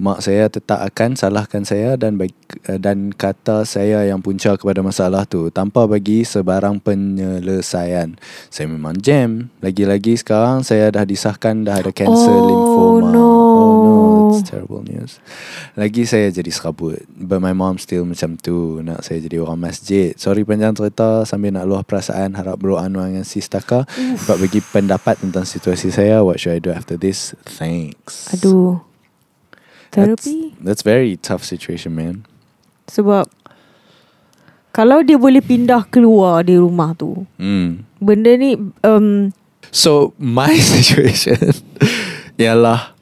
[0.00, 2.32] Mak saya tetap akan salahkan saya Dan bagi,
[2.80, 5.52] dan kata saya yang punca kepada masalah tu.
[5.52, 8.16] Tanpa bagi sebarang penyelesaian.
[8.48, 9.52] Saya memang jam.
[9.60, 13.08] Lagi-lagi sekarang saya dah disahkan Dah ada cancer Oh, lymphoma.
[13.10, 13.28] no.
[13.52, 13.94] Oh no
[14.32, 15.20] It's terrible news.
[15.76, 17.04] Lagi saya jadi serabut.
[17.12, 18.80] But my mom still macam tu.
[18.80, 20.16] Nak saya jadi orang masjid.
[20.16, 21.28] Sorry panjang cerita.
[21.28, 25.92] Sambil nak luah perasaan Harap bro Anwar dengan sis Taka Dapat bagi pendapat tentang situasi
[25.92, 26.24] saya.
[26.24, 27.36] What should I do after this?
[27.44, 28.32] Thanks.
[28.32, 28.91] Aduh.
[29.92, 30.56] Terapi.
[30.56, 32.24] That's, that's very tough situation man
[32.88, 33.28] Sebab
[34.72, 37.84] kalau dia boleh pindah keluar di rumah tu, Hmm.
[38.00, 39.36] benda ni um,
[39.68, 41.36] So my situation
[42.40, 42.96] Ialah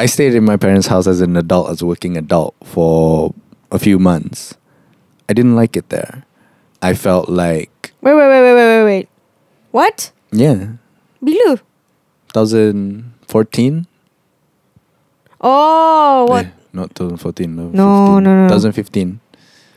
[0.00, 3.30] I stayed in my parents' house as an adult As a working adult For
[3.68, 4.56] a few months
[5.28, 6.24] I didn't like it there
[6.80, 9.06] I felt like wait wait wait wait wait wait wait.
[9.70, 10.10] What?
[10.32, 10.80] Yeah
[11.20, 11.60] Bila?
[12.32, 13.86] 2014
[15.42, 16.46] Oh, what?
[16.46, 18.24] Eh, Not 2014 no, No, 15.
[18.24, 18.48] no, no, no.
[18.48, 19.20] 2015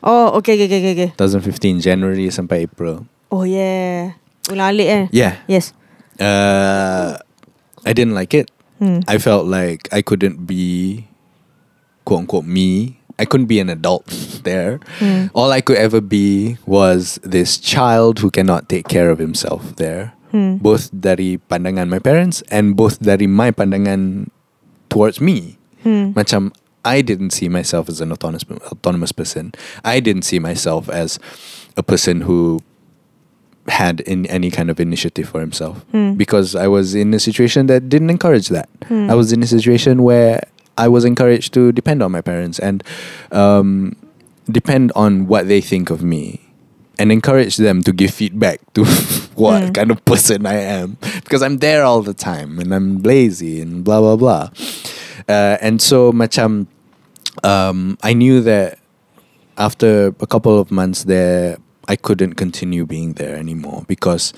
[0.05, 1.09] Oh, okay, okay, okay, okay.
[1.17, 4.13] 2015 January sampai April Oh yeah.
[4.47, 5.03] Ulang alik eh?
[5.11, 5.73] Yeah Yes.
[6.21, 7.17] uh,
[7.83, 9.07] I didn't like it Hmm.
[9.07, 11.07] I felt like I couldn't be
[12.03, 12.99] quote unquote me.
[13.15, 14.03] I couldn't be an adult
[14.43, 14.83] there.
[14.99, 15.31] Hmm.
[15.31, 20.11] All I could ever be was this child who cannot take care of himself there.
[20.35, 20.59] Hmm.
[20.59, 24.27] Both dari pandangan my parents and both dari my pandangan
[24.95, 25.59] towards me.
[25.84, 26.15] Hmm.
[26.15, 26.55] Macam
[26.88, 29.51] I didn't see myself as an autonomous autonomous person.
[29.84, 31.19] I didn't see myself as
[31.76, 32.63] a person who
[33.67, 36.13] had in any kind of initiative for himself Hmm.
[36.15, 38.69] because I was in a situation that didn't encourage that.
[38.88, 39.09] Hmm.
[39.11, 40.39] I was in a situation where
[40.77, 42.80] I was encouraged to depend on my parents and
[43.35, 43.97] um,
[44.47, 46.44] depend on what they think of me
[46.99, 48.85] and encourage them to give feedback to
[49.35, 49.72] what Hmm.
[49.72, 53.84] kind of person I am because I'm there all the time and I'm lazy and
[53.84, 54.49] blah blah blah.
[55.27, 56.67] Uh, and so macam
[57.43, 58.80] um, I knew that
[59.57, 61.57] after a couple of months there,
[61.88, 64.34] I couldn't continue being there anymore because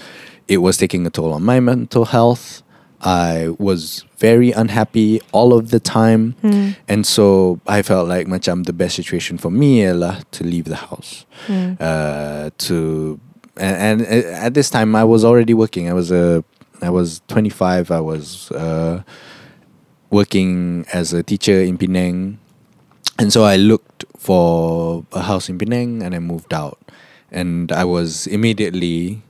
[0.47, 2.61] it was taking a toll on my mental health.
[3.01, 6.33] I was very unhappy all of the time.
[6.41, 6.71] Hmm.
[6.87, 10.81] And so I felt like macam the best situation for me ialah to leave the
[10.89, 11.25] house.
[11.45, 11.73] Hmm.
[11.79, 13.19] Uh, to
[13.57, 15.89] and, and at this time I was already working.
[15.89, 16.43] I was a
[16.81, 17.91] I was 25.
[17.91, 19.01] I was uh,
[20.09, 22.39] working as a teacher in Penang.
[23.19, 26.77] And so I looked for a house in Penang and I moved out.
[27.31, 29.21] And I was immediately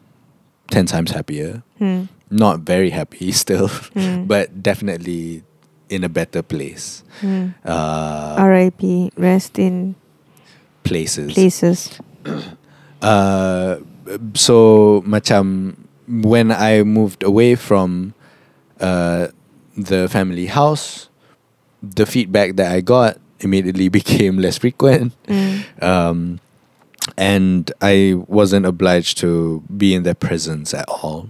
[0.72, 1.64] 10 times happier.
[1.80, 2.06] Hmm.
[2.30, 4.26] Not very happy still, Hmm.
[4.28, 5.44] but definitely
[5.90, 7.04] in a better place.
[7.22, 7.56] Hmm.
[7.64, 9.12] Uh, R.I.P.
[9.16, 9.96] Rest in
[10.84, 11.34] places.
[11.34, 12.00] places.
[12.98, 13.78] Uh,
[14.34, 15.78] so macam
[16.10, 18.16] when I moved away from
[18.82, 19.28] uh,
[19.78, 21.08] the family house,
[21.86, 25.14] the feedback that I got immediately became less frequent.
[25.30, 25.62] Hmm.
[25.78, 26.18] Um,
[27.22, 31.30] and I wasn't obliged to be in their presence at all.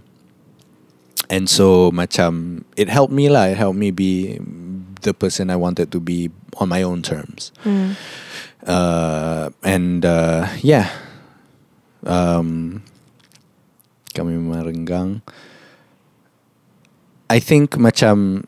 [1.28, 3.52] And so macam it helped me lah.
[3.52, 4.40] It helped me be
[5.04, 7.52] the person I wanted to be on my own terms.
[7.62, 7.99] Hmm.
[8.64, 10.91] Uh, and uh, yeah,
[12.08, 12.84] um,
[14.16, 15.22] kami merenggang.
[17.28, 18.48] I think macam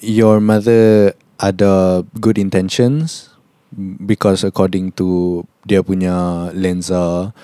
[0.00, 3.28] your mother ada good intentions
[4.08, 7.36] because according to dia punya lensa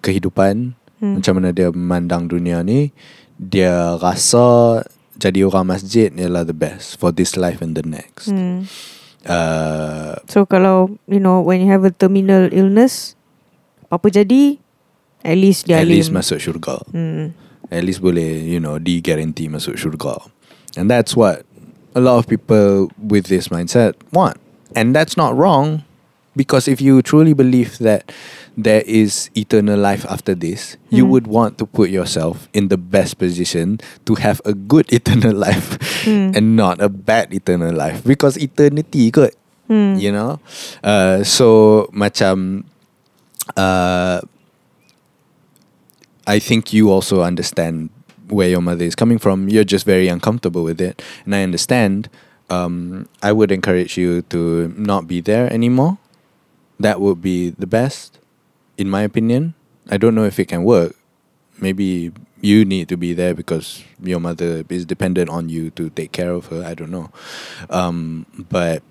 [0.00, 1.20] kehidupan Hmm.
[1.20, 2.88] macam mana dia memandang dunia ni
[3.36, 4.80] dia rasa
[5.16, 8.28] jadi orang masjid ialah the best for this life and the next.
[8.28, 8.68] Hmm.
[9.26, 13.16] Uh, So kalau you know when you have a terminal illness,
[13.88, 14.60] apa jadi?
[15.26, 16.22] At least dia at least alim.
[16.22, 16.78] masuk syurga.
[16.94, 17.34] Hmm.
[17.72, 20.20] At least boleh you know di guarantee masuk syurga.
[20.78, 21.42] And that's what
[21.96, 24.36] a lot of people with this mindset want.
[24.76, 25.82] And that's not wrong
[26.36, 28.12] because if you truly believe that
[28.56, 31.10] there is eternal life after this, you Hmm.
[31.12, 33.78] would want to put yourself in the best position
[34.08, 35.76] to have a good eternal life
[36.08, 36.32] Hmm.
[36.34, 39.36] and not a bad eternal life because eternity kot
[39.68, 39.98] Hmm.
[39.98, 40.38] you know
[40.86, 42.62] uh, so macam
[43.58, 44.22] uh,
[46.26, 47.90] I think you also understand
[48.28, 52.08] where your mother is coming from you're just very uncomfortable with it and I understand
[52.50, 55.98] um, I would encourage you to not be there anymore
[56.80, 58.18] that would be the best
[58.78, 59.54] in my opinion
[59.90, 60.94] I don't know if it can work
[61.60, 66.12] maybe you need to be there because your mother is dependent on you to take
[66.12, 67.10] care of her I don't know
[67.70, 68.82] um, but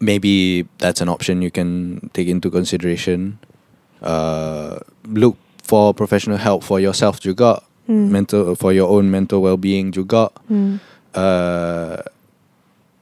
[0.00, 3.38] maybe that's an option you can take into consideration.
[4.02, 8.14] uh, look for professional help for yourself juga, Hmm.
[8.14, 10.30] mental for your own mental well-being juga.
[10.46, 10.78] Hmm.
[11.14, 11.98] Uh,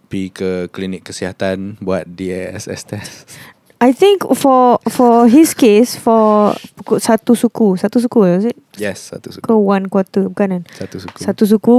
[0.09, 3.29] pergi ke klinik kesihatan buat DASS test.
[3.81, 7.81] I think for for his case for pukul satu suku.
[7.81, 8.57] Satu suku is it?
[8.77, 9.57] Yes, satu ke suku.
[9.57, 10.63] one quarter bukan kan?
[10.77, 11.17] Satu suku.
[11.17, 11.79] satu suku.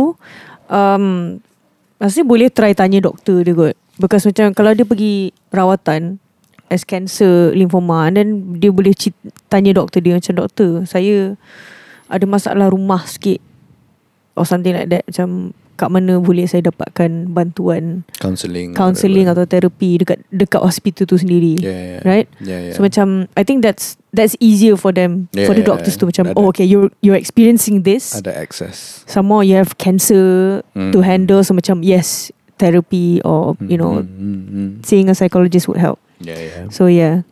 [0.65, 1.37] Um,
[2.01, 3.77] Rasanya boleh try tanya doktor dia kot.
[4.01, 6.17] Because macam kalau dia pergi rawatan
[6.65, 9.13] As cancer lymphoma And then dia boleh cit-
[9.45, 11.37] tanya doktor dia Macam doktor saya
[12.09, 13.37] ada masalah rumah sikit
[14.33, 15.05] Or something like that.
[15.05, 18.73] Macam kat mana boleh saya dapatkan bantuan Counselling.
[18.73, 22.01] Counselling atau terapi Dekat dekat hospital tu sendiri yeah, yeah.
[22.01, 22.73] Right Yeah, yeah.
[22.73, 26.01] So macam I think that's That's easier for them Yeah, For the yeah, doctors yeah.
[26.03, 26.35] to macam Ada.
[26.35, 29.07] Oh okay you're You're experiencing this ada access.
[29.07, 30.91] Some more you have cancer Mm.
[30.91, 32.27] to handle so macam yes
[32.59, 34.69] therapy or you know Mm, mm, mm.
[34.83, 36.63] seeing a psychologist would help Yeah, yeah.
[36.69, 37.23] so yeah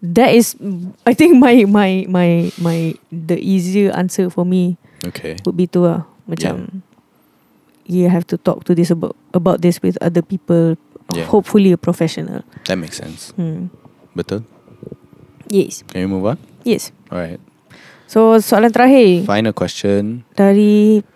[0.00, 0.54] that is
[1.02, 2.78] I think my my my my
[3.10, 5.36] the easier answer for me Okay.
[5.44, 6.85] would be to uh, macam
[7.86, 10.74] you have to talk to this about about this with other people
[11.14, 11.22] Yeah.
[11.30, 13.30] hopefully a professional That makes sense.
[13.38, 13.70] hmm.
[14.18, 14.42] Betul.
[15.46, 16.38] yes Can you move on?
[16.66, 17.38] yes All right.
[18.10, 20.26] so soalan terakhir Final question.
[20.34, 21.06] dari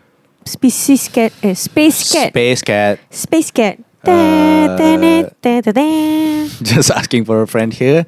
[0.46, 2.94] species cat eh space cat Space cat.
[3.10, 3.76] Space Cat.
[4.06, 4.78] Uh.
[6.62, 8.06] Just asking for a friend here.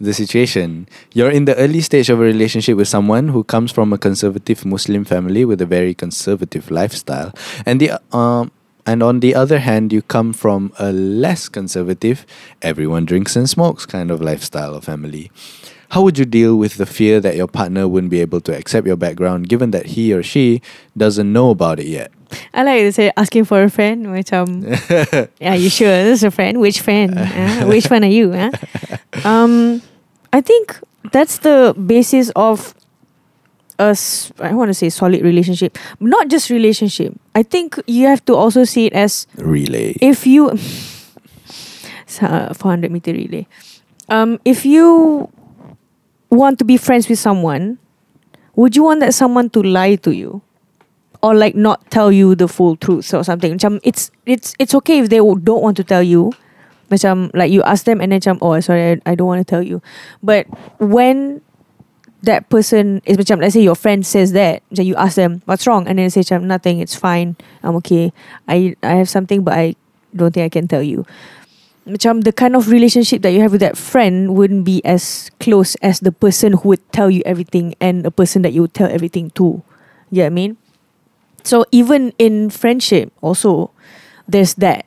[0.00, 0.88] The situation.
[1.12, 4.64] You're in the early stage of a relationship with someone who comes from a conservative
[4.64, 7.32] Muslim family with a very conservative lifestyle.
[7.66, 8.50] And the um
[8.84, 12.26] and on the other hand, you come from a less conservative,
[12.62, 15.30] everyone drinks and smokes kind of lifestyle or family.
[15.92, 18.86] How would you deal with the fear that your partner wouldn't be able to accept
[18.88, 20.62] your background given that he or she
[20.96, 22.08] doesn't know about it yet?
[22.56, 24.64] I like to say asking for a friend Which macam
[25.44, 26.64] Are you sure this is a friend?
[26.64, 27.12] Which friend?
[27.20, 28.32] Ah, which one are you?
[28.32, 28.48] ah?
[29.20, 29.84] Um,
[30.32, 30.80] I think
[31.12, 32.72] that's the basis of
[33.76, 35.76] a s- I want to say solid relationship.
[36.00, 37.12] Not just relationship.
[37.36, 39.92] I think you have to also see it as Relay.
[40.00, 40.56] if you
[42.08, 43.44] Sa- 400 meter relay.
[44.08, 45.28] Um, if you
[46.38, 47.78] want to be friends with someone,
[48.56, 50.42] would you want that someone to lie to you?
[51.22, 53.54] Or like not tell you the full truth or something.
[53.54, 56.32] Macam it's it's it's okay if they don't want to tell you.
[56.90, 59.48] Macam like you ask them and then macam oh sorry I, I don't want to
[59.48, 59.80] tell you.
[60.22, 60.50] But
[60.82, 61.40] when
[62.22, 65.66] that person is macam let's say your friend says that macam you ask them what's
[65.66, 68.10] wrong and then they say macam nothing it's fine I'm okay
[68.46, 69.74] I I have something but I
[70.14, 71.06] don't think I can tell you
[71.86, 75.74] macam the kind of relationship that you have with that friend wouldn't be as close
[75.82, 78.90] as the person who would tell you everything and a person that you would tell
[78.90, 79.62] everything to.
[80.10, 80.52] You know what I mean?
[81.42, 83.70] So even in friendship also
[84.28, 84.86] there's that.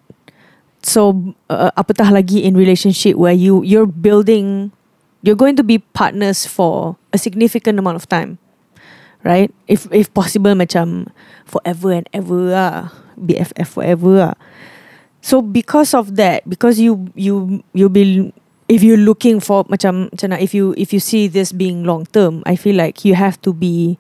[0.85, 4.71] So uh, apatah lagi in relationship where you you're building
[5.25, 8.37] you're going to be partners for a significant amount of time
[9.25, 9.49] right?
[9.65, 11.09] If if possible macam
[11.43, 14.37] forever and ever ah BFF forever
[15.25, 18.29] so because of that because you you you be
[18.69, 22.45] if you're looking for macam macam if you if you see this being long term
[22.45, 23.97] I feel like you have to be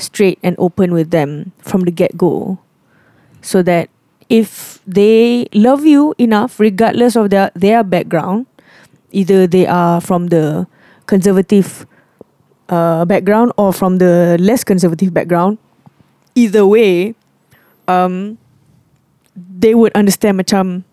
[0.00, 2.56] straight and open with them from the get go
[3.44, 3.92] so that
[4.32, 8.48] if they love you enough regardless of their their background
[9.12, 10.64] either they are from the
[11.04, 11.84] conservative
[12.72, 15.60] uh, background or from the less conservative background
[16.32, 17.12] either way
[17.84, 18.40] um
[19.36, 20.84] they would understand macam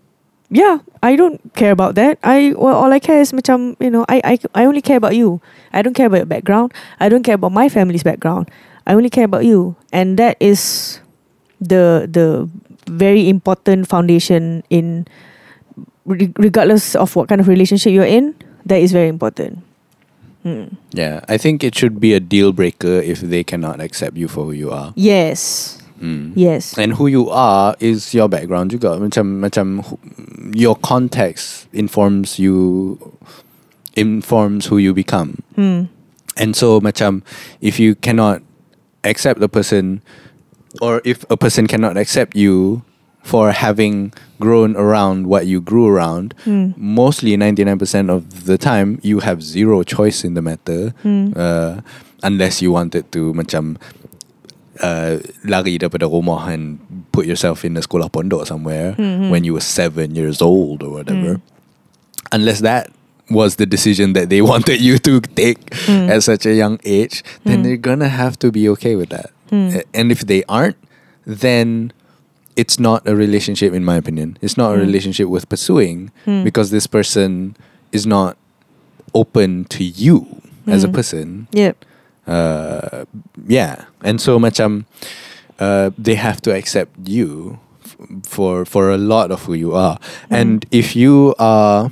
[0.49, 2.19] yeah I don't care about that.
[2.21, 5.15] I well, all I care is macam you know I, I I only care about
[5.15, 5.41] you.
[5.73, 6.73] I don't care about your background.
[6.99, 8.49] I don't care about my family's background.
[8.85, 9.75] I only care about you.
[9.93, 10.99] And that is
[11.61, 12.49] the the
[12.89, 15.05] very important foundation in
[16.05, 18.33] regardless of what kind of relationship you're in
[18.65, 19.61] that is very important.
[20.41, 20.73] Hmm.
[20.89, 24.45] Yeah, I think it should be a deal breaker if they cannot accept you for
[24.49, 24.93] who you are.
[24.97, 26.33] yes Mm.
[26.35, 28.97] yes And who you are is your background juga.
[28.97, 29.85] Macam macam
[30.57, 32.97] your context informs you
[33.95, 35.43] informs who you become.
[35.55, 35.85] hmm.
[36.39, 37.21] And so macam
[37.61, 38.41] if you cannot
[39.03, 40.01] accept the person
[40.81, 42.81] or if a person cannot accept you
[43.21, 44.09] for having
[44.39, 46.71] grown around what you grew around, Hmm.
[46.79, 51.35] mostly 99% of the time you have zero choice in the matter Hmm.
[51.35, 51.83] uh,
[52.23, 53.77] unless you wanted to macam
[54.81, 56.79] uh, lari daripada rumah and
[57.11, 59.29] put yourself in a sekolah pondok somewhere Hmm, hmm.
[59.29, 61.37] when you were seven years old or whatever.
[61.37, 61.45] Hmm.
[62.31, 62.89] Unless that
[63.29, 66.09] was the decision that they wanted you to take Hmm.
[66.11, 67.63] at such a young age, then Hmm.
[67.63, 69.31] they're gonna have to be okay with that.
[69.49, 69.79] Hmm.
[69.93, 70.77] And if they aren't,
[71.27, 71.91] then
[72.55, 74.35] it's not a relationship, in my opinion.
[74.43, 74.85] It's not a Hmm.
[74.87, 76.43] relationship worth pursuing Hmm.
[76.43, 77.55] because this person
[77.95, 78.35] is not
[79.13, 80.27] open to you
[80.67, 80.93] as a Mm.
[80.95, 81.25] person.
[81.51, 81.83] Yep.
[82.27, 83.05] Uh,
[83.47, 84.85] yeah, and so macam
[85.59, 89.97] uh, they have to accept you f- for for a lot of who you are.
[90.29, 91.89] And if you are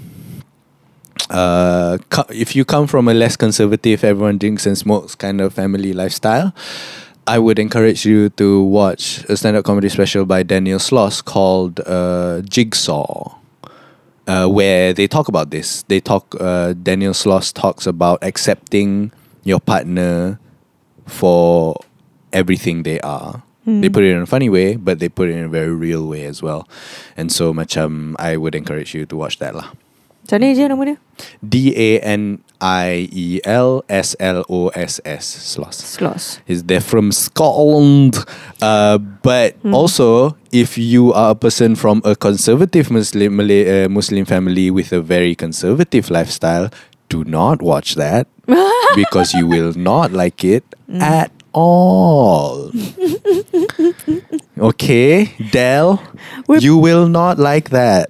[1.29, 5.53] uh, co- if you come from a less conservative, everyone drinks and smokes kind of
[5.53, 6.53] family lifestyle,
[7.27, 12.41] I would encourage you to watch a stand-up comedy special by Daniel Sloss called uh,
[12.41, 13.35] Jigsaw.
[14.29, 15.81] Uh, where they talk about this.
[15.89, 16.35] They talk.
[16.39, 19.11] Uh, Daniel Sloss talks about accepting
[19.43, 20.39] your partner
[21.05, 21.75] for
[22.33, 23.41] everything they are.
[23.65, 23.81] Hmm.
[23.81, 26.07] They put it in a funny way, but they put it in a very real
[26.07, 26.67] way as well.
[27.17, 29.73] And so, macam I would encourage you to watch that lah.
[30.29, 30.97] Macam mana je nama dia?
[31.41, 35.81] D A N I E L S L O S S Sloss.
[35.81, 36.37] Sloss.
[36.45, 38.21] Is they're from Scotland.
[38.61, 39.73] Uh, but Hmm.
[39.73, 44.93] also, if you are a person from a conservative Muslim Malay, uh, Muslim family with
[44.93, 46.69] a very conservative lifestyle,
[47.09, 48.27] do not watch that
[48.95, 51.01] because you will not like it Hmm.
[51.01, 52.71] at all.
[54.57, 56.01] okay, Dell,
[56.49, 58.09] you will not like that.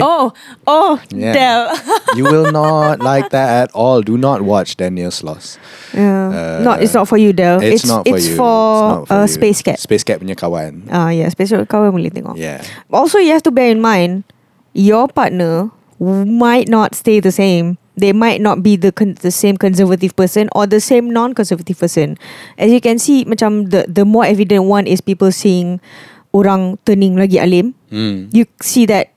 [0.00, 0.30] Oh,
[0.66, 1.32] oh, Yeah.
[1.34, 1.64] Del.
[2.16, 4.00] You will not like that at all.
[4.02, 5.58] Do not watch Daniel Sloss.
[5.92, 6.60] yeah.
[6.60, 7.58] Uh, not, it's not for you, Dell.
[7.60, 8.36] It's, not for it's you.
[8.36, 9.28] For, it's not for uh, you.
[9.28, 9.78] Space Cat.
[9.82, 10.86] Space Cat punya kawan.
[10.90, 12.38] Ah, yeah, Space Cat kawan boleh tengok.
[12.38, 12.62] Yeah.
[12.94, 14.22] Also, you have to bear in mind,
[14.70, 17.78] your partner might not stay the same.
[17.98, 22.14] They might not be the con- the same conservative person or the same non-conservative person.
[22.56, 25.82] As you can see, macam the the more evident one is people seeing
[26.30, 27.74] orang turning lagi alim.
[27.90, 28.30] Mm.
[28.30, 29.10] You see that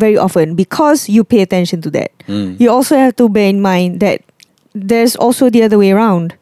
[0.00, 2.08] very often because you pay attention to that.
[2.24, 2.56] Mm.
[2.56, 4.24] You also have to bear in mind that
[4.72, 6.32] there's also the other way around.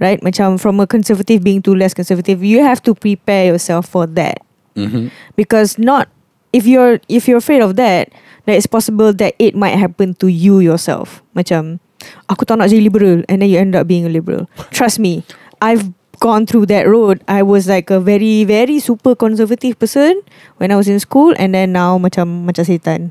[0.00, 0.18] Right?
[0.24, 4.42] Macam from a conservative being to less conservative, you have to prepare yourself for that
[4.74, 5.12] Mhm.
[5.38, 6.10] because not
[6.54, 8.14] if you're if you're afraid of that
[8.46, 11.18] that it's possible that it might happen to you yourself.
[11.34, 11.82] Macam
[12.30, 14.46] aku tak nak jadi liberal and then you end up being a liberal.
[14.70, 15.26] Trust me
[15.58, 15.90] I've
[16.22, 17.26] gone through that road.
[17.26, 20.22] I was like a very very super conservative person
[20.62, 23.10] when I was in school and then now macam macam setan.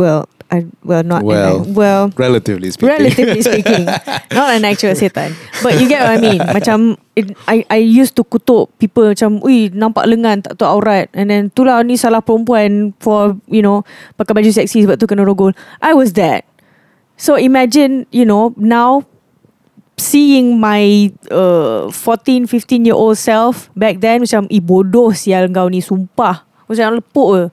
[0.00, 1.60] Well I well not Well.
[1.60, 2.88] an, well Relatively speaking.
[2.88, 3.84] Relatively speaking.
[4.36, 5.36] Not an actual setan.
[5.60, 6.40] But you get what I mean.
[6.56, 11.12] Macam it, I I used to kutuk people Macam Ui nampak lengan Tak tahu aurat.
[11.12, 13.84] And then Itulah ni salah perempuan For you know
[14.16, 15.52] Pakai baju seksi Sebab tu kena rogol.
[15.84, 16.48] I was that.
[17.20, 19.04] So imagine You know Now
[20.00, 25.68] Seeing my uh, 14, 15 year old self Back then Macam Eh bodoh sial kau
[25.68, 26.48] ni Sumpah.
[26.68, 27.44] Macam lepuk je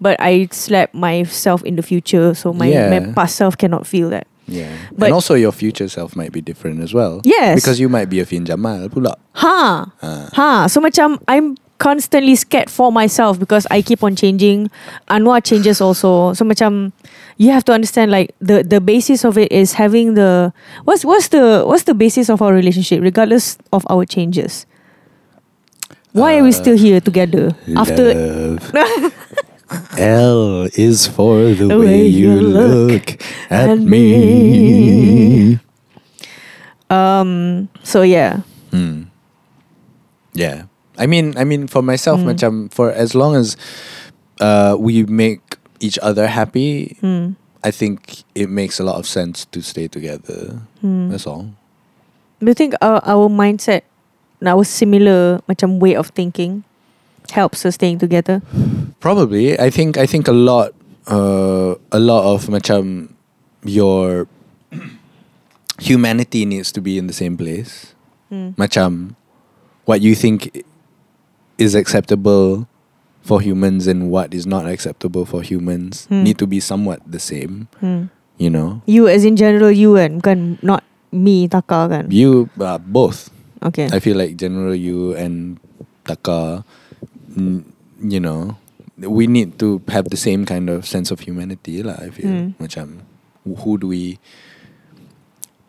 [0.00, 2.88] But I slap myself in the future So my, Yeah.
[2.88, 4.72] my past self cannot feel that Yeah.
[4.96, 7.20] But- and also your future self might be different as well.
[7.22, 7.54] Yes.
[7.60, 9.14] Because you might be a Fynn Jamal pula.
[9.38, 9.92] Ha.
[10.02, 10.28] Ah.
[10.34, 10.66] Ha.
[10.66, 14.68] So macam I'm constantly scared for myself because I keep on changing.
[15.08, 16.34] Anwar changes also.
[16.34, 16.90] So macam
[17.38, 20.52] you have to understand like the the basis of it is having the
[20.84, 24.66] what's what's the what's the basis of our relationship regardless of our changes.
[26.12, 28.66] Why are we Uh, still here together after Love.
[29.98, 35.58] L is for the, The way, way you you look, at me.
[36.90, 38.42] um so yeah.
[38.70, 39.10] Hmm.
[40.34, 40.64] Yeah.
[40.98, 42.28] I mean, I mean, for myself, Hmm.
[42.34, 43.56] macam for as long as
[44.42, 45.40] uh, we make
[45.80, 47.36] each other happy, Hmm.
[47.62, 50.64] I think it makes a lot of sense to stay together.
[50.80, 51.10] Hmm.
[51.12, 51.52] That's all.
[52.40, 53.84] Do you think our our mindset,
[54.40, 56.64] our similar macam way of thinking,
[57.32, 58.42] helps us staying together?
[59.00, 60.72] Probably, I think I think a lot,
[61.08, 63.12] uh, a lot of macam
[63.64, 64.26] your
[65.80, 67.94] humanity needs to be in the same place.
[68.28, 68.50] Hmm.
[68.60, 69.16] Macam
[69.84, 70.64] what you think
[71.58, 72.68] is acceptable
[73.22, 76.24] for humans and what is not acceptable for humans Hmm.
[76.24, 77.68] need to be somewhat the same.
[77.80, 78.08] Hmm.
[78.40, 80.80] You know, You as in general you kan Bukan not
[81.12, 83.28] me Taka kan you uh, both.
[83.60, 85.60] Okay I feel like general you and
[86.08, 86.79] Taka, mm,
[87.36, 88.56] you know,
[88.98, 91.96] we need to have the same kind of sense of humanity lah.
[92.00, 92.46] I feel Hmm.
[92.60, 93.04] macam
[93.44, 94.18] who do we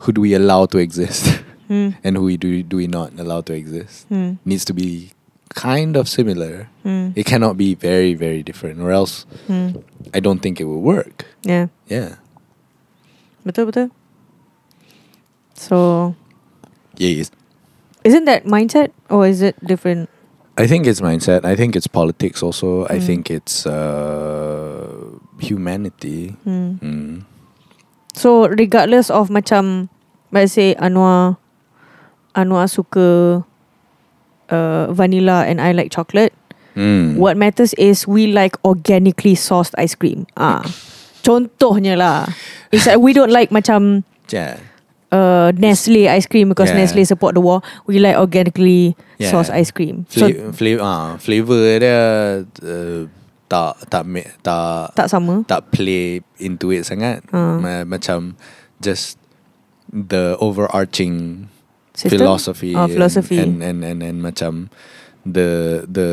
[0.03, 1.29] who do we allow to exist
[1.71, 1.95] hmm.
[2.03, 4.41] and who we do do we not allow to exist Hmm.
[4.43, 5.13] needs to be
[5.55, 6.67] kind of similar.
[6.83, 7.11] Hmm.
[7.15, 9.79] It cannot be very very different, or else Hmm.
[10.15, 11.27] I don't think it will work.
[11.43, 12.19] Yeah Yeah.
[13.45, 13.87] Betul betul
[15.57, 16.13] So
[16.97, 17.25] Yeah,
[18.05, 20.09] Isn't that mindset Or is it different
[20.57, 21.45] I think it's mindset.
[21.45, 22.83] I think it's politics also.
[22.91, 23.05] I Mm.
[23.07, 26.35] think it's uh, humanity.
[26.43, 26.75] hmm.
[26.83, 27.13] Mm.
[28.13, 29.87] So regardless of macam
[30.31, 31.35] Let's say Anwar
[32.35, 33.39] Anwar suka
[34.51, 36.35] uh, Vanilla And I like chocolate
[36.75, 37.19] Mm.
[37.19, 40.63] What matters is We like organically sourced ice cream Ah,
[41.27, 42.31] Contohnya lah
[42.71, 44.55] It's like we don't like macam Yeah.
[45.11, 46.79] Uh, Nestle ice cream because Yeah.
[46.81, 47.61] Nestle support the war.
[47.87, 49.31] We like organically Yeah.
[49.31, 50.07] sourced ice cream.
[50.09, 51.99] So Fla- flavor, ah, flavor dia
[52.63, 53.01] uh,
[53.51, 54.03] tak tak
[54.41, 55.43] tak tak sama.
[55.45, 57.21] tak play into it sangat.
[57.35, 58.39] Ma- macam
[58.79, 59.19] just
[59.91, 61.47] the overarching
[61.91, 62.23] System?
[62.23, 63.35] philosophy, Oh, philosophy.
[63.37, 64.71] and, and and and macam
[65.27, 66.09] the the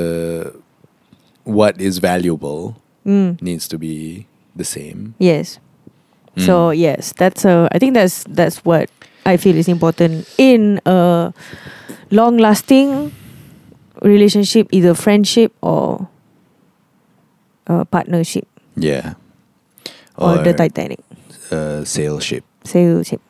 [1.47, 2.77] what is valuable
[3.07, 3.41] Mm.
[3.41, 4.27] needs to be
[4.59, 5.15] the same.
[5.23, 5.63] Yes.
[6.39, 6.47] Mm.
[6.47, 8.87] So yes, that's uh, I think that's that's what
[9.27, 11.35] I feel is important in a
[12.11, 13.11] long-lasting
[14.03, 16.07] relationship, either friendship or
[17.67, 18.47] a partnership,
[18.79, 19.19] yeah,
[20.17, 21.03] or, the Titanic
[21.51, 23.21] uh, sail ship sail ship.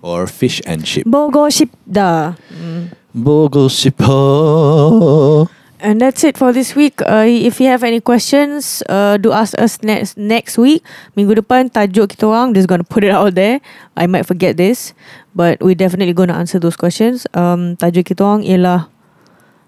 [0.00, 1.04] or fish and ship.
[1.04, 2.32] Bogo ship dah.
[2.48, 2.96] Mm.
[3.12, 4.00] Bogo ship.
[4.00, 5.50] oh.
[5.78, 6.98] And that's it for this week.
[7.06, 10.82] Uh, if you have any questions, uh, do ask us next next week.
[11.14, 13.62] Minggu depan tajuk kita orang just gonna put it out there.
[13.94, 14.90] I might forget this,
[15.38, 17.30] but we definitely gonna answer those questions.
[17.30, 18.90] Um, tajuk kita orang ialah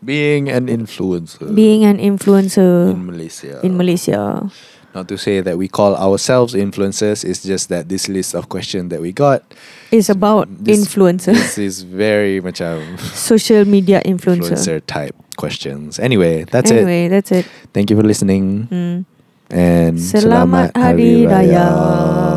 [0.00, 3.60] Being an influencer being an influencer in Malaysia.
[3.60, 4.48] in Malaysia.
[4.94, 8.90] Not to say that we call ourselves influencers, it's just that this list of questions
[8.90, 9.42] that we got,
[9.92, 12.82] is about This- influencer, this is very much a
[13.14, 14.50] social media influencer.
[14.58, 15.98] influencer type questions.
[16.00, 16.78] Anyway, that's it.
[16.82, 17.46] anyway, that's it.
[17.72, 18.98] Thank you for listening Hmm.
[19.54, 22.29] and Selamat Hari Raya.